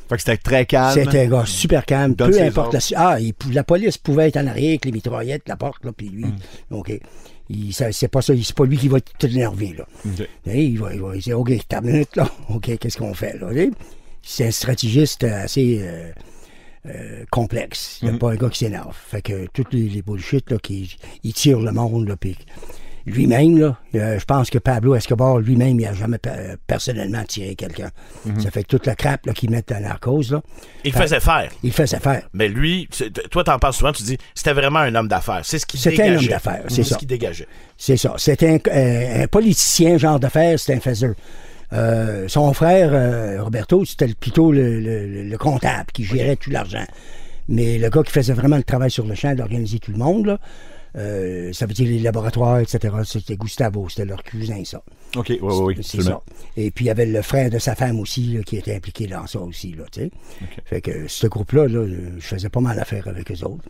Fait 0.10 0.18
que 0.18 0.24
c'était 0.24 0.38
très 0.38 0.66
calme. 0.66 0.94
C'était 0.94 1.22
un 1.22 1.28
gars 1.28 1.46
super 1.46 1.86
calme. 1.86 2.16
peu 2.16 2.42
importe 2.42 2.74
la, 2.74 2.80
ah, 2.98 3.18
la 3.54 3.64
police 3.64 3.98
pouvait 3.98 4.28
être 4.28 4.38
en 4.38 4.48
arrière 4.48 4.72
avec 4.72 4.84
les 4.84 4.92
mitraillettes, 4.92 5.48
la 5.48 5.56
porte, 5.56 5.86
là, 5.86 5.92
puis 5.96 6.10
lui, 6.10 6.26
mm. 6.26 6.76
OK. 6.76 7.00
C'est 7.72 8.08
pas 8.08 8.22
ça, 8.22 8.34
c'est 8.42 8.56
pas 8.56 8.66
lui 8.66 8.78
qui 8.78 8.88
va 8.88 9.00
t'énerver, 9.00 9.76
là. 9.78 9.86
Il, 10.46 10.80
va, 10.80 10.94
il 10.94 11.02
va 11.02 11.16
dire, 11.16 11.40
OK, 11.40 11.52
ta 11.68 11.82
minute, 11.82 12.16
là. 12.16 12.30
OK, 12.50 12.78
qu'est-ce 12.78 12.98
qu'on 12.98 13.14
fait, 13.14 13.38
là? 13.40 13.48
C'est 14.22 14.48
un 14.48 14.52
stratégiste 14.52 15.24
assez 15.24 15.80
euh, 15.82 16.12
euh, 16.86 17.26
complexe. 17.30 18.00
Il 18.02 18.06
n'y 18.06 18.12
a 18.12 18.14
mm. 18.16 18.20
pas 18.20 18.32
un 18.32 18.36
gars 18.36 18.50
qui 18.50 18.60
s'énerve. 18.60 18.96
Fait 18.96 19.22
que 19.22 19.48
toutes 19.54 19.74
les, 19.74 19.90
les 19.90 20.02
bullshit, 20.02 20.50
là, 20.50 20.58
qui, 20.58 20.98
il 21.24 21.34
tire 21.34 21.60
le 21.60 21.72
monde, 21.72 22.08
là, 22.08 22.16
puis 22.18 22.38
lui-même, 23.06 23.58
là, 23.58 23.78
euh, 23.96 24.20
je 24.20 24.26
pense 24.26 24.50
que 24.50 24.58
Pablo 24.58 24.96
Escobar, 24.96 25.40
lui-même, 25.40 25.80
il 25.80 25.86
n'a 25.86 25.94
jamais 25.94 26.18
personnellement 26.68 27.24
tiré 27.24 27.56
quelqu'un. 27.56 27.90
Mhm. 28.26 28.40
Ça 28.40 28.52
fait 28.52 28.64
que 28.64 28.68
toute 28.68 28.86
la 28.86 28.96
crape 28.96 29.32
qu'il 29.34 29.50
met 29.50 29.64
dans 29.68 29.76
la 29.76 29.90
narcose, 29.90 30.32
là. 30.32 30.42
Il 30.84 30.94
faisait 30.94 31.20
faire. 31.20 31.50
Il 31.64 31.72
faisait 31.72 32.00
faire. 32.00 32.24
Mais 32.34 32.48
lui, 32.48 32.88
toi, 33.30 33.44
t'en 33.44 33.60
parles 33.60 33.74
souvent, 33.74 33.92
tu 33.92 34.04
dis, 34.04 34.18
c'était 34.36 34.54
vraiment 34.54 34.80
un 34.80 34.94
homme 34.96 35.08
d'affaires. 35.08 35.42
C'est 35.44 35.60
ce 35.60 35.66
qui 35.66 35.78
C'était 35.78 36.04
un 36.04 36.18
homme 36.18 36.28
d'affaires, 36.28 36.64
c'est 36.68 36.84
ça. 36.84 36.96
ce 36.96 37.00
qui 37.00 37.06
dégageait. 37.06 37.48
C'est 37.78 37.98
ça. 37.98 38.14
C'était 38.18 38.62
un, 38.72 39.28
politicien, 39.28 39.98
genre 39.98 40.20
d'affaires, 40.20 40.60
c'était 40.60 40.76
un 40.76 40.82
faiseur. 40.82 41.16
Euh, 41.74 42.28
son 42.28 42.54
frère, 42.54 42.92
euh, 42.94 43.44
Roberto, 43.44 43.86
c'était 43.86 44.14
plutôt 44.14 44.52
le, 44.52 45.36
comptable 45.38 45.92
qui 45.94 46.04
gérait 46.04 46.36
tout 46.36 46.50
l'argent. 46.50 46.86
Mais 47.48 47.78
le 47.78 47.90
gars 47.90 48.04
qui 48.04 48.12
faisait 48.12 48.34
vraiment 48.34 48.58
le 48.58 48.64
travail 48.64 48.92
sur 48.92 49.06
le 49.06 49.16
champ 49.16 49.34
d'organiser 49.36 49.80
tout 49.80 49.92
le 49.92 49.98
monde, 49.98 50.26
là, 50.26 50.40
euh, 50.98 51.54
ça 51.54 51.66
veut 51.66 51.74
dire 51.74 51.88
les 51.88 52.00
laboratoires, 52.00 52.60
etc. 52.60 52.94
C'était 53.06 53.38
Gustavo, 53.38 53.88
c'était 53.90 54.06
leur 54.06 54.24
cousin, 54.24 54.64
ça. 54.66 54.82
OK, 55.16 55.28
oui, 55.30 55.38
oui, 55.42 55.60
oui. 55.62 55.78
C'est 55.82 56.02
ça. 56.02 56.22
Et 56.56 56.72
puis, 56.72 56.86
il 56.86 56.88
y 56.88 56.92
avait 56.92 57.06
le 57.06 57.22
frère 57.22 57.50
de 57.50 57.60
sa 57.60 57.76
femme 57.76 58.00
aussi, 58.00 58.40
qui 58.46 58.58
était 58.58 58.76
impliqué 58.76 59.08
dans 59.08 59.28
ça 59.28 59.40
aussi, 59.40 59.74
là, 59.74 59.84
tu 59.92 60.02
sais. 60.02 60.12
Fait 60.66 60.82
que 60.82 61.08
ce 61.08 61.28
groupe-là, 61.28 61.68
là, 61.68 61.86
je 62.18 62.26
faisais 62.26 62.50
pas 62.50 62.62
mal 62.62 62.78
d'affaires 62.78 63.08
avec 63.08 63.32
eux 63.32 63.46
autres. 63.46 63.64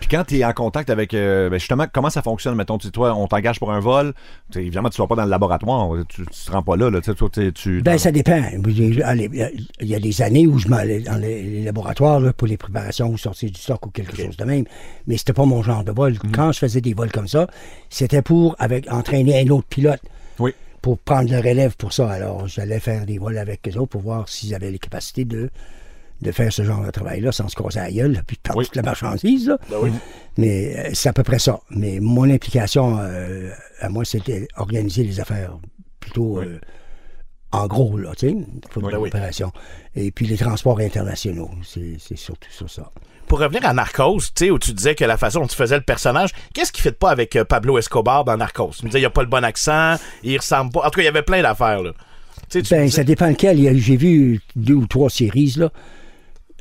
Puis 0.00 0.08
quand 0.10 0.24
tu 0.24 0.38
es 0.38 0.44
en 0.44 0.52
contact 0.52 0.90
avec, 0.90 1.14
euh, 1.14 1.48
ben, 1.48 1.58
justement, 1.58 1.86
comment 1.90 2.10
ça 2.10 2.22
fonctionne, 2.22 2.54
mettons, 2.54 2.78
tu, 2.78 2.90
toi, 2.90 3.14
on 3.14 3.26
t'engage 3.26 3.58
pour 3.58 3.72
un 3.72 3.80
vol, 3.80 4.12
évidemment, 4.54 4.90
tu 4.90 5.00
ne 5.00 5.04
vas 5.04 5.08
pas 5.08 5.16
dans 5.16 5.24
le 5.24 5.30
laboratoire, 5.30 5.90
tu 6.08 6.22
ne 6.22 6.26
te 6.26 6.50
rends 6.50 6.62
pas 6.62 6.76
là, 6.76 6.90
là 6.90 7.00
toi, 7.00 7.28
tu... 7.54 7.82
Ben, 7.82 7.98
ça 7.98 8.12
dépend. 8.12 8.42
Il 8.66 9.66
y 9.80 9.94
a 9.94 10.00
des 10.00 10.22
années 10.22 10.46
où 10.46 10.58
je 10.58 10.68
m'allais 10.68 11.00
dans 11.00 11.16
les, 11.16 11.62
laboratoires, 11.62 12.20
là, 12.20 12.32
pour 12.32 12.48
les 12.48 12.56
préparations 12.56 13.08
ou 13.08 13.18
sortir 13.18 13.50
du 13.50 13.60
stock 13.60 13.86
ou 13.86 13.90
quelque 13.90 14.16
chose 14.16 14.36
de 14.36 14.44
même, 14.44 14.64
mais 15.06 15.16
c'était 15.16 15.32
pas 15.32 15.44
mon 15.44 15.62
genre 15.62 15.84
de 15.84 15.92
vol. 15.92 16.14
Mhm. 16.22 16.32
Quand 16.32 16.52
je 16.54 16.58
faisais 16.58 16.80
des 16.80 16.94
vols 16.94 17.12
comme 17.12 17.28
ça, 17.28 17.46
c'était 17.90 18.22
pour 18.22 18.56
avec, 18.58 18.90
entraîner 18.90 19.40
un 19.40 19.48
autre 19.50 19.66
pilote. 19.68 20.00
Oui. 20.38 20.52
Pour 20.82 20.98
prendre 20.98 21.30
le 21.30 21.38
relève 21.38 21.76
pour 21.76 21.92
ça. 21.92 22.10
Alors, 22.10 22.46
j'allais 22.46 22.80
faire 22.80 23.06
des 23.06 23.18
vols 23.18 23.38
avec 23.38 23.66
eux 23.68 23.78
autres 23.78 23.90
pour 23.90 24.02
voir 24.02 24.28
s'ils 24.28 24.54
avaient 24.54 24.70
les 24.70 24.78
capacités 24.78 25.24
de, 25.24 25.50
de 26.20 26.32
faire 26.32 26.52
ce 26.52 26.62
genre 26.64 26.84
de 26.84 26.90
travail-là 26.90 27.32
sans 27.32 27.48
se 27.48 27.56
casser 27.56 27.78
la 27.78 27.90
gueule, 27.90 28.22
puis 28.26 28.38
de 28.42 28.62
toute 28.64 28.76
la 28.76 28.82
marchandise. 28.82 29.56
Ben 29.70 29.76
oui. 29.82 29.90
Mais 30.36 30.76
euh, 30.76 30.90
c'est 30.92 31.08
à 31.08 31.12
peu 31.12 31.22
près 31.22 31.38
ça. 31.38 31.60
Mais 31.70 32.00
mon 32.00 32.28
implication, 32.28 32.98
euh, 33.00 33.50
à 33.80 33.88
moi, 33.88 34.04
c'était 34.04 34.48
organiser 34.56 35.04
les 35.04 35.20
affaires 35.20 35.58
plutôt 36.00 36.38
euh, 36.38 36.58
en 37.52 37.66
gros, 37.66 37.96
là, 37.96 38.12
tu 38.16 38.28
sais, 38.28 38.36
pour 38.70 38.90
l'opération. 38.90 39.52
Et 39.94 40.10
puis 40.10 40.26
les 40.26 40.36
transports 40.36 40.80
internationaux, 40.80 41.50
c'est 41.62 42.16
surtout 42.16 42.50
ça, 42.50 42.66
ça 42.68 42.90
pour 43.26 43.40
revenir 43.40 43.66
à 43.66 43.72
Narcos, 43.72 44.18
tu 44.18 44.46
sais, 44.46 44.50
où 44.50 44.58
tu 44.58 44.72
disais 44.72 44.94
que 44.94 45.04
la 45.04 45.16
façon 45.16 45.40
dont 45.40 45.46
tu 45.46 45.56
faisais 45.56 45.76
le 45.76 45.82
personnage, 45.82 46.30
qu'est-ce 46.52 46.72
qui 46.72 46.82
fait 46.82 46.92
pas 46.92 47.10
avec 47.10 47.36
euh, 47.36 47.44
Pablo 47.44 47.78
Escobar 47.78 48.24
dans 48.24 48.36
Narcos? 48.36 48.72
Tu 48.78 48.84
me 48.84 48.90
disais, 48.90 49.00
il 49.00 49.04
a 49.04 49.10
pas 49.10 49.22
le 49.22 49.28
bon 49.28 49.44
accent, 49.44 49.96
il 50.22 50.36
ressemble 50.36 50.72
pas. 50.72 50.80
En 50.80 50.90
tout 50.90 50.96
cas, 50.96 51.02
il 51.02 51.06
y 51.06 51.08
avait 51.08 51.22
plein 51.22 51.42
d'affaires, 51.42 51.82
là. 51.82 51.92
ben, 52.70 52.90
ça 52.90 53.04
dépend 53.04 53.28
lequel. 53.28 53.78
J'ai 53.78 53.96
vu 53.96 54.40
deux 54.56 54.74
ou 54.74 54.86
trois 54.86 55.10
séries, 55.10 55.54
là. 55.56 55.70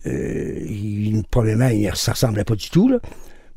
Euh, 0.06 0.60
il, 0.68 1.24
probablement, 1.30 1.70
ça 1.94 2.12
ressemblait 2.14 2.44
pas 2.44 2.56
du 2.56 2.70
tout, 2.70 2.90
là. 2.90 2.98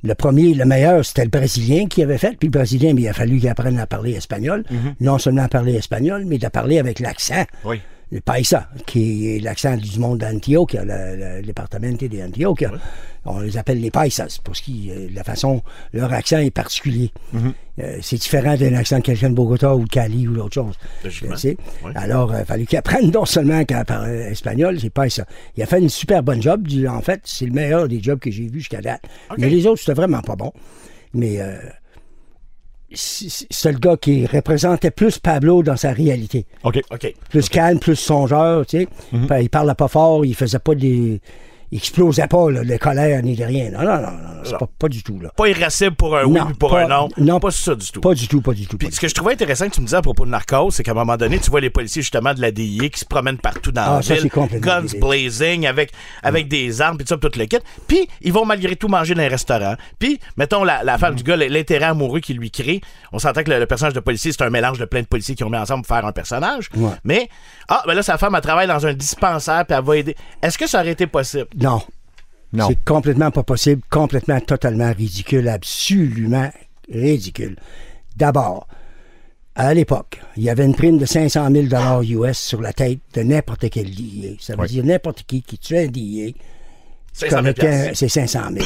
Le 0.02 0.14
premier, 0.14 0.54
le 0.54 0.64
meilleur, 0.64 1.04
c'était 1.04 1.24
le 1.24 1.30
Brésilien 1.30 1.86
qui 1.86 2.02
avait 2.02 2.18
fait. 2.18 2.36
Puis 2.38 2.48
le 2.48 2.52
Brésilien, 2.52 2.94
il 2.96 3.08
a 3.08 3.12
fallu 3.12 3.40
qu'il 3.40 3.48
apprenne 3.48 3.78
à 3.78 3.86
parler 3.86 4.12
espagnol. 4.12 4.62
Mm-hmm. 4.70 4.94
Non 5.00 5.18
seulement 5.18 5.42
à 5.42 5.48
parler 5.48 5.74
espagnol, 5.74 6.24
mais 6.26 6.38
de 6.38 6.46
parler 6.48 6.78
avec 6.78 7.00
l'accent. 7.00 7.44
Oui 7.64 7.80
le 8.12 8.20
Paisa, 8.20 8.68
qui 8.86 9.34
est 9.34 9.40
l'accent 9.40 9.76
du 9.76 9.98
monde 9.98 10.18
d'Antioquia, 10.18 10.84
le, 10.84 11.38
le, 11.38 11.42
département 11.42 11.90
d'Antioquia. 11.90 12.70
On 13.24 13.40
les 13.40 13.58
appelle 13.58 13.80
les 13.80 13.90
Paisas, 13.90 14.38
parce 14.44 14.60
que 14.60 14.70
euh, 14.70 15.08
la 15.12 15.24
façon, 15.24 15.62
leur 15.92 16.12
accent 16.12 16.38
est 16.38 16.52
particulier. 16.52 17.10
Mhm. 17.32 17.52
Euh, 17.80 17.98
c'est 18.00 18.16
différent 18.16 18.56
d'un 18.56 18.74
accent 18.74 18.98
de 18.98 19.02
quelqu'un 19.02 19.30
de 19.30 19.34
Bogota 19.34 19.74
ou 19.74 19.84
de 19.84 19.88
Cali 19.88 20.28
ou 20.28 20.34
d'autre 20.34 20.54
chose. 20.54 20.78
Alors, 21.96 22.32
il 22.38 22.44
fallait 22.44 22.64
qu'il 22.64 22.78
apprenne 22.78 23.10
non 23.10 23.24
seulement 23.24 23.64
qu'à 23.64 23.84
parler 23.84 24.20
espagnol, 24.30 24.78
c'est 24.80 24.90
Paisa. 24.90 25.26
Il 25.56 25.62
a 25.64 25.66
fait 25.66 25.80
une 25.80 25.88
super 25.88 26.22
bonne 26.22 26.40
job. 26.40 26.66
En 26.88 27.02
fait, 27.02 27.20
c'est 27.24 27.46
le 27.46 27.52
meilleur 27.52 27.88
des 27.88 28.00
jobs 28.00 28.20
que 28.20 28.30
j'ai 28.30 28.46
vu 28.46 28.60
jusqu'à 28.60 28.80
date. 28.80 29.02
Mais 29.36 29.50
les 29.50 29.66
autres, 29.66 29.80
c'était 29.80 29.94
vraiment 29.94 30.22
pas 30.22 30.36
bon. 30.36 30.52
Mais 31.12 31.40
euh, 31.40 31.56
c'est 32.92 33.72
le 33.72 33.78
gars 33.78 33.96
qui 33.96 34.26
représentait 34.26 34.90
plus 34.90 35.18
Pablo 35.18 35.62
dans 35.62 35.76
sa 35.76 35.92
réalité. 35.92 36.46
OK. 36.62 37.14
Plus 37.30 37.48
calme, 37.48 37.78
plus 37.78 37.96
songeur, 37.96 38.64
tu 38.64 38.78
sais. 38.78 38.88
Mm-hmm. 39.12 39.42
Il 39.42 39.50
parlait 39.50 39.74
pas 39.74 39.88
fort, 39.88 40.24
il 40.24 40.34
faisait 40.34 40.58
pas 40.58 40.74
des 40.74 41.20
explosait 41.72 42.26
pas 42.26 42.50
là, 42.50 42.64
de 42.64 42.76
colère 42.76 43.22
ni 43.22 43.34
de 43.36 43.44
rien. 43.44 43.70
Non, 43.70 43.80
non, 43.80 43.96
non, 43.96 44.12
non 44.12 44.36
c'est 44.44 44.58
pas, 44.58 44.68
pas, 44.78 44.88
du 44.88 45.02
tout. 45.02 45.18
Là. 45.20 45.30
Pas 45.36 45.48
irascible 45.48 45.96
pour 45.96 46.16
un 46.16 46.24
oui 46.24 46.40
ou 46.40 46.54
pour 46.54 46.76
un 46.76 46.86
non. 46.86 47.08
Non, 47.16 47.40
pas 47.40 47.50
ça 47.50 47.74
du 47.74 47.90
tout. 47.90 48.00
Pas 48.00 48.14
du 48.14 48.28
tout, 48.28 48.40
pas 48.40 48.52
du 48.52 48.66
tout. 48.66 48.78
Puis 48.78 48.92
ce 48.92 49.00
que 49.00 49.08
je 49.08 49.14
trouvais 49.14 49.32
intéressant 49.32 49.68
que 49.68 49.74
tu 49.74 49.80
me 49.80 49.86
disais 49.86 49.96
à 49.96 50.02
propos 50.02 50.24
de 50.24 50.30
Narcos, 50.30 50.70
c'est 50.70 50.82
qu'à 50.82 50.92
un 50.92 50.94
moment 50.94 51.16
donné, 51.16 51.38
tu 51.38 51.50
vois 51.50 51.60
les 51.60 51.70
policiers 51.70 52.02
justement 52.02 52.34
de 52.34 52.40
la 52.40 52.50
DIA 52.50 52.88
qui 52.88 53.00
se 53.00 53.04
promènent 53.04 53.38
partout 53.38 53.72
dans 53.72 53.82
ah, 53.82 54.00
la 54.08 54.14
ville, 54.14 54.30
guns 54.60 54.98
blazing, 55.00 55.66
avec, 55.66 55.92
avec 56.22 56.48
des 56.48 56.80
armes, 56.80 56.96
puis 56.96 57.06
ça, 57.06 57.16
tout 57.16 57.30
le 57.36 57.44
kit. 57.46 57.58
Puis 57.86 58.08
ils 58.22 58.32
vont 58.32 58.44
malgré 58.44 58.76
tout 58.76 58.88
manger 58.88 59.14
dans 59.14 59.22
un 59.22 59.28
restaurant. 59.28 59.74
Puis, 59.98 60.20
mettons, 60.36 60.64
la, 60.64 60.84
la 60.84 60.98
femme 60.98 61.14
mm. 61.14 61.16
du 61.16 61.22
gars, 61.22 61.36
l'intérêt 61.36 61.86
amoureux 61.86 62.20
qu'il 62.20 62.36
lui 62.36 62.50
crée, 62.50 62.80
on 63.12 63.18
s'entend 63.18 63.42
que 63.42 63.50
le, 63.50 63.66
personnage 63.66 63.94
de 63.94 64.00
policier, 64.00 64.32
c'est 64.32 64.42
un 64.42 64.50
mélange 64.50 64.78
de 64.78 64.84
plein 64.84 65.00
de 65.00 65.06
policiers 65.06 65.34
qui 65.34 65.44
ont 65.44 65.50
mis 65.50 65.58
ensemble 65.58 65.84
pour 65.84 65.94
faire 65.94 66.06
un 66.06 66.12
personnage. 66.12 66.70
Mais, 67.04 67.28
ah, 67.68 67.82
ben 67.86 67.94
là, 67.94 68.02
sa 68.02 68.18
femme, 68.18 68.34
elle 68.34 68.40
travaille 68.40 68.68
dans 68.68 68.86
un 68.86 68.94
dispensaire, 68.94 69.64
puis 69.66 69.76
elle 69.76 69.84
va 69.84 69.96
aider. 69.96 70.16
Est-ce 70.42 70.58
que 70.58 70.66
ça 70.66 70.80
aurait 70.80 70.92
été 70.92 71.06
possible? 71.06 71.46
Non. 71.56 71.80
C'est 72.68 72.78
complètement 72.84 73.30
pas 73.30 73.42
possible, 73.42 73.82
complètement, 73.90 74.40
totalement 74.40 74.92
ridicule, 74.92 75.48
absolument 75.48 76.50
ridicule. 76.90 77.56
D'abord, 78.16 78.66
à 79.54 79.74
l'époque, 79.74 80.20
il 80.36 80.44
y 80.44 80.50
avait 80.50 80.64
une 80.64 80.74
prime 80.74 80.98
de 80.98 81.06
500 81.06 81.48
000 81.50 82.02
US 82.02 82.38
sur 82.38 82.60
la 82.60 82.72
tête 82.72 83.00
de 83.14 83.22
n'importe 83.22 83.68
quel 83.70 83.90
DIA. 83.90 84.32
Ça 84.38 84.54
veut 84.56 84.66
dire 84.66 84.84
n'importe 84.84 85.24
qui 85.26 85.42
qui 85.42 85.58
tue 85.58 85.76
un 85.76 85.86
DIA, 85.86 86.32
c'est 87.12 88.08
500 88.08 88.40
000. 88.52 88.64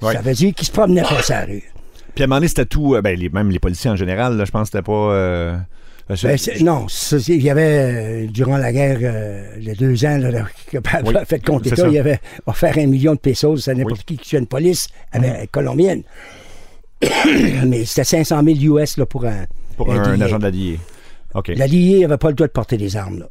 Ça 0.00 0.20
veut 0.20 0.34
dire 0.34 0.54
qu'il 0.54 0.66
se 0.66 0.72
promenait 0.72 1.02
pas 1.02 1.22
sa 1.22 1.44
rue. 1.44 1.64
Puis 2.14 2.22
à 2.22 2.24
un 2.24 2.28
moment 2.28 2.36
donné, 2.36 2.48
c'était 2.48 2.66
tout, 2.66 2.94
euh, 2.94 3.00
ben, 3.00 3.18
même 3.32 3.50
les 3.50 3.58
policiers 3.58 3.90
en 3.90 3.96
général, 3.96 4.42
je 4.44 4.50
pense 4.50 4.68
que 4.68 4.78
c'était 4.78 4.82
pas... 4.82 4.92
Euh, 4.92 5.56
ben, 6.22 6.38
non, 6.62 6.86
il 7.28 7.42
y 7.42 7.50
avait, 7.50 7.62
euh, 7.62 8.26
durant 8.26 8.56
la 8.56 8.72
guerre, 8.72 8.98
euh, 9.02 9.56
les 9.58 9.74
deux 9.74 10.04
ans, 10.04 10.18
là, 10.18 10.46
que 10.70 10.78
oui, 11.04 11.16
a 11.16 11.24
fait 11.24 11.44
compte 11.44 11.66
État, 11.66 11.86
il 11.88 11.94
y 11.94 11.98
avait 11.98 12.20
offert 12.46 12.76
un 12.78 12.86
million 12.86 13.14
de 13.14 13.18
pesos 13.18 13.68
à 13.68 13.74
n'importe 13.74 14.04
qui 14.04 14.16
qui 14.16 14.30
tue 14.30 14.38
une 14.38 14.46
police 14.46 14.88
mm. 15.14 15.46
colombienne. 15.50 16.02
Mais 17.66 17.84
c'était 17.84 18.04
500 18.04 18.42
000 18.44 18.78
US 18.78 18.96
là, 18.96 19.06
pour 19.06 19.24
un. 19.24 19.46
Pour 19.76 19.92
un, 19.92 20.20
agent 20.20 20.38
de 20.38 20.44
la 20.44 20.50
DIA. 20.50 20.76
La 21.48 21.66
DIA 21.66 22.00
n'avait 22.00 22.18
pas 22.18 22.28
le 22.28 22.34
droit 22.34 22.46
de 22.46 22.52
porter 22.52 22.76
des 22.76 22.96
armes. 22.96 23.20
Là. 23.20 23.28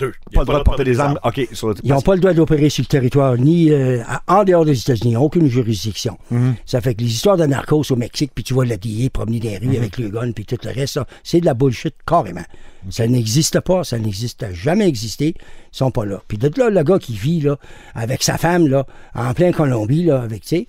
Pas 0.00 0.40
le 0.40 0.46
droit 0.46 0.58
de 0.58 0.64
porter 0.64 0.84
des 0.84 1.00
armes. 1.00 1.18
OK. 1.24 1.38
Ils 1.82 1.90
n'ont 1.90 2.00
pas 2.00 2.14
le 2.14 2.20
droit 2.20 2.32
d'opérer 2.32 2.68
sur 2.68 2.82
le 2.82 2.86
territoire, 2.86 3.36
ni 3.36 3.70
euh, 3.70 4.02
en 4.26 4.44
dehors 4.44 4.64
des 4.64 4.78
États-Unis. 4.78 5.16
aucune 5.16 5.46
juridiction. 5.46 6.18
Mhm. 6.30 6.54
Ça 6.66 6.80
fait 6.80 6.94
que 6.94 7.02
les 7.02 7.10
histoires 7.10 7.36
de 7.36 7.46
narcos 7.46 7.90
au 7.90 7.96
Mexique, 7.96 8.32
puis 8.34 8.44
tu 8.44 8.54
vois 8.54 8.64
la 8.64 8.76
DIA 8.76 9.10
promener 9.10 9.40
des 9.40 9.58
rues 9.58 9.68
mhm. 9.68 9.76
avec 9.76 9.98
le 9.98 10.08
gun, 10.08 10.32
puis 10.32 10.44
tout 10.44 10.58
le 10.64 10.70
reste, 10.70 11.00
c'est 11.22 11.40
de 11.40 11.46
la 11.46 11.54
bullshit 11.54 11.94
carrément. 12.06 12.44
Ça 12.88 13.06
n'existe 13.06 13.60
pas, 13.60 13.84
ça 13.84 13.98
n'existe 13.98 14.46
jamais 14.52 14.88
existé. 14.88 15.34
Ils 15.36 15.76
sont 15.76 15.90
pas 15.90 16.06
là. 16.06 16.22
Puis 16.28 16.38
de 16.38 16.50
là, 16.56 16.70
le 16.70 16.82
gars 16.82 16.98
qui 16.98 17.14
vit 17.14 17.40
là, 17.40 17.58
avec 17.94 18.22
sa 18.22 18.38
femme 18.38 18.66
là, 18.66 18.86
en 19.14 19.34
plein 19.34 19.52
Colombie, 19.52 20.04
là, 20.04 20.22
avec, 20.22 20.42
tu 20.42 20.48
sais, 20.48 20.66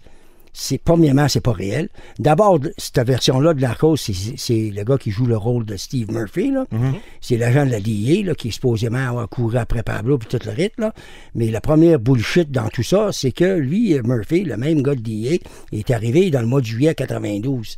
c'est 0.54 0.78
premièrement, 0.78 1.28
c'est 1.28 1.42
pas 1.42 1.54
réel. 1.54 1.90
D'abord, 2.20 2.60
cette 2.78 3.06
version-là 3.06 3.54
de 3.54 3.62
Narcos, 3.62 3.96
c'est 3.96 4.72
le 4.74 4.84
gars 4.84 4.98
qui 4.98 5.12
joue 5.12 5.26
le 5.26 5.38
rôle 5.38 5.66
de 5.66 5.78
Steve 5.78 6.12
Murphy. 6.12 6.52
Mm-hmm. 6.52 6.94
C'est 7.22 7.38
l'agent 7.38 7.66
de 7.66 7.72
la 7.72 7.80
DIA 7.80 8.34
qui 8.36 8.50
est 8.50 8.52
supposément 8.52 9.08
avoir 9.08 9.30
couru 9.30 9.58
après 9.58 9.84
Pablo 9.84 10.18
puis 10.18 10.28
tout 10.28 10.46
le 10.46 10.52
rythme. 10.52 10.92
Mais 11.36 11.50
la 11.52 11.62
première 11.62 12.00
bullshit 12.00 12.52
dans 12.52 12.68
tout 12.68 12.84
ça, 12.84 13.10
c'est 13.12 13.32
que 13.32 13.58
lui, 13.58 13.98
Murphy, 14.04 14.44
le 14.44 14.58
même 14.58 14.82
gars 14.82 14.96
de 14.96 15.02
DIA, 15.02 15.38
est 15.72 15.92
arrivé 15.92 16.30
dans 16.32 16.42
le 16.42 16.48
mois 16.48 16.62
de 16.62 16.66
juillet 16.66 16.96
92. 16.96 17.78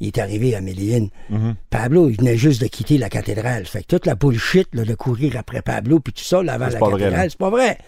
Il 0.00 0.06
est 0.08 0.18
arrivé 0.18 0.54
à 0.56 0.60
Medellin. 0.60 1.08
Mm-hmm. 1.30 1.54
Pablo, 1.68 2.08
il 2.08 2.16
venait 2.16 2.36
juste 2.36 2.60
de 2.60 2.66
quitter 2.66 2.98
la 2.98 3.08
cathédrale. 3.08 3.66
Fait 3.66 3.82
que 3.82 3.86
toute 3.86 4.06
la 4.06 4.14
bullshit 4.14 4.74
de 4.74 4.94
courir 4.94 5.36
après 5.36 5.62
Pablo 5.62 6.00
puis 6.00 6.12
tout 6.12 6.24
ça, 6.24 6.38
avant 6.40 6.66
la 6.66 6.80
cathédrale, 6.80 7.30
c'est 7.30 7.38
pas 7.38 7.50
vrai. 7.50 7.78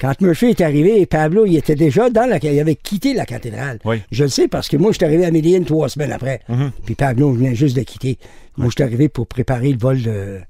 Quand 0.00 0.18
Murphy 0.22 0.46
est 0.46 0.60
arrivé, 0.62 1.04
Pablo, 1.04 1.44
il 1.44 1.56
était 1.56 1.74
déjà 1.74 2.08
dans 2.08 2.24
la... 2.24 2.38
Il 2.38 2.58
avait 2.58 2.74
quitté 2.74 3.12
la 3.12 3.26
cathédrale. 3.26 3.78
Je 4.10 4.24
le 4.24 4.30
sais 4.30 4.48
parce 4.48 4.68
que 4.68 4.78
moi, 4.78 4.92
je 4.92 4.96
suis 4.96 5.04
arrivé 5.04 5.26
à 5.26 5.30
Medellin 5.30 5.62
trois 5.62 5.90
semaines 5.90 6.12
après. 6.12 6.40
Mhm. 6.48 6.70
Puis 6.86 6.94
Pablo 6.94 7.32
venait 7.32 7.54
juste 7.54 7.76
de 7.76 7.82
quitter. 7.82 8.18
Moi, 8.56 8.68
je 8.68 8.72
suis 8.72 8.82
arrivé 8.82 9.10
pour 9.10 9.26
préparer 9.26 9.72
le 9.72 9.78
vol 9.78 10.00
de, 10.00 10.40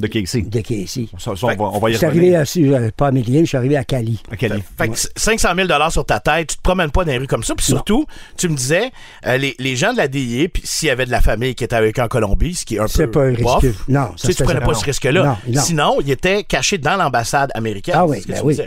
De 0.00 0.06
Casey. 0.06 0.42
De 0.42 0.60
Casey. 0.60 1.06
on, 1.26 1.78
va, 1.78 1.90
y 1.90 1.92
Je 1.92 1.98
suis 1.98 2.06
arrivé 2.06 2.34
à, 2.34 2.44
euh, 2.56 2.90
pas 2.96 3.08
à 3.08 3.12
Medellin, 3.12 3.40
je 3.40 3.46
suis 3.46 3.56
arrivé 3.56 3.76
à 3.76 3.84
Cali. 3.84 4.20
À 4.30 4.36
Cali. 4.36 4.62
Fait, 4.78 4.88
que 4.88 4.96
500 5.16 5.48
000 5.54 5.68
sur 5.90 6.04
ta 6.06 6.20
tête, 6.20 6.48
tu 6.48 6.56
te 6.56 6.62
promènes 6.62 6.90
pas 6.90 7.04
dans 7.04 7.12
les 7.12 7.18
rues 7.18 7.26
comme 7.26 7.42
ça. 7.42 7.54
Puis 7.54 7.66
surtout, 7.66 8.06
tu 8.36 8.48
me 8.48 8.56
disais, 8.56 8.90
euh, 9.26 9.36
les, 9.36 9.54
les, 9.58 9.76
gens 9.76 9.92
de 9.92 9.98
la 9.98 10.08
DIA, 10.08 10.48
puis 10.48 10.62
s'il 10.64 10.88
y 10.88 10.90
avait 10.90 11.06
de 11.06 11.10
la 11.10 11.20
famille 11.20 11.54
qui 11.54 11.64
était 11.64 11.76
avec 11.76 11.98
en 11.98 12.08
Colombie, 12.08 12.54
ce 12.54 12.64
qui 12.64 12.76
est 12.76 12.78
un 12.78 12.84
peu. 12.84 12.88
C'est 12.88 13.06
pas 13.08 13.24
un 13.24 13.34
risque. 13.34 13.78
Non, 13.88 14.12
ça 14.16 14.26
tu, 14.26 14.26
sais, 14.28 14.34
tu 14.34 14.44
prenais 14.44 14.60
pas 14.60 14.74
ce 14.74 14.84
risque-là. 14.84 15.38
Sinon, 15.56 15.98
il 16.00 16.10
était 16.10 16.44
caché 16.44 16.78
dans 16.78 16.96
l'ambassade 16.96 17.50
américaine. 17.54 17.94
Ah 17.98 18.06
oui, 18.06 18.22
ben 18.26 18.40
oui. 18.42 18.58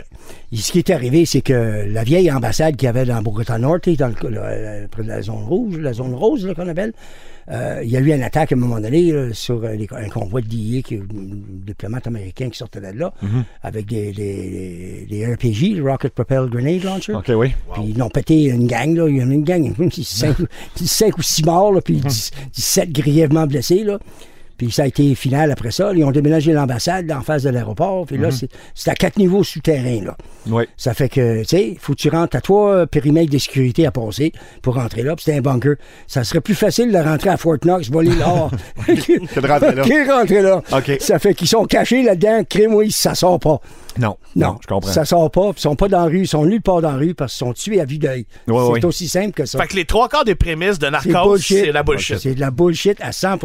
Ce 0.56 0.70
qui 0.70 0.78
est 0.78 0.90
arrivé, 0.90 1.26
c'est 1.26 1.42
que 1.42 1.84
la 1.88 2.04
vieille 2.04 2.30
ambassade 2.30 2.76
qu'il 2.76 2.86
y 2.86 2.88
avait 2.88 3.04
dans 3.04 3.20
Bogota 3.22 3.58
Norte, 3.58 3.88
dans 3.90 4.08
le, 4.08 4.86
près 4.86 5.02
de 5.02 5.08
la 5.08 5.22
zone 5.22 5.44
rouge, 5.44 5.76
la 5.78 5.92
zone 5.92 6.14
rose 6.14 6.48
qu'on 6.54 6.68
appelle, 6.68 6.92
euh, 7.50 7.80
il 7.84 7.90
y 7.90 7.96
a 7.96 8.00
eu 8.00 8.12
une 8.12 8.22
attaque 8.22 8.52
à 8.52 8.54
un 8.54 8.58
moment 8.58 8.80
donné 8.80 9.12
sur 9.32 9.62
euh, 9.64 9.76
un 9.92 10.08
convoi 10.08 10.40
de 10.40 10.46
DIA, 10.46 10.82
qui, 10.82 11.00
diplomate 11.00 12.06
américain 12.06 12.48
qui 12.50 12.58
sortait 12.58 12.80
de 12.80 12.98
là, 12.98 13.12
mhm. 13.22 13.44
avec 13.62 13.86
des, 13.86 14.12
des, 14.12 15.06
des, 15.08 15.26
RPG, 15.26 15.80
Rocket 15.82 16.14
Propelled 16.14 16.50
Grenade 16.50 16.82
Launcher. 16.82 17.14
OK, 17.14 17.30
oui. 17.36 17.52
Puis 17.74 17.82
ils 17.94 18.02
ont 18.02 18.08
pété 18.08 18.44
une 18.44 18.66
gang, 18.66 18.94
là. 18.94 19.08
Il 19.08 19.16
y 19.16 19.22
en 19.22 19.30
a 19.30 19.34
une 19.34 19.44
gang, 19.44 19.72
5, 19.90 20.36
5 20.76 21.18
ou 21.18 21.22
6 21.22 21.44
morts, 21.44 21.72
là, 21.72 21.80
puis 21.80 22.00
17 22.54 22.90
grièvement 22.92 23.46
blessés, 23.46 23.84
là. 23.84 23.98
Puis 24.56 24.70
ça 24.70 24.84
a 24.84 24.86
été 24.86 25.14
final 25.14 25.50
après 25.50 25.70
ça. 25.70 25.92
Ils 25.94 26.04
ont 26.04 26.10
déménagé 26.10 26.52
l'ambassade 26.52 27.10
en 27.10 27.22
face 27.22 27.42
de 27.42 27.50
l'aéroport. 27.50 28.06
Puis 28.06 28.18
là, 28.18 28.28
mhm. 28.28 28.48
c'est 28.74 28.90
à 28.90 28.94
quatre 28.94 29.18
niveaux 29.18 29.44
souterrains. 29.44 30.04
Là. 30.04 30.16
Oui. 30.46 30.64
Ça 30.76 30.94
fait 30.94 31.08
que, 31.08 31.40
tu 31.40 31.48
sais, 31.48 31.76
faut 31.80 31.94
que 31.94 31.98
tu 31.98 32.08
rentres 32.08 32.36
à 32.36 32.40
trois 32.40 32.86
périmètres 32.86 33.32
de 33.32 33.38
sécurité 33.38 33.86
à 33.86 33.90
passer 33.90 34.32
pour 34.62 34.74
rentrer 34.74 35.02
là. 35.02 35.16
Puis 35.16 35.24
c'était 35.24 35.38
un 35.38 35.42
bunker. 35.42 35.76
Ça 36.06 36.24
serait 36.24 36.40
plus 36.40 36.54
facile 36.54 36.92
de 36.92 36.98
rentrer 36.98 37.30
à 37.30 37.36
Fort 37.36 37.58
Knox, 37.58 37.90
voler 37.90 38.14
l'or, 38.14 38.50
que 38.86 39.40
de 39.40 39.46
rentrer 39.46 39.74
là. 39.74 39.82
que 39.84 40.12
rentrer 40.12 40.42
là. 40.42 40.62
Ça 41.00 41.18
fait 41.18 41.34
qu'ils 41.34 41.48
sont 41.48 41.64
cachés 41.64 42.02
là-dedans. 42.02 42.42
Crée-moi, 42.48 42.84
ça 42.90 43.14
sort 43.14 43.40
pas. 43.40 43.60
Non, 43.98 44.16
non, 44.34 44.56
je 44.60 44.66
comprends. 44.66 44.90
Ça 44.90 45.04
sort 45.04 45.30
pas, 45.30 45.52
puis 45.52 45.58
ils 45.58 45.62
sont 45.62 45.76
pas 45.76 45.88
dans 45.88 46.00
la 46.00 46.06
rue, 46.06 46.22
ils 46.22 46.28
sont 46.28 46.44
nulle 46.44 46.62
part 46.62 46.80
dans 46.80 46.90
la 46.90 46.96
rue 46.96 47.14
parce 47.14 47.32
qu'ils 47.32 47.46
sont 47.46 47.52
tués 47.52 47.80
à 47.80 47.84
vue 47.84 47.98
d'œil. 47.98 48.26
c'est 48.46 48.84
aussi 48.84 49.08
simple 49.08 49.32
que 49.32 49.46
ça. 49.46 49.58
Fait 49.58 49.68
que 49.68 49.76
les 49.76 49.84
trois 49.84 50.08
quarts 50.08 50.24
des 50.24 50.34
prémices 50.34 50.78
de 50.78 50.88
Narcos, 50.88 51.38
c'est 51.38 51.72
la 51.72 51.82
bullshit. 51.82 52.18
C'est 52.18 52.34
de 52.34 52.40
la 52.40 52.50
bullshit 52.50 53.00
à 53.00 53.12
100 53.12 53.38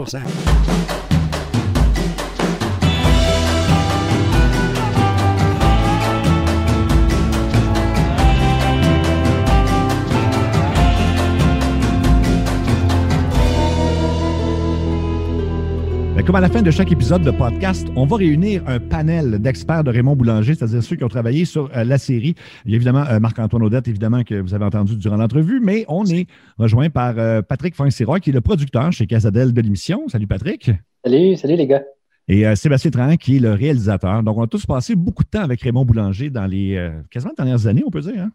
comme 16.29 16.35
à 16.35 16.41
la 16.41 16.49
fin 16.49 16.61
de 16.61 16.69
chaque 16.69 16.91
épisode 16.91 17.23
de 17.23 17.31
podcast, 17.31 17.87
on 17.95 18.05
va 18.05 18.17
réunir 18.17 18.61
un 18.67 18.79
panel 18.79 19.39
d'experts 19.39 19.83
de 19.83 19.89
Raymond 19.89 20.15
Boulanger, 20.15 20.53
c'est-à-dire 20.53 20.83
ceux 20.83 20.95
qui 20.95 21.03
ont 21.03 21.07
travaillé 21.07 21.43
sur 21.43 21.75
euh, 21.75 21.83
la 21.83 21.97
série. 21.97 22.35
Il 22.65 22.71
y 22.71 22.75
a 22.75 22.75
évidemment 22.75 23.03
euh, 23.09 23.19
Marc-Antoine 23.19 23.63
Audette, 23.63 23.87
évidemment, 23.87 24.23
que 24.23 24.35
vous 24.35 24.53
avez 24.53 24.63
entendu 24.63 24.95
durant 24.95 25.15
l'entrevue, 25.15 25.59
mais 25.59 25.85
on 25.87 26.05
est 26.05 26.27
rejoint 26.59 26.91
par 26.91 27.15
euh, 27.17 27.41
Patrick 27.41 27.73
Fansiroy, 27.73 28.19
qui 28.19 28.29
est 28.29 28.33
le 28.33 28.41
producteur 28.41 28.91
chez 28.91 29.07
Casadel 29.07 29.53
de 29.53 29.61
l'émission. 29.61 30.07
Salut 30.07 30.27
Patrick. 30.27 30.69
Salut, 31.03 31.35
salut 31.35 31.55
les 31.55 31.65
gars. 31.65 31.83
Et 32.27 32.55
Sébastien 32.55 32.91
Tran, 32.91 33.15
qui 33.15 33.37
est 33.37 33.39
le 33.39 33.53
réalisateur. 33.53 34.21
Donc, 34.21 34.37
on 34.37 34.43
a 34.43 34.47
tous 34.47 34.67
passé 34.67 34.93
beaucoup 34.95 35.23
de 35.23 35.29
temps 35.29 35.41
avec 35.41 35.63
Raymond 35.63 35.83
Boulanger 35.83 36.29
dans 36.29 36.45
les 36.45 36.91
quasiment 37.09 37.33
dernières 37.35 37.65
années, 37.65 37.81
on 37.83 37.89
peut 37.89 38.01
dire. 38.01 38.21
Hein? 38.21 38.31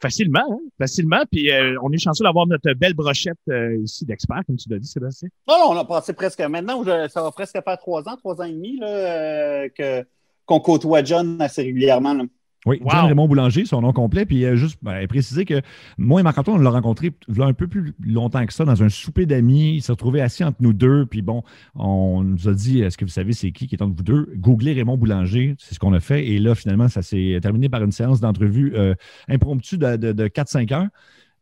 Facilement, 0.00 0.52
hein? 0.52 0.60
facilement. 0.78 1.22
Puis 1.30 1.50
euh, 1.50 1.76
on 1.82 1.90
est 1.92 1.98
chanceux 1.98 2.24
d'avoir 2.24 2.46
notre 2.46 2.72
belle 2.74 2.94
brochette 2.94 3.38
euh, 3.48 3.76
ici 3.82 4.04
d'experts, 4.04 4.42
comme 4.46 4.56
tu 4.56 4.68
l'as 4.68 4.78
dit, 4.78 4.86
Sébastien. 4.86 5.28
On 5.46 5.76
a 5.76 5.84
passé 5.84 6.12
presque. 6.12 6.40
Maintenant, 6.40 6.84
ça 7.08 7.22
va 7.22 7.30
presque 7.32 7.58
faire 7.62 7.78
trois 7.78 8.08
ans, 8.08 8.16
trois 8.16 8.40
ans 8.40 8.44
et 8.44 8.52
demi 8.52 8.78
là, 8.78 8.86
euh, 8.86 10.02
qu'on 10.46 10.60
côtoie 10.60 11.02
John 11.02 11.40
assez 11.40 11.62
régulièrement. 11.62 12.26
Oui, 12.68 12.82
John 12.86 13.06
Raymond 13.06 13.28
Boulanger, 13.28 13.64
son 13.64 13.80
nom 13.80 13.94
complet. 13.94 14.26
Puis 14.26 14.44
euh, 14.44 14.54
juste 14.54 14.78
ben, 14.82 15.06
préciser 15.08 15.46
que 15.46 15.62
moi 15.96 16.20
et 16.20 16.22
Marc-Antoine, 16.22 16.58
on 16.58 16.62
l'a 16.62 16.68
rencontré 16.68 17.12
un 17.40 17.54
peu 17.54 17.66
plus 17.66 17.94
longtemps 18.04 18.44
que 18.44 18.52
ça 18.52 18.66
dans 18.66 18.82
un 18.82 18.90
souper 18.90 19.24
d'amis. 19.24 19.76
Il 19.76 19.82
s'est 19.82 19.92
retrouvé 19.92 20.20
assis 20.20 20.44
entre 20.44 20.58
nous 20.60 20.74
deux. 20.74 21.06
Puis 21.06 21.22
bon, 21.22 21.42
on 21.74 22.22
nous 22.22 22.46
a 22.46 22.52
dit 22.52 22.82
Est-ce 22.82 22.98
que 22.98 23.06
vous 23.06 23.10
savez 23.10 23.32
c'est 23.32 23.52
qui 23.52 23.68
qui 23.68 23.74
est 23.74 23.82
entre 23.82 23.96
vous 23.96 24.02
deux? 24.02 24.30
Googlez 24.36 24.74
Raymond 24.74 24.98
Boulanger. 24.98 25.54
C'est 25.58 25.74
ce 25.74 25.78
qu'on 25.78 25.94
a 25.94 26.00
fait. 26.00 26.26
Et 26.26 26.38
là, 26.38 26.54
finalement, 26.54 26.88
ça 26.88 27.00
s'est 27.00 27.38
terminé 27.40 27.70
par 27.70 27.82
une 27.82 27.92
séance 27.92 28.20
d'entrevue 28.20 28.74
euh, 28.76 28.94
impromptue 29.28 29.78
de, 29.78 29.96
de, 29.96 30.28
4-5 30.28 30.74
heures. 30.74 30.88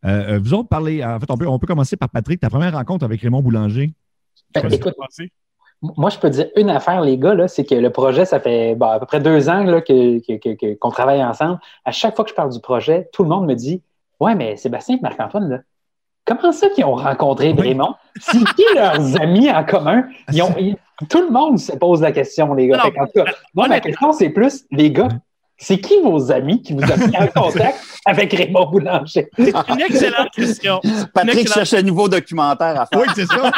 Euh, 0.05 0.39
vous 0.41 0.55
autres 0.55 0.69
parlez. 0.69 1.05
En 1.05 1.19
fait, 1.19 1.31
on 1.31 1.37
peut, 1.37 1.49
on 1.49 1.59
peut 1.59 1.67
commencer 1.67 1.97
par 1.97 2.11
Patrick, 2.11 2.39
ta 2.39 2.51
première 2.51 2.73
rencontre 2.73 3.05
avec 3.05 3.21
Raymond 3.21 3.43
Boulanger? 3.43 3.93
Ben, 4.55 4.73
écoute, 4.73 4.95
moi, 5.83 6.11
je 6.11 6.19
peux 6.19 6.31
dire 6.31 6.49
une 6.57 6.71
affaire, 6.71 7.01
les 7.03 7.19
gars, 7.19 7.49
c'est 7.49 7.65
que 7.65 7.75
le 7.75 7.91
projet, 7.91 8.25
ça 8.25 8.41
fait 8.41 8.77
à 8.81 8.99
peu 8.99 9.07
près 9.07 9.21
deux 9.21 9.49
ans 9.49 9.65
qu'on 9.87 10.91
travaille 10.91 11.23
ensemble. 11.23 11.59
À 11.85 11.93
chaque 11.93 12.17
fois 12.17 12.25
que 12.25 12.31
je 12.31 12.35
parle 12.35 12.51
du 12.51 12.61
projet, 12.61 13.09
tout 13.13 13.23
le 13.23 13.29
monde 13.29 13.47
me 13.47 13.55
dit 13.55 13.83
Ouais, 14.19 14.35
mais 14.35 14.57
Sébastien 14.57 14.97
et 14.97 15.01
Marc-Antoine, 15.01 15.63
comment 16.25 16.53
ça 16.53 16.71
qu'ils 16.71 16.85
ont 16.87 16.95
rencontré 16.95 17.53
Raymond? 17.53 17.95
C'est 18.19 18.39
qui 18.39 18.65
leurs 18.75 19.21
amis 19.21 19.51
en 19.51 19.65
commun? 19.65 20.05
tout 21.11 21.21
le 21.21 21.31
monde 21.31 21.59
se 21.59 21.73
pose 21.73 22.01
la 22.01 22.13
question, 22.13 22.55
les 22.55 22.69
gars. 22.69 22.83
en 22.85 23.07
tout 23.07 23.25
cas, 23.25 23.33
moi, 23.55 23.69
ma 23.69 23.81
question, 23.81 24.13
c'est 24.13 24.31
plus 24.31 24.65
les 24.71 24.91
gars, 24.91 25.09
c'est 25.59 25.79
qui 25.79 25.95
vos 26.03 26.31
amis 26.31 26.63
qui 26.63 26.75
vous 26.75 26.83
ont 26.83 27.07
mis 27.09 27.17
en 27.17 27.27
contact 27.29 27.79
avec 28.05 28.33
Raymond 28.33 28.71
Boulanger? 28.71 29.29
C'est 29.37 29.55
une 29.69 29.81
excellente 29.81 30.31
question. 30.35 30.81
Patrick 31.15 31.53
cherche 31.53 31.73
un 31.73 31.83
nouveau 31.83 32.09
documentaire 32.09 32.81
à 32.81 32.87
faire. 32.87 33.01
Oui, 33.01 33.07
c'est 33.15 33.27
ça. 33.27 33.51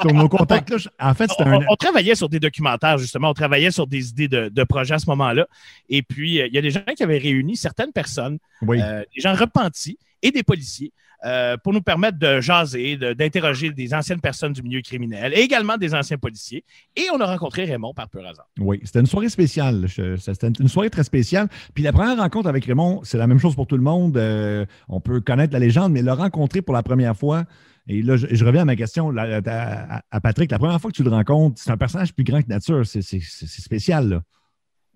sur 0.00 0.12
nos 0.12 0.28
contacts, 0.28 0.70
là, 0.70 0.76
en 1.00 1.14
fait, 1.14 1.30
on, 1.38 1.46
un... 1.46 1.60
on, 1.68 1.76
travaillait 1.76 2.16
sur 2.16 2.28
des 2.28 2.40
documentaires, 2.40 2.98
justement. 2.98 3.30
On 3.30 3.34
travaillait 3.34 3.70
sur 3.70 3.86
des 3.86 4.10
idées 4.10 4.28
de, 4.28 4.48
de 4.48 4.64
projets 4.64 4.94
à 4.94 4.98
ce 4.98 5.06
moment-là. 5.10 5.46
Et 5.88 6.02
puis, 6.02 6.40
euh, 6.40 6.48
il 6.48 6.54
y 6.54 6.58
a 6.58 6.62
des 6.62 6.70
gens 6.70 6.80
qui 6.96 7.02
avaient 7.02 7.18
réuni 7.18 7.56
certaines 7.56 7.92
personnes, 7.92 8.38
euh, 8.68 9.04
des 9.14 9.20
gens 9.20 9.34
repentis 9.34 9.98
et 10.22 10.32
des 10.32 10.42
policiers 10.42 10.92
euh, 11.24 11.56
pour 11.56 11.72
nous 11.72 11.80
permettre 11.80 12.18
de 12.18 12.40
jaser, 12.40 12.96
d'interroger 12.96 13.70
des 13.70 13.92
anciennes 13.92 14.20
personnes 14.20 14.52
du 14.52 14.62
milieu 14.62 14.80
criminel 14.82 15.32
et 15.34 15.40
également 15.40 15.76
des 15.76 15.94
anciens 15.94 16.18
policiers. 16.18 16.64
Et 16.94 17.06
on 17.12 17.20
a 17.20 17.26
rencontré 17.26 17.64
Raymond 17.64 17.92
par 17.94 18.08
pur 18.08 18.26
hasard. 18.26 18.48
Oui, 18.58 18.80
c'était 18.84 19.00
une 19.00 19.06
soirée 19.06 19.28
spéciale. 19.28 19.86
C'était 19.88 20.48
une 20.60 20.68
soirée 20.68 20.90
très 20.90 21.04
spéciale. 21.04 21.48
Puis 21.74 21.82
la 21.82 21.92
première 21.92 22.16
rencontre 22.16 22.48
avec 22.48 22.64
Raymond, 22.64 23.00
c'est 23.02 23.18
la 23.18 23.26
même 23.26 23.38
chose 23.38 23.54
pour 23.54 23.66
tout 23.66 23.76
le 23.76 23.82
monde. 23.82 24.16
Euh, 24.16 24.64
on 24.88 25.00
peut 25.00 25.20
connaître 25.20 25.52
la 25.52 25.58
légende, 25.58 25.92
mais 25.92 26.02
le 26.02 26.12
rencontrer 26.12 26.62
pour 26.62 26.74
la 26.74 26.82
première 26.82 27.16
fois, 27.16 27.44
et 27.88 28.02
là, 28.02 28.16
je, 28.16 28.44
reviens 28.44 28.62
à 28.62 28.64
ma 28.66 28.76
question 28.76 29.14
à, 29.16 30.20
Patrick. 30.20 30.50
La 30.50 30.58
première 30.58 30.78
fois 30.78 30.90
que 30.90 30.96
tu 30.96 31.02
le 31.02 31.10
rencontres, 31.10 31.60
c'est 31.60 31.70
un 31.70 31.78
personnage 31.78 32.12
plus 32.12 32.24
grand 32.24 32.42
que 32.42 32.48
nature. 32.48 32.86
C'est 32.86 33.00
spécial, 33.00 34.08
là. 34.08 34.22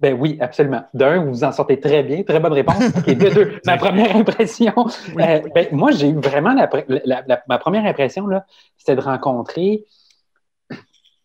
Ben 0.03 0.19
oui, 0.19 0.37
absolument. 0.41 0.83
D'un, 0.95 1.25
vous 1.25 1.45
en 1.45 1.53
sortez 1.53 1.79
très 1.79 2.03
bien, 2.03 2.25
très 2.25 2.41
bonne 2.41 2.53
réponse. 2.53 2.83
Et 3.07 3.15
de 3.15 3.29
deux, 3.29 3.61
ma 3.65 3.77
première 3.77 4.17
impression, 4.17 4.75
euh, 4.77 5.41
ben, 5.55 5.69
moi 5.71 5.93
j'ai 5.93 6.09
eu 6.09 6.17
vraiment 6.17 6.55
la, 6.55 7.43
ma 7.49 7.59
première 7.59 7.87
impression 7.87 8.27
c'était 8.77 8.97
de 8.97 9.01
rencontrer 9.01 9.85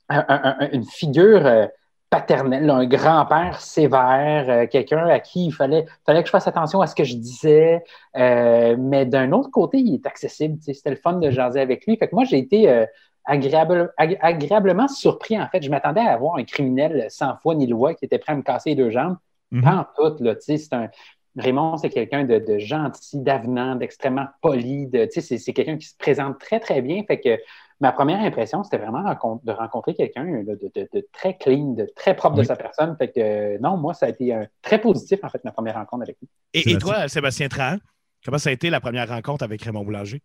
une 0.10 0.86
figure 0.86 1.46
euh, 1.48 1.66
paternelle, 2.12 2.70
un 2.70 2.86
grand-père 2.86 3.60
sévère, 3.60 4.46
euh, 4.48 4.68
quelqu'un 4.68 5.08
à 5.08 5.20
qui 5.20 5.48
il 5.48 5.52
fallait, 5.52 5.88
fallait 6.06 6.22
que 6.22 6.28
je 6.28 6.32
fasse 6.32 6.48
attention 6.48 6.80
à 6.80 6.86
ce 6.86 6.94
que 6.94 7.04
je 7.04 7.16
disais, 7.16 7.84
mais 8.14 9.08
d'un 9.08 9.32
autre 9.32 9.50
côté, 9.50 9.80
il 9.80 9.96
est 9.96 10.06
accessible. 10.06 10.60
C'était 10.62 10.92
le 10.92 10.98
fun 10.98 11.14
de 11.14 11.32
jaser 11.32 11.62
avec 11.62 11.88
lui. 11.88 11.98
Fait 11.98 12.08
que 12.08 12.14
moi 12.14 12.26
j'ai 12.26 12.38
été 12.38 12.86
agréablement 13.28 14.88
surpris, 14.88 15.40
en 15.40 15.48
fait. 15.48 15.62
Je 15.62 15.70
m'attendais 15.70 16.02
à 16.02 16.14
avoir 16.14 16.36
un 16.38 16.44
criminel 16.44 17.08
sans 17.10 17.36
foi 17.38 17.56
ni 17.56 17.68
loi 17.68 17.94
qui 17.94 18.06
était 18.06 18.18
prêt 18.18 18.34
à 18.34 18.36
me 18.36 18.42
casser 18.42 18.70
les 18.72 18.76
deux 18.76 18.90
jambes. 18.90 19.18
Mhm. 19.52 19.64
Pas 19.64 19.76
en 19.76 19.86
tout, 19.96 20.24
là, 20.24 20.36
c'est 20.40 20.74
un... 20.74 20.90
Raymond, 21.38 21.78
c'est 21.78 21.90
quelqu'un 21.90 22.24
de, 22.24 22.58
gentil, 22.58 23.20
d'avenant, 23.20 23.76
d'extrêmement 23.76 24.26
poli. 24.42 24.88
De, 24.88 25.08
c'est, 25.12 25.54
quelqu'un 25.54 25.78
qui 25.78 25.86
se 25.86 25.96
présente 25.96 26.40
très, 26.40 26.60
très 26.60 26.82
bien. 26.82 27.04
Fait 27.04 27.20
que 27.20 27.38
ma 27.80 27.92
première 27.92 28.20
impression, 28.22 28.64
c'était 28.64 28.80
vraiment 28.80 29.04
de 29.04 29.52
rencontrer 29.52 29.94
quelqu'un 29.94 30.26
de, 30.44 31.08
très 31.14 31.38
clean, 31.38 31.74
de 31.74 31.88
très 31.96 32.16
propre 32.16 32.38
de 32.38 32.44
sa 32.44 32.56
personne. 32.56 32.96
Fait 32.98 33.12
que 33.12 33.62
non, 33.62 33.78
moi, 33.78 33.94
ça 33.94 34.08
a 34.08 34.10
été 34.10 34.36
très 34.64 34.82
positif, 34.82 35.20
en 35.24 35.30
fait, 35.30 35.44
ma 35.44 35.52
première 35.52 35.76
rencontre 35.76 36.04
avec 36.04 36.18
lui. 36.20 36.28
Et, 36.56 36.72
et 36.72 36.78
toi, 36.80 37.08
Sébastien 37.08 37.50
Trahan, 37.50 37.78
comment 38.26 38.40
ça 38.40 38.50
a 38.50 38.54
été 38.54 38.72
la 38.72 38.80
première 38.80 39.08
rencontre 39.08 39.44
avec 39.44 39.62
Raymond 39.62 39.84
Boulanger? 39.84 40.24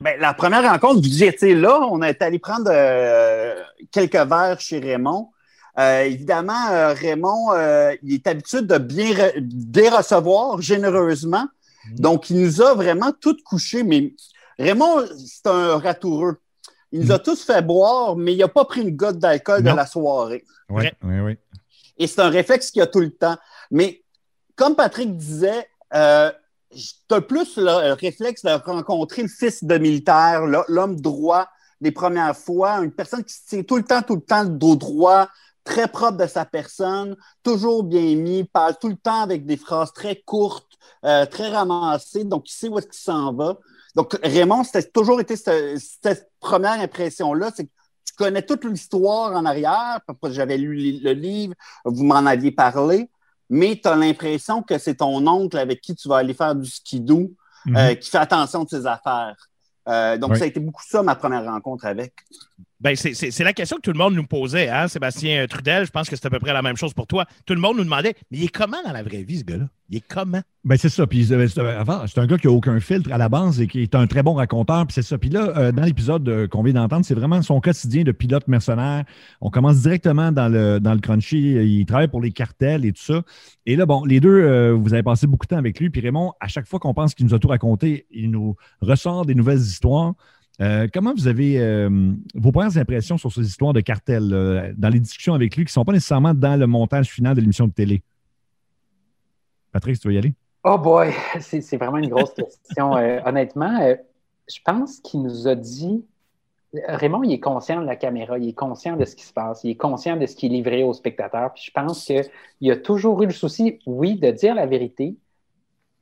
Ben, 0.00 0.18
la 0.18 0.32
première 0.32 0.62
rencontre, 0.62 1.06
vous 1.06 1.24
étiez 1.24 1.54
là, 1.54 1.78
on 1.90 2.00
est 2.00 2.22
allé 2.22 2.38
prendre 2.38 2.70
euh, 2.72 3.54
quelques 3.92 4.14
verres 4.14 4.58
chez 4.58 4.78
Raymond. 4.78 5.28
Euh, 5.78 6.04
évidemment, 6.04 6.68
euh, 6.70 6.94
Raymond, 6.94 7.52
il 8.02 8.14
est 8.14 8.26
habitué 8.26 8.62
de 8.62 8.78
bien, 8.78 9.94
recevoir 9.96 10.62
généreusement. 10.62 11.46
Mhm. 11.90 11.98
Donc, 11.98 12.30
il 12.30 12.40
nous 12.40 12.62
a 12.62 12.74
vraiment 12.74 13.12
tout 13.12 13.36
couché. 13.44 13.82
Mais 13.82 14.14
Raymond, 14.58 15.04
c'est 15.18 15.46
un 15.46 15.78
ratoureux. 15.78 16.38
Il 16.92 17.00
nous 17.00 17.12
a 17.12 17.18
mhm. 17.18 17.22
tous 17.22 17.44
fait 17.44 17.60
boire, 17.60 18.16
mais 18.16 18.32
il 18.32 18.38
n'a 18.38 18.48
pas 18.48 18.64
pris 18.64 18.80
une 18.80 18.96
goutte 18.96 19.18
d'alcool 19.18 19.62
de 19.62 19.70
la 19.70 19.84
soirée. 19.84 20.44
Oui, 20.70 20.84
oui, 21.02 21.20
oui. 21.20 21.36
Et 21.98 22.06
c'est 22.06 22.22
un 22.22 22.30
réflexe 22.30 22.70
qu'il 22.70 22.80
a 22.80 22.86
tout 22.86 23.00
le 23.00 23.10
temps. 23.10 23.36
Mais 23.70 24.02
comme 24.56 24.74
Patrick 24.74 25.14
disait, 25.14 25.68
tu 25.92 25.98
as 27.10 27.20
plus 27.20 27.56
le 27.56 27.92
réflexe 27.94 28.42
de 28.42 28.50
rencontrer 28.50 29.22
le 29.22 29.28
fils 29.28 29.64
de 29.64 29.78
militaire, 29.78 30.46
l'homme 30.46 31.00
droit 31.00 31.48
des 31.80 31.92
premières 31.92 32.36
fois, 32.36 32.80
une 32.82 32.92
personne 32.92 33.24
qui 33.24 33.34
se 33.34 33.46
tient 33.46 33.62
tout 33.62 33.76
le 33.76 33.84
temps, 33.84 34.02
tout 34.02 34.16
le 34.16 34.20
temps 34.20 34.42
le 34.42 34.50
dos 34.50 34.76
droit, 34.76 35.28
très 35.64 35.88
propre 35.88 36.18
de 36.18 36.26
sa 36.26 36.44
personne, 36.44 37.16
toujours 37.42 37.84
bien 37.84 38.14
mis, 38.16 38.44
parle 38.44 38.76
tout 38.80 38.88
le 38.88 38.96
temps 38.96 39.22
avec 39.22 39.46
des 39.46 39.56
phrases 39.56 39.92
très 39.92 40.16
courtes, 40.16 40.78
euh, 41.04 41.26
très 41.26 41.48
ramassées, 41.48 42.24
donc 42.24 42.50
il 42.50 42.52
sait 42.52 42.68
où 42.68 42.78
est-ce 42.78 42.86
qu'il 42.86 43.00
s'en 43.00 43.32
va. 43.32 43.58
Donc, 43.94 44.18
Raymond, 44.22 44.64
c'était 44.64 44.88
toujours 44.90 45.20
été 45.20 45.36
cette, 45.36 46.30
première 46.38 46.80
impression-là, 46.80 47.50
c'est 47.54 47.64
que 47.64 47.70
tu 48.04 48.14
connais 48.16 48.42
toute 48.42 48.64
l'histoire 48.64 49.32
en 49.32 49.44
arrière, 49.44 50.00
j'avais 50.24 50.56
lu 50.58 51.00
le 51.02 51.12
livre, 51.12 51.54
vous 51.84 52.04
m'en 52.04 52.26
aviez 52.26 52.52
parlé, 52.52 53.10
mais 53.50 53.78
tu 53.82 53.88
as 53.88 53.96
l'impression 53.96 54.62
que 54.62 54.78
c'est 54.78 54.96
ton 54.96 55.26
oncle 55.26 55.58
avec 55.58 55.80
qui 55.80 55.94
tu 55.94 56.08
vas 56.08 56.18
aller 56.18 56.34
faire 56.34 56.54
du 56.54 56.70
skidoo 56.70 57.32
euh, 57.76 57.94
qui 57.94 58.08
fait 58.08 58.18
attention 58.18 58.64
de 58.64 58.68
ses 58.68 58.86
affaires. 58.86 59.36
Euh, 59.88 60.16
donc, 60.16 60.36
ça 60.36 60.44
a 60.44 60.46
été 60.46 60.60
beaucoup 60.60 60.82
ça, 60.86 61.02
ma 61.02 61.16
première 61.16 61.44
rencontre 61.44 61.84
avec. 61.84 62.14
Ben, 62.80 62.96
c'est 62.96 63.44
la 63.44 63.52
question 63.52 63.76
que 63.76 63.82
tout 63.82 63.92
le 63.92 63.98
monde 63.98 64.14
nous 64.14 64.26
posait, 64.26 64.70
hein, 64.70 64.88
Sébastien 64.88 65.46
Trudel. 65.46 65.84
Je 65.84 65.90
pense 65.90 66.08
que 66.08 66.16
c'est 66.16 66.24
à 66.24 66.30
peu 66.30 66.38
près 66.38 66.54
la 66.54 66.62
même 66.62 66.78
chose 66.78 66.94
pour 66.94 67.06
toi. 67.06 67.26
Tout 67.44 67.54
le 67.54 67.60
monde 67.60 67.76
nous 67.76 67.84
demandait, 67.84 68.14
mais 68.30 68.38
il 68.38 68.44
est 68.44 68.48
comment 68.48 68.78
dans 68.82 68.92
la 68.92 69.02
vraie 69.02 69.22
vie, 69.22 69.40
ce 69.40 69.44
gars-là? 69.44 69.66
Il 69.90 69.98
est 69.98 70.04
comment? 70.08 70.40
Ben, 70.64 70.78
c'est 70.78 70.88
ça. 70.88 71.06
Puis, 71.06 71.30
euh, 71.30 71.46
c'est 71.48 72.18
un 72.18 72.26
gars 72.26 72.38
qui 72.38 72.46
n'a 72.46 72.52
aucun 72.52 72.80
filtre 72.80 73.12
à 73.12 73.18
la 73.18 73.28
base 73.28 73.60
et 73.60 73.66
qui 73.66 73.82
est 73.82 73.94
un 73.94 74.06
très 74.06 74.22
bon 74.22 74.34
raconteur. 74.34 74.86
Puis, 74.86 74.94
c'est 74.94 75.02
ça. 75.02 75.18
Puis 75.18 75.28
là, 75.28 75.52
euh, 75.58 75.72
dans 75.72 75.82
l'épisode 75.82 76.48
qu'on 76.48 76.62
vient 76.62 76.72
d'entendre, 76.72 77.04
c'est 77.04 77.14
vraiment 77.14 77.42
son 77.42 77.60
quotidien 77.60 78.02
de 78.02 78.12
pilote 78.12 78.48
mercenaire. 78.48 79.04
On 79.42 79.50
commence 79.50 79.82
directement 79.82 80.32
dans 80.32 80.48
le, 80.48 80.78
dans 80.78 80.94
le 80.94 81.00
crunchy. 81.00 81.38
Il 81.38 81.84
travaille 81.86 82.08
pour 82.08 82.22
les 82.22 82.32
cartels 82.32 82.86
et 82.86 82.92
tout 82.92 83.02
ça. 83.02 83.22
Et 83.66 83.76
là, 83.76 83.84
bon, 83.84 84.04
les 84.04 84.20
deux, 84.20 84.42
euh, 84.42 84.72
vous 84.72 84.94
avez 84.94 85.02
passé 85.02 85.26
beaucoup 85.26 85.44
de 85.44 85.50
temps 85.50 85.58
avec 85.58 85.78
lui. 85.80 85.90
Puis 85.90 86.00
Raymond, 86.00 86.32
à 86.40 86.48
chaque 86.48 86.66
fois 86.66 86.78
qu'on 86.78 86.94
pense 86.94 87.14
qu'il 87.14 87.26
nous 87.26 87.34
a 87.34 87.38
tout 87.38 87.48
raconté, 87.48 88.06
il 88.10 88.30
nous 88.30 88.56
ressort 88.80 89.26
des 89.26 89.34
nouvelles 89.34 89.58
histoires. 89.58 90.14
Euh, 90.60 90.88
comment 90.92 91.14
vous 91.14 91.26
avez 91.26 91.58
euh, 91.58 91.88
vos 92.34 92.52
premières 92.52 92.76
impressions 92.76 93.16
sur 93.16 93.32
ces 93.32 93.46
histoires 93.46 93.72
de 93.72 93.80
cartel 93.80 94.30
euh, 94.32 94.72
dans 94.76 94.90
les 94.90 95.00
discussions 95.00 95.32
avec 95.32 95.56
lui 95.56 95.64
qui 95.64 95.70
ne 95.70 95.72
sont 95.72 95.84
pas 95.86 95.92
nécessairement 95.92 96.34
dans 96.34 96.58
le 96.58 96.66
montage 96.66 97.08
final 97.08 97.34
de 97.34 97.40
l'émission 97.40 97.66
de 97.66 97.72
télé? 97.72 98.02
Patrick, 99.72 99.98
tu 99.98 100.08
veux 100.08 100.14
y 100.14 100.18
aller? 100.18 100.34
Oh 100.64 100.76
boy, 100.76 101.12
c'est 101.40 101.76
vraiment 101.78 101.96
une 101.96 102.10
grosse 102.10 102.34
question. 102.34 102.92
honnêtement, 102.92 103.96
je 104.48 104.58
pense 104.64 104.98
qu'il 105.00 105.22
nous 105.22 105.48
a 105.48 105.54
dit. 105.54 106.04
Raymond, 106.86 107.24
il 107.24 107.32
est 107.32 107.40
conscient 107.40 107.80
de 107.80 107.86
la 107.86 107.96
caméra, 107.96 108.38
il 108.38 108.50
est 108.50 108.52
conscient 108.52 108.96
de 108.96 109.04
ce 109.04 109.16
qui 109.16 109.24
se 109.24 109.32
passe, 109.32 109.64
il 109.64 109.70
est 109.70 109.76
conscient 109.76 110.16
de 110.16 110.26
ce 110.26 110.36
qui 110.36 110.46
est 110.46 110.50
livré 110.50 110.84
aux 110.84 110.92
spectateurs. 110.92 111.52
Puis 111.54 111.64
je 111.66 111.72
pense 111.72 112.04
qu'il 112.04 112.70
a 112.70 112.76
toujours 112.76 113.22
eu 113.22 113.26
le 113.26 113.32
souci, 113.32 113.80
oui, 113.86 114.16
de 114.16 114.30
dire 114.30 114.54
la 114.54 114.66
vérité, 114.66 115.16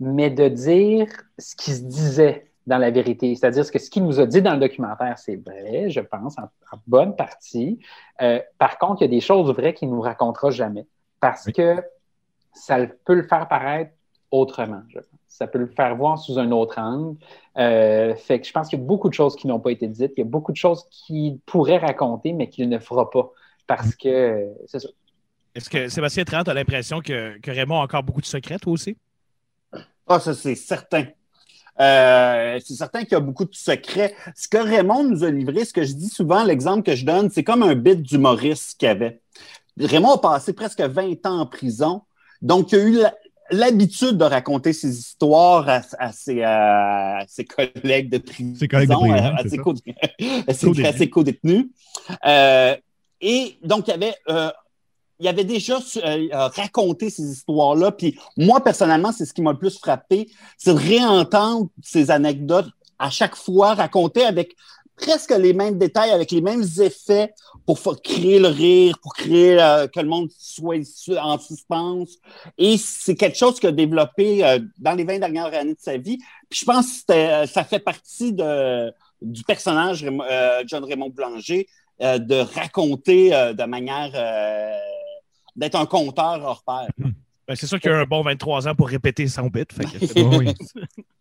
mais 0.01 0.29
de 0.29 0.49
dire 0.49 1.07
ce 1.39 1.57
qui 1.57 1.71
se 1.71 1.83
disait 1.85 2.48
dans 2.69 2.79
la 2.79 2.91
vérité. 2.91 3.35
C'est-à-dire 3.35 3.71
que 3.71 3.79
ce 3.79 3.89
qu'il 3.91 4.05
nous 4.05 4.21
a 4.21 4.27
dit 4.27 4.43
dans 4.43 4.53
le 4.53 4.61
documentaire, 4.61 5.19
c'est 5.19 5.37
vrai, 5.37 5.89
je 5.89 6.01
pense, 6.01 6.37
en, 6.39 6.49
bonne 6.87 7.17
partie. 7.17 7.81
Euh, 8.21 8.41
par 8.59 8.79
contre, 8.79 9.01
il 9.01 9.05
y 9.05 9.09
a 9.09 9.11
des 9.11 9.21
choses 9.21 9.51
vraies 9.55 9.75
qu'il 9.75 9.89
ne 9.89 9.95
nous 9.95 10.03
racontera 10.03 10.51
jamais 10.51 10.87
parce 11.19 11.51
que 11.51 11.83
ça 12.53 12.79
peut 13.05 13.15
le 13.15 13.23
faire 13.23 13.49
paraître 13.49 13.93
autrement, 14.31 14.83
je 14.89 14.99
pense. 14.99 15.07
Ça 15.27 15.47
peut 15.47 15.59
le 15.59 15.69
faire 15.69 15.95
voir 15.97 16.19
sous 16.19 16.39
un 16.39 16.51
autre 16.51 16.79
angle. 16.79 17.17
Euh, 17.57 18.15
fait 18.17 18.41
que 18.41 18.47
je 18.47 18.53
pense 18.53 18.69
qu'il 18.69 18.79
y 18.79 18.83
a 18.83 18.85
beaucoup 18.85 19.09
de 19.09 19.15
choses 19.15 19.35
qui 19.37 19.47
n'ont 19.47 19.61
pas 19.61 19.71
été 19.71 19.87
dites. 19.87 20.13
Il 20.17 20.21
y 20.21 20.23
a 20.23 20.27
beaucoup 20.27 20.53
de 20.53 20.57
choses 20.57 20.87
qu'il 20.91 21.39
pourrait 21.47 21.79
raconter, 21.79 22.33
mais 22.33 22.49
qu'il 22.49 22.69
ne 22.69 22.79
fera 22.79 23.09
pas 23.09 23.31
parce 23.67 23.95
que 23.95 24.47
c'est 24.67 24.81
ça. 24.81 24.89
Est-ce 25.55 25.71
que 25.71 25.89
Sébastien 25.89 26.25
Trent 26.25 26.43
a 26.43 26.55
l'impression 26.55 27.01
que, 27.01 27.39
que 27.39 27.51
Raymond 27.51 27.81
a 27.81 27.85
encore 27.85 28.03
beaucoup 28.03 28.21
de 28.21 28.27
secrets, 28.27 28.59
toi 28.59 28.73
aussi? 28.73 28.97
Ah, 30.07 30.21
ça, 30.21 30.35
c'est 30.35 30.55
certain. 30.55 31.07
Euh, 31.81 32.59
c'est 32.65 32.75
certain 32.75 33.01
qu'il 33.01 33.13
y 33.13 33.15
a 33.15 33.21
beaucoup 33.21 33.45
de 33.45 33.55
secrets. 33.55 34.15
Ce 34.35 34.49
que 34.49 34.59
Raymond 34.59 35.05
nous 35.05 35.25
a 35.25 35.31
livré, 35.31 35.65
ce 35.65 35.73
que 35.73 35.85
je 35.85 35.93
dis 35.93 36.09
souvent, 36.09 36.45
l'exemple 36.45 36.83
que 36.83 36.97
je 36.97 37.05
donne, 37.05 37.31
c'est 37.31 37.45
comme 37.45 37.63
un 37.63 37.75
bit 37.75 38.03
d'humoriste 38.03 38.79
qu'il 38.79 38.89
avait. 38.89 39.21
Raymond 39.79 40.15
a 40.15 40.19
passé 40.19 40.53
presque 40.53 40.81
20 40.81 41.25
ans 41.27 41.41
en 41.41 41.47
prison. 41.47 42.03
Donc, 42.43 42.73
il 42.73 42.79
a 42.79 42.83
eu 42.83 43.01
l'habitude 43.51 44.19
de 44.19 44.25
raconter 44.25 44.73
ses 44.73 44.99
histoires 44.99 45.69
à, 45.69 46.13
ses, 46.13 47.45
collègues 47.45 48.11
de 48.11 48.19
prison, 48.19 48.55
ses 48.59 48.69
collègues 48.69 48.91
de 48.91 48.95
prison, 48.95 49.15
à, 50.47 50.55
ses, 50.93 51.09
co-détenus. 51.11 51.67
Euh, 52.27 52.77
et 53.21 53.59
donc, 53.63 53.89
il 53.89 53.91
y 53.91 53.95
avait 53.95 54.15
euh, 54.29 54.51
il 55.21 55.29
avait 55.29 55.45
déjà 55.45 55.79
euh, 56.05 56.29
raconté 56.31 57.11
ces 57.11 57.25
histoires-là. 57.25 57.93
Puis 57.93 58.19
moi, 58.37 58.63
personnellement, 58.63 59.13
c'est 59.13 59.25
ce 59.25 59.35
qui 59.35 59.43
m'a 59.43 59.53
le 59.53 59.59
plus 59.59 59.79
frappé, 59.79 60.29
c'est 60.57 60.73
de 60.73 60.79
réentendre 60.79 61.69
ces 61.83 62.11
anecdotes 62.11 62.69
à 62.99 63.11
chaque 63.11 63.37
fois 63.37 63.75
racontées 63.75 64.25
avec 64.25 64.55
presque 64.97 65.31
les 65.31 65.53
mêmes 65.53 65.79
détails, 65.79 66.11
avec 66.11 66.33
les 66.33 66.41
mêmes 66.41 66.65
effets 66.81 67.33
pour 67.65 67.81
créer 68.03 68.41
le 68.41 68.49
rire, 68.49 68.99
pour 69.01 69.15
créer 69.15 69.61
euh, 69.61 69.87
que 69.87 70.01
le 70.01 70.09
monde 70.09 70.29
soit 70.37 70.83
en 71.21 71.39
suspense. 71.39 72.17
Et 72.57 72.77
c'est 72.79 73.15
quelque 73.15 73.39
chose 73.39 73.61
qu'il 73.61 73.69
a 73.69 73.73
développé 73.73 74.45
euh, 74.45 74.59
dans 74.79 74.95
les 74.95 75.05
20 75.05 75.21
dernières 75.21 75.55
années 75.55 75.75
de 75.75 75.81
sa 75.81 75.97
vie. 75.97 76.19
Puis 76.49 76.61
je 76.61 76.65
pense 76.65 77.03
que 77.09 77.47
ça 77.47 77.65
fait 77.65 77.79
partie 77.79 78.33
de, 78.33 78.93
du 79.23 79.43
personnage 79.45 80.05
John 80.67 80.85
Raymond 80.85 81.11
Boulanger 81.11 81.69
de 82.01 82.55
raconter 82.55 83.31
de 83.31 83.65
manière 83.65 84.13
d'être 85.59 85.75
un 85.75 85.87
compteur 85.87 86.41
hors 86.43 86.63
pair. 86.63 86.89
Ben, 87.47 87.57
c'est 87.57 87.67
sûr 87.67 87.81
qu'il 87.81 87.91
y 87.91 87.95
a 87.95 87.99
un 87.99 88.05
bon 88.05 88.23
23 88.23 88.69
ans 88.69 88.75
pour 88.75 88.89
répéter 88.89 89.27
son 89.27 89.47
bit. 89.49 89.71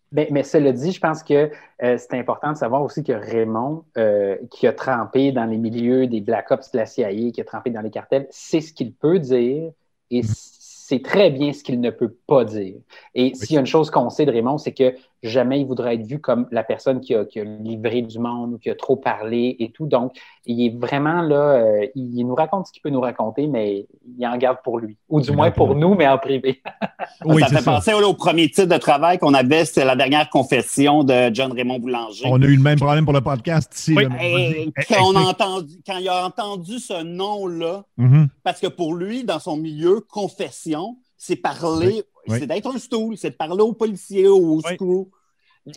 Ben, 0.09 0.25
mais 0.31 0.43
cela 0.43 0.71
dit, 0.71 0.93
je 0.93 1.01
pense 1.01 1.21
que 1.21 1.51
euh, 1.83 1.97
c'est 1.97 2.13
important 2.13 2.53
de 2.53 2.57
savoir 2.57 2.81
aussi 2.81 3.03
que 3.03 3.11
Raymond, 3.11 3.83
euh, 3.97 4.37
qui 4.51 4.65
a 4.65 4.71
trempé 4.71 5.33
dans 5.33 5.43
les 5.43 5.57
milieux 5.57 6.07
des 6.07 6.21
Black 6.21 6.49
Ops 6.49 6.71
de 6.71 6.77
la 6.77 6.85
CIA, 6.85 7.31
qui 7.31 7.41
a 7.41 7.43
trempé 7.43 7.71
dans 7.71 7.81
les 7.81 7.89
cartels, 7.89 8.25
sait 8.29 8.61
ce 8.61 8.71
qu'il 8.71 8.93
peut 8.93 9.19
dire 9.19 9.69
et 10.09 10.21
mm. 10.21 10.25
c'est 10.27 11.03
très 11.03 11.29
bien 11.29 11.51
ce 11.51 11.61
qu'il 11.61 11.81
ne 11.81 11.89
peut 11.89 12.15
pas 12.25 12.45
dire. 12.45 12.75
Et 13.15 13.33
s'il 13.35 13.55
y 13.55 13.57
a 13.57 13.59
une 13.59 13.65
chose 13.65 13.91
qu'on 13.91 14.09
sait 14.09 14.25
de 14.25 14.31
Raymond, 14.31 14.57
c'est 14.57 14.71
que 14.73 14.95
jamais 15.27 15.59
il 15.59 15.67
voudrait 15.67 15.95
être 15.95 16.05
vu 16.05 16.19
comme 16.19 16.47
la 16.51 16.63
personne 16.63 16.99
qui 16.99 17.13
a, 17.13 17.25
livré 17.43 18.01
du 18.01 18.19
monde, 18.19 18.59
qui 18.59 18.69
a 18.69 18.75
trop 18.75 18.95
parlé 18.95 19.55
et 19.59 19.71
tout. 19.71 19.85
Donc, 19.85 20.13
il 20.45 20.65
est 20.65 20.75
vraiment 20.75 21.21
là, 21.21 21.35
euh, 21.35 21.87
il 21.95 22.23
nous 22.25 22.35
raconte 22.35 22.67
ce 22.67 22.71
qu'il 22.71 22.81
peut 22.81 22.89
nous 22.89 23.01
raconter, 23.01 23.47
mais 23.47 23.87
il 24.17 24.27
en 24.27 24.37
garde 24.37 24.57
pour 24.63 24.79
lui. 24.79 24.97
Ou 25.09 25.21
du 25.21 25.31
moins 25.31 25.51
pour 25.51 25.75
nous, 25.75 25.95
mais 25.95 26.07
en 26.07 26.17
privé. 26.17 26.61
oui, 27.25 27.41
ça 27.41 27.47
fait 27.47 27.65
penser 27.65 27.93
au 27.93 28.13
premier 28.13 28.49
titre 28.49 28.73
de 28.73 28.77
travail 28.77 29.19
qu'on 29.19 29.33
avait, 29.33 29.65
c'était 29.65 29.85
la 29.85 29.95
dernière 29.95 30.29
confession 30.29 31.03
de 31.03 31.33
John 31.33 31.51
Raymond 31.51 31.79
Boulanger. 31.79 32.25
On 32.25 32.41
a 32.41 32.45
eu 32.45 32.55
le 32.55 32.61
même 32.61 32.79
problème 32.79 33.05
pour 33.05 33.13
le 33.13 33.21
podcast 33.21 33.73
ici. 33.77 33.95
quand, 33.95 35.03
on 35.03 35.15
a 35.15 35.21
entendu, 35.21 35.75
quand 35.85 35.97
il 35.97 36.07
a 36.07 36.25
entendu 36.25 36.79
ce 36.79 37.03
nom-là, 37.03 37.83
mm-hmm. 37.99 38.27
parce 38.43 38.59
que 38.59 38.67
pour 38.67 38.95
lui, 38.95 39.23
dans 39.23 39.39
son 39.39 39.57
milieu, 39.57 40.01
confession, 40.01 40.97
c'est 41.17 41.35
parler 41.35 42.03
c'est 42.29 42.47
d'être 42.47 42.67
un 42.73 42.77
stool, 42.77 43.17
c'est 43.17 43.31
de 43.31 43.35
parler 43.35 43.61
aux 43.61 43.73
policiers, 43.73 44.27
aux 44.27 44.61
screws. 44.61 45.09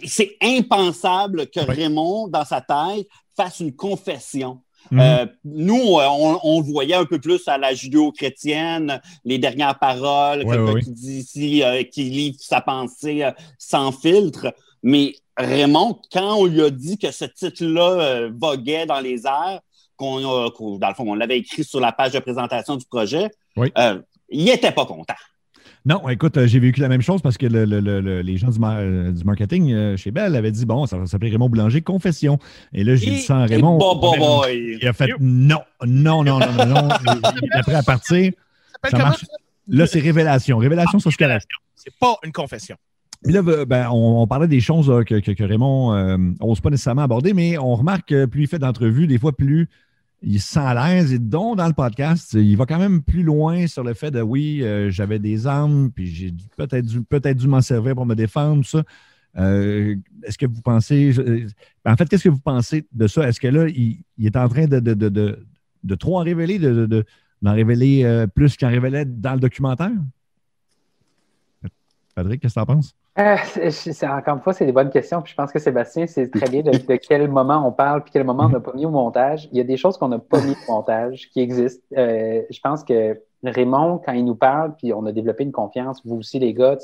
C'est 0.05 0.37
impensable 0.43 1.49
que 1.49 1.61
Raymond, 1.61 2.29
dans 2.29 2.45
sa 2.45 2.61
tête, 2.61 3.07
fasse 3.37 3.61
une 3.61 3.75
confession. 3.75 4.61
Mhm. 4.91 5.01
Euh, 5.01 5.27
nous, 5.45 5.99
on, 6.43 6.61
le 6.61 6.73
voyait 6.73 6.95
un 6.95 7.05
peu 7.05 7.19
plus 7.19 7.47
à 7.47 7.59
la 7.59 7.75
judéo-chrétienne, 7.75 9.01
les 9.25 9.39
dernières 9.39 9.79
paroles, 9.79 10.45
qui, 10.83 10.91
dit, 10.93 11.63
euh, 11.63 11.83
qui 11.85 12.05
livre 12.05 12.37
sa 12.41 12.61
pensée 12.61 13.23
euh, 13.23 13.31
sans 13.59 13.93
filtre. 13.93 14.55
Mais 14.83 15.15
Raymond, 15.37 16.01
quand 16.13 16.37
on 16.37 16.47
lui 16.47 16.63
a 16.63 16.71
dit 16.71 16.99
que 16.99 17.11
ce 17.11 17.25
titre-là 17.27 18.31
voguait 18.35 18.87
dans 18.87 19.01
les 19.01 19.27
airs, 19.27 19.61
qu'on 19.97 20.21
dans 20.21 20.89
le 20.89 20.95
fond, 20.95 21.05
on 21.07 21.15
l'avait 21.15 21.39
écrit 21.39 21.65
sur 21.65 21.81
la 21.81 21.93
page 21.93 22.13
de 22.13 22.19
présentation 22.19 22.77
du 22.77 22.87
projet, 22.87 23.29
il 23.57 24.45
n'était 24.45 24.73
pas 24.73 24.87
content. 24.87 25.15
Non, 25.87 26.07
écoute, 26.11 26.37
euh, 26.37 26.47
j'ai 26.47 26.59
vécu 26.59 26.81
la 26.81 26.89
même 26.89 27.01
chose 27.01 27.23
parce 27.23 27.39
que 27.39 27.47
les 27.47 28.37
gens 28.37 28.51
du, 28.51 28.59
euh, 28.63 29.13
marketing 29.25 29.73
euh, 29.73 29.97
chez 29.97 30.11
Bell 30.11 30.37
avaient 30.37 30.51
dit 30.51 30.67
bon, 30.67 30.85
ça 30.87 30.99
va 30.99 31.07
s'appeler 31.07 31.31
Raymond 31.31 31.49
Boulanger 31.49 31.81
Confession. 31.81 32.39
Et 32.75 32.85
là, 32.85 32.97
j'ai 32.97 33.13
dit 33.13 33.21
ça 33.21 33.39
à 33.39 33.47
Raymond. 33.47 33.79
il 34.49 34.87
a 34.87 34.93
fait 34.93 35.11
non, 35.21 35.61
non, 35.87 36.23
non, 36.23 36.39
non, 36.39 36.53
non, 36.53 36.67
non. 36.67 36.89
Après, 37.53 37.75
à 37.75 37.83
partir, 37.83 38.33
ça 38.91 38.99
marche. 38.99 39.25
Là, 39.69 39.87
c'est 39.87 40.01
révélation. 40.01 40.59
Révélation 40.59 40.99
sur 40.99 41.13
ce 41.13 41.17
qu'elle 41.17 41.39
C'est 41.77 41.95
pas 41.99 42.17
une 42.25 42.33
confession. 42.33 42.77
Puis 43.23 43.33
là, 43.33 43.43
ben, 43.43 43.89
on, 43.91 44.27
parlait 44.27 44.49
des 44.49 44.61
choses 44.61 44.87
que, 45.07 45.43
Raymond 45.43 46.19
n'ose 46.41 46.61
pas 46.61 46.71
nécessairement 46.71 47.03
aborder, 47.03 47.33
mais 47.33 47.57
on 47.57 47.75
remarque 47.75 48.09
que 48.09 48.27
plus 48.27 48.43
il 48.43 48.49
fait 48.49 48.59
d'entrevues, 48.59 49.07
des 49.07 49.19
fois 49.19 49.33
plus 49.33 49.69
il 50.23 50.41
se 50.41 50.53
sent 50.55 50.61
à 50.61 50.75
l'aise 50.75 51.13
et 51.13 51.19
donc 51.19 51.57
dans 51.57 51.67
le 51.67 51.73
podcast, 51.73 52.35
il 52.35 52.57
va 52.57 52.67
quand 52.67 52.79
même 52.79 53.03
plus 53.03 53.23
loin 53.23 53.67
sur 53.67 53.83
le 53.83 53.95
fait 53.95 54.11
de 54.11 54.21
oui, 54.21 54.63
euh, 54.63 54.91
j'avais 54.91 55.19
des 55.19 55.47
armes, 55.47 55.91
puis 55.91 56.07
j'ai 56.07 56.35
peut-être 56.57 56.85
dû, 56.85 57.03
peut-être 57.03 57.39
dû 57.39 57.49
m'en 57.49 57.63
servir 57.63 57.95
pour 57.95 58.07
me 58.07 58.15
défendre, 58.15 58.63
tout 58.63 58.69
ça. 58.69 58.83
Euh, 59.39 59.97
est-ce 60.25 60.37
que 60.37 60.47
vous 60.47 60.61
pensez. 60.61 61.19
Euh, 61.19 61.47
en 61.87 61.97
fait, 61.97 62.09
qu'est-ce 62.09 62.25
que 62.25 62.29
vous 62.29 62.41
pensez 62.41 62.87
de 62.93 63.07
ça? 63.07 63.29
Est-ce 63.29 63.41
que 63.41 63.49
là, 63.49 63.69
il, 63.69 64.05
est 64.23 64.37
en 64.37 64.49
train 64.49 64.67
de, 64.67 64.81
de, 64.81 64.95
de, 64.95 65.47
de 65.85 65.95
trop 65.95 66.19
en 66.19 66.23
révéler, 66.23 66.59
d'en 66.59 67.53
révéler 67.53 68.27
plus 68.35 68.57
qu'en 68.57 68.69
révélait 68.69 69.05
dans 69.05 69.35
le 69.35 69.41
documentaire? 69.41 69.93
Patrick, 72.15 72.43
qu'est-ce 72.43 72.55
que 72.55 72.61
tu 72.61 72.63
en 72.63 72.67
penses? 72.67 72.95
Euh, 73.21 73.37
encore 74.05 74.37
une 74.37 74.41
fois, 74.41 74.53
c'est 74.53 74.65
des 74.65 74.73
bonnes 74.73 74.91
questions. 74.91 75.21
Puis 75.21 75.33
je 75.33 75.37
pense 75.37 75.53
que 75.53 75.59
Sébastien 75.59 76.07
sait 76.07 76.29
très 76.31 76.49
bien 76.49 76.63
de, 76.63 76.97
quel 76.97 77.29
moment 77.29 77.67
on 77.67 77.73
parle 77.73 78.03
puis 78.03 78.13
quel 78.13 78.25
moment 78.25 78.45
on 78.45 78.49
n'a 78.49 78.61
pas 78.61 78.73
mis 78.73 78.87
au 78.87 78.91
montage. 78.91 79.49
Il 79.53 79.59
y 79.59 79.61
a 79.61 79.65
des 79.65 79.77
choses 79.77 79.99
qu'on 79.99 80.09
n'a 80.09 80.19
pas 80.19 80.41
mis 80.41 80.53
au 80.53 80.73
montage 80.73 81.29
qui 81.31 81.41
existent. 81.41 81.85
Euh, 81.97 82.43
je 82.49 82.61
pense 82.61 82.83
que 82.83 83.21
Raymond, 83.45 84.01
quand 84.05 84.13
il 84.13 84.25
nous 84.25 84.35
parle, 84.35 84.75
puis 84.77 84.93
on 84.93 85.05
a 85.07 85.13
développé 85.13 85.45
une 85.45 85.53
confiance, 85.53 86.01
vous 86.05 86.17
aussi 86.17 86.39
les 86.39 86.55
gars, 86.55 86.77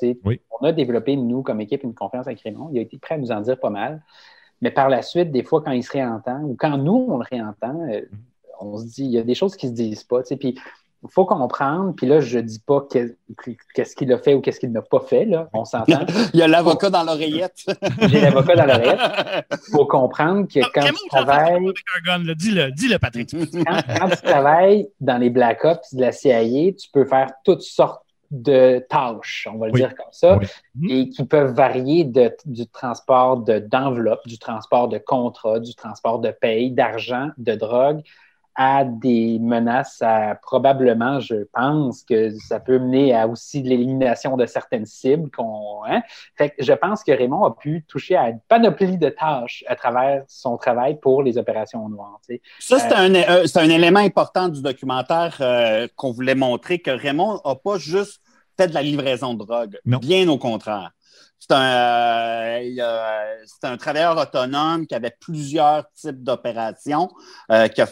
on 0.60 0.64
a 0.64 0.72
développé, 0.72 1.16
nous, 1.16 1.42
comme 1.42 1.60
équipe, 1.60 1.82
une 1.84 1.94
confiance 1.94 2.26
avec 2.26 2.40
Raymond. 2.40 2.70
Il 2.72 2.78
a 2.78 2.82
été 2.82 2.98
prêt 2.98 3.14
à 3.14 3.18
nous 3.18 3.32
en 3.32 3.40
dire 3.40 3.58
pas 3.58 3.70
mal. 3.70 4.02
Mais 4.62 4.70
par 4.70 4.88
la 4.88 5.02
suite, 5.02 5.30
des 5.30 5.42
fois, 5.42 5.62
quand 5.62 5.72
il 5.72 5.82
se 5.82 5.92
réentend, 5.92 6.42
ou 6.42 6.56
quand 6.58 6.76
nous, 6.78 7.06
on 7.08 7.18
le 7.18 7.24
réentend, 7.30 7.78
euh, 7.90 8.00
on 8.60 8.78
se 8.78 8.84
dit, 8.84 9.04
il 9.04 9.10
y 9.10 9.18
a 9.18 9.22
des 9.22 9.34
choses 9.34 9.54
qui 9.54 9.68
se 9.68 9.72
disent 9.72 10.04
pas. 10.04 10.22
Puis 10.22 10.58
faut 11.08 11.24
comprendre, 11.24 11.94
puis 11.96 12.06
là, 12.06 12.20
je 12.20 12.38
ne 12.38 12.42
dis 12.42 12.58
pas 12.58 12.86
qu'est-ce 12.90 13.96
qu'il 13.96 14.12
a 14.12 14.18
fait 14.18 14.34
ou 14.34 14.40
qu'est-ce 14.40 14.60
qu'il 14.60 14.72
n'a 14.72 14.82
pas 14.82 15.00
fait, 15.00 15.24
là. 15.24 15.48
on 15.52 15.64
s'entend. 15.64 16.04
il 16.34 16.40
y 16.40 16.42
a 16.42 16.48
l'avocat 16.48 16.90
dans 16.90 17.02
l'oreillette. 17.02 17.66
J'ai 18.08 18.20
l'avocat 18.20 18.56
dans 18.56 18.66
l'oreillette. 18.66 19.00
Il 19.50 19.72
faut 19.72 19.86
comprendre 19.86 20.46
que 20.46 20.60
quand 20.72 20.86
tu 20.86 21.08
travailles... 21.08 21.72
Dis-le, 22.36 22.70
dis-le, 22.72 22.98
Patrick. 22.98 23.30
Quand, 23.66 24.08
tu 24.08 24.22
travailles 24.22 24.88
dans 25.00 25.18
les 25.18 25.30
Black 25.30 25.64
Ops 25.64 25.94
de 25.94 26.00
la 26.00 26.12
CIA, 26.12 26.72
tu 26.72 26.88
peux 26.92 27.04
faire 27.04 27.30
toutes 27.44 27.62
sortes 27.62 28.02
de 28.30 28.84
tâches, 28.88 29.48
on 29.52 29.58
va 29.58 29.66
le 29.66 29.72
dire 29.72 29.94
comme 29.94 30.06
ça, 30.10 30.38
et 30.88 31.08
qui 31.08 31.24
peuvent 31.24 31.54
varier 31.54 32.04
de, 32.04 32.34
du 32.44 32.66
transport 32.66 33.38
d'enveloppe, 33.38 34.26
du 34.26 34.38
transport 34.38 34.88
de 34.88 34.98
contrat, 34.98 35.60
du 35.60 35.74
transport 35.74 36.18
de 36.18 36.30
paye, 36.30 36.70
d'argent, 36.70 37.30
de 37.38 37.54
drogue, 37.54 38.02
à 38.56 38.84
des 38.84 39.38
menaces 39.38 40.00
à 40.00 40.34
probablement, 40.34 41.20
je 41.20 41.44
pense 41.52 42.02
que 42.02 42.30
ça 42.38 42.58
peut 42.58 42.78
mener 42.78 43.14
à 43.14 43.28
aussi 43.28 43.62
l'élimination 43.62 44.36
de 44.38 44.46
certaines 44.46 44.86
cibles. 44.86 45.30
Qu'on, 45.30 45.84
hein. 45.86 46.02
Fait 46.36 46.50
que 46.50 46.64
je 46.64 46.72
pense 46.72 47.04
que 47.04 47.12
Raymond 47.12 47.44
a 47.44 47.54
pu 47.54 47.84
toucher 47.86 48.16
à 48.16 48.30
une 48.30 48.40
panoplie 48.48 48.96
de 48.96 49.10
tâches 49.10 49.62
à 49.68 49.76
travers 49.76 50.24
son 50.26 50.56
travail 50.56 50.98
pour 50.98 51.22
les 51.22 51.36
opérations 51.36 51.86
noires. 51.88 52.18
Ça, 52.58 52.78
c'est, 52.78 52.94
un, 52.94 53.14
euh, 53.14 53.46
c'est 53.46 53.58
un 53.58 53.68
élément 53.68 54.00
important 54.00 54.48
du 54.48 54.62
documentaire 54.62 55.36
euh, 55.40 55.86
qu'on 55.94 56.12
voulait 56.12 56.34
montrer, 56.34 56.78
que 56.78 56.90
Raymond 56.90 57.40
n'a 57.44 57.54
pas 57.56 57.76
juste 57.76 58.22
fait 58.56 58.68
de 58.68 58.74
la 58.74 58.82
livraison 58.82 59.34
de 59.34 59.44
drogue, 59.44 59.78
bien 59.84 60.26
au 60.28 60.38
contraire. 60.38 60.92
C'est 61.38 61.52
un, 61.52 62.62
euh, 62.78 63.36
c'est 63.44 63.68
un 63.68 63.76
travailleur 63.76 64.16
autonome 64.16 64.86
qui 64.86 64.94
avait 64.94 65.14
plusieurs 65.20 65.84
types 65.92 66.22
d'opérations, 66.22 67.10
qui 67.74 67.82
a 67.82 67.86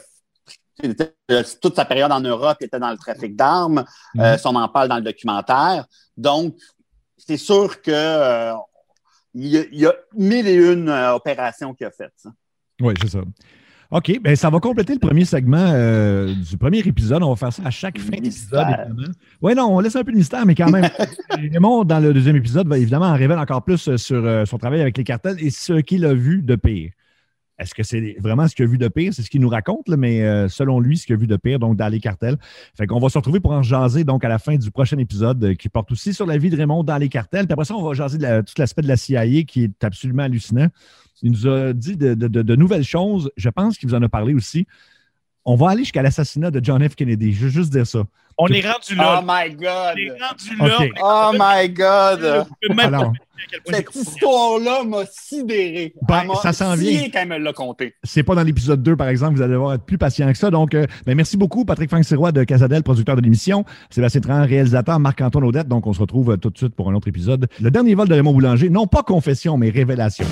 toute 1.61 1.77
sa 1.77 1.85
période 1.85 2.12
en 2.12 2.20
Europe 2.20 2.59
était 2.61 2.79
dans 2.79 2.91
le 2.91 2.97
trafic 2.97 3.37
d'armes. 3.37 3.85
Mhm. 4.14 4.20
Euh, 4.20 4.37
on 4.45 4.57
en 4.57 4.68
parle 4.68 4.89
dans 4.89 4.97
le 4.97 5.03
documentaire. 5.03 5.87
Donc, 6.16 6.57
c'est 7.16 7.37
sûr 7.37 7.81
que 7.81 7.91
euh, 7.91 8.53
il, 9.35 9.68
y 9.72 9.87
a, 9.87 9.93
mille 10.14 10.47
et 10.47 10.55
une 10.55 10.89
euh, 10.89 11.14
opérations 11.14 11.75
qu'il 11.75 11.87
a 11.87 11.91
faites. 11.91 12.25
Oui, 12.81 12.95
c'est 13.01 13.11
ça. 13.11 13.20
OK, 13.91 14.18
bien, 14.20 14.35
ça 14.35 14.51
va 14.51 14.59
compléter 14.59 14.95
le 14.95 14.99
premier 14.99 15.25
segment 15.25 15.72
du 16.27 16.57
premier 16.59 16.79
épisode. 16.79 17.22
On 17.22 17.31
va 17.31 17.37
faire 17.37 17.53
ça 17.53 17.62
à 17.64 17.70
chaque 17.70 17.99
fin 17.99 18.16
d'épisode, 18.16 18.66
Oui, 19.41 19.55
non, 19.55 19.77
on 19.77 19.79
laisse 19.79 19.95
un 19.95 20.03
peu 20.03 20.11
de 20.11 20.16
mystère, 20.16 20.45
mais 20.45 20.57
quand 20.57 20.70
même. 20.70 20.89
Raymond, 21.31 21.85
dans 21.85 22.01
le 22.01 22.12
deuxième 22.12 22.35
épisode, 22.35 22.66
va 22.66 22.79
évidemment 22.79 23.07
en 23.07 23.14
révèle 23.14 23.39
encore 23.39 23.62
plus 23.62 23.95
sur 23.97 24.49
son 24.49 24.59
travail 24.59 24.81
avec 24.81 24.99
les 24.99 25.05
cartels 25.05 25.37
et 25.39 25.51
ce 25.51 25.75
qu'il 25.75 26.05
a 26.07 26.14
vu 26.14 26.43
de 26.43 26.57
pire. 26.57 26.91
Est-ce 27.59 27.75
que 27.75 27.85
c'est 27.85 28.17
vraiment 28.19 28.49
ce 28.49 28.55
qu'il 28.55 28.65
a 28.65 28.69
vu 28.69 28.79
de 28.79 28.89
pire? 28.89 29.15
C'est 29.15 29.23
ce 29.23 29.31
qu'il 29.31 29.41
nous 29.41 29.49
raconte, 29.49 29.89
mais 29.89 30.23
euh, 30.23 30.49
selon 30.49 30.81
lui, 30.81 30.99
ce 30.99 31.07
qu'il 31.07 31.15
a 31.15 31.19
vu 31.19 31.29
de 31.29 31.37
pire, 31.37 31.59
donc 31.61 31.77
dans 31.77 31.89
les 31.89 32.01
cartels. 32.01 32.37
Fait 32.77 32.87
qu'on 32.87 32.99
va 32.99 33.09
se 33.09 33.19
retrouver 33.19 33.39
pour 33.39 33.53
en 33.53 33.63
jaser 33.63 34.03
donc 34.03 34.25
à 34.25 34.29
la 34.29 34.39
fin 34.39 34.57
du 34.57 34.71
prochain 34.71 34.99
épisode 34.99 35.43
euh, 35.45 35.55
qui 35.55 35.69
porte 35.69 35.93
aussi 35.93 36.13
sur 36.13 36.27
la 36.27 36.37
vie 36.37 36.51
de 36.51 36.57
Raymond 36.57 36.83
dans 36.83 36.99
les 36.99 37.09
cartels. 37.09 37.47
Puis 37.47 37.53
après 37.53 37.65
ça, 37.65 37.77
on 37.77 37.83
va 37.83 37.95
jaser 37.95 38.19
de 38.19 38.41
tout 38.41 38.55
l'aspect 38.59 38.83
de 38.83 38.89
la 38.89 38.97
CIA 38.97 39.45
qui 39.45 39.65
est 39.65 39.85
absolument 39.85 40.25
hallucinant. 40.25 40.69
Il 41.23 41.31
nous 41.31 41.47
a 41.47 41.73
dit 41.73 41.97
de, 41.97 42.55
nouvelles 42.57 42.85
choses. 42.85 43.31
Je 43.37 43.49
pense 43.49 43.79
qu'il 43.79 43.89
vous 43.89 43.95
en 43.95 44.03
a 44.03 44.09
parlé 44.09 44.35
aussi. 44.35 44.67
On 45.47 45.57
va 45.57 45.71
aller 45.71 45.81
jusqu'à 45.81 46.03
l'assassinat 46.03 46.51
de 46.51 46.65
John 46.65 46.87
F. 46.89 46.95
Kennedy. 46.95 47.33
Je 47.35 47.45
veux 47.45 47.51
juste 47.51 47.71
dire 47.71 47.87
ça. 47.87 48.05
On 48.39 48.49
est 48.49 48.67
rendu 48.67 48.95
là. 48.97 49.21
Oh 49.21 49.27
my 49.27 49.55
God. 49.55 49.95
On 49.95 49.97
est 49.97 50.11
rendu 50.11 50.57
là. 50.57 50.79
Oh 51.03 51.31
my 51.39 51.69
God. 51.69 52.47
Alors, 52.79 53.13
cette 53.67 53.95
histoire-là 53.95 54.85
m'a 54.85 55.05
sidéré. 55.07 55.95
Ben, 56.09 56.25
ça 56.43 56.53
s'en 56.53 56.75
vient. 56.75 57.09
quand 57.13 57.27
elle 57.31 57.43
l'a 57.43 57.53
compté. 57.53 57.95
C'est 58.03 58.23
pas 58.23 58.35
dans 58.35 58.43
l'épisode 58.43 58.83
2, 58.83 58.97
par 58.97 59.09
exemple. 59.09 59.37
Vous 59.37 59.43
allez 59.43 59.53
devoir 59.53 59.75
être 59.75 59.85
plus 59.85 59.99
patient 59.99 60.31
que 60.33 60.39
ça. 60.39 60.51
Donc, 60.51 60.75
euh, 60.75 60.87
ben, 61.07 61.15
merci 61.15 61.37
beaucoup, 61.37 61.65
Patrick 61.65 61.91
Fanxiroy 61.91 62.33
de 62.33 62.43
Casadel, 62.45 62.83
producteur 62.83 63.17
de 63.17 63.21
l'émission. 63.21 63.65
Sébastien 63.91 64.23
Tran, 64.23 64.47
réalisateur. 64.47 64.99
Marc-Antoine 64.99 65.45
Audette. 65.45 65.69
Donc, 65.69 65.87
on 65.87 65.93
se 65.93 66.01
retrouve 66.01 66.33
euh, 66.33 66.37
tout 66.37 66.51
de 66.51 66.57
suite 66.57 66.75
pour 66.75 66.91
un 66.91 66.95
autre 66.95 67.09
épisode. 67.09 67.49
Le 67.61 67.71
dernier 67.71 67.95
vol 67.95 68.09
de 68.09 68.15
Raymond 68.15 68.33
Boulanger. 68.33 68.71
Non 68.71 68.87
pas 68.87 69.03
confession, 69.03 69.59
mais 69.59 69.71
révélation. 69.71 70.27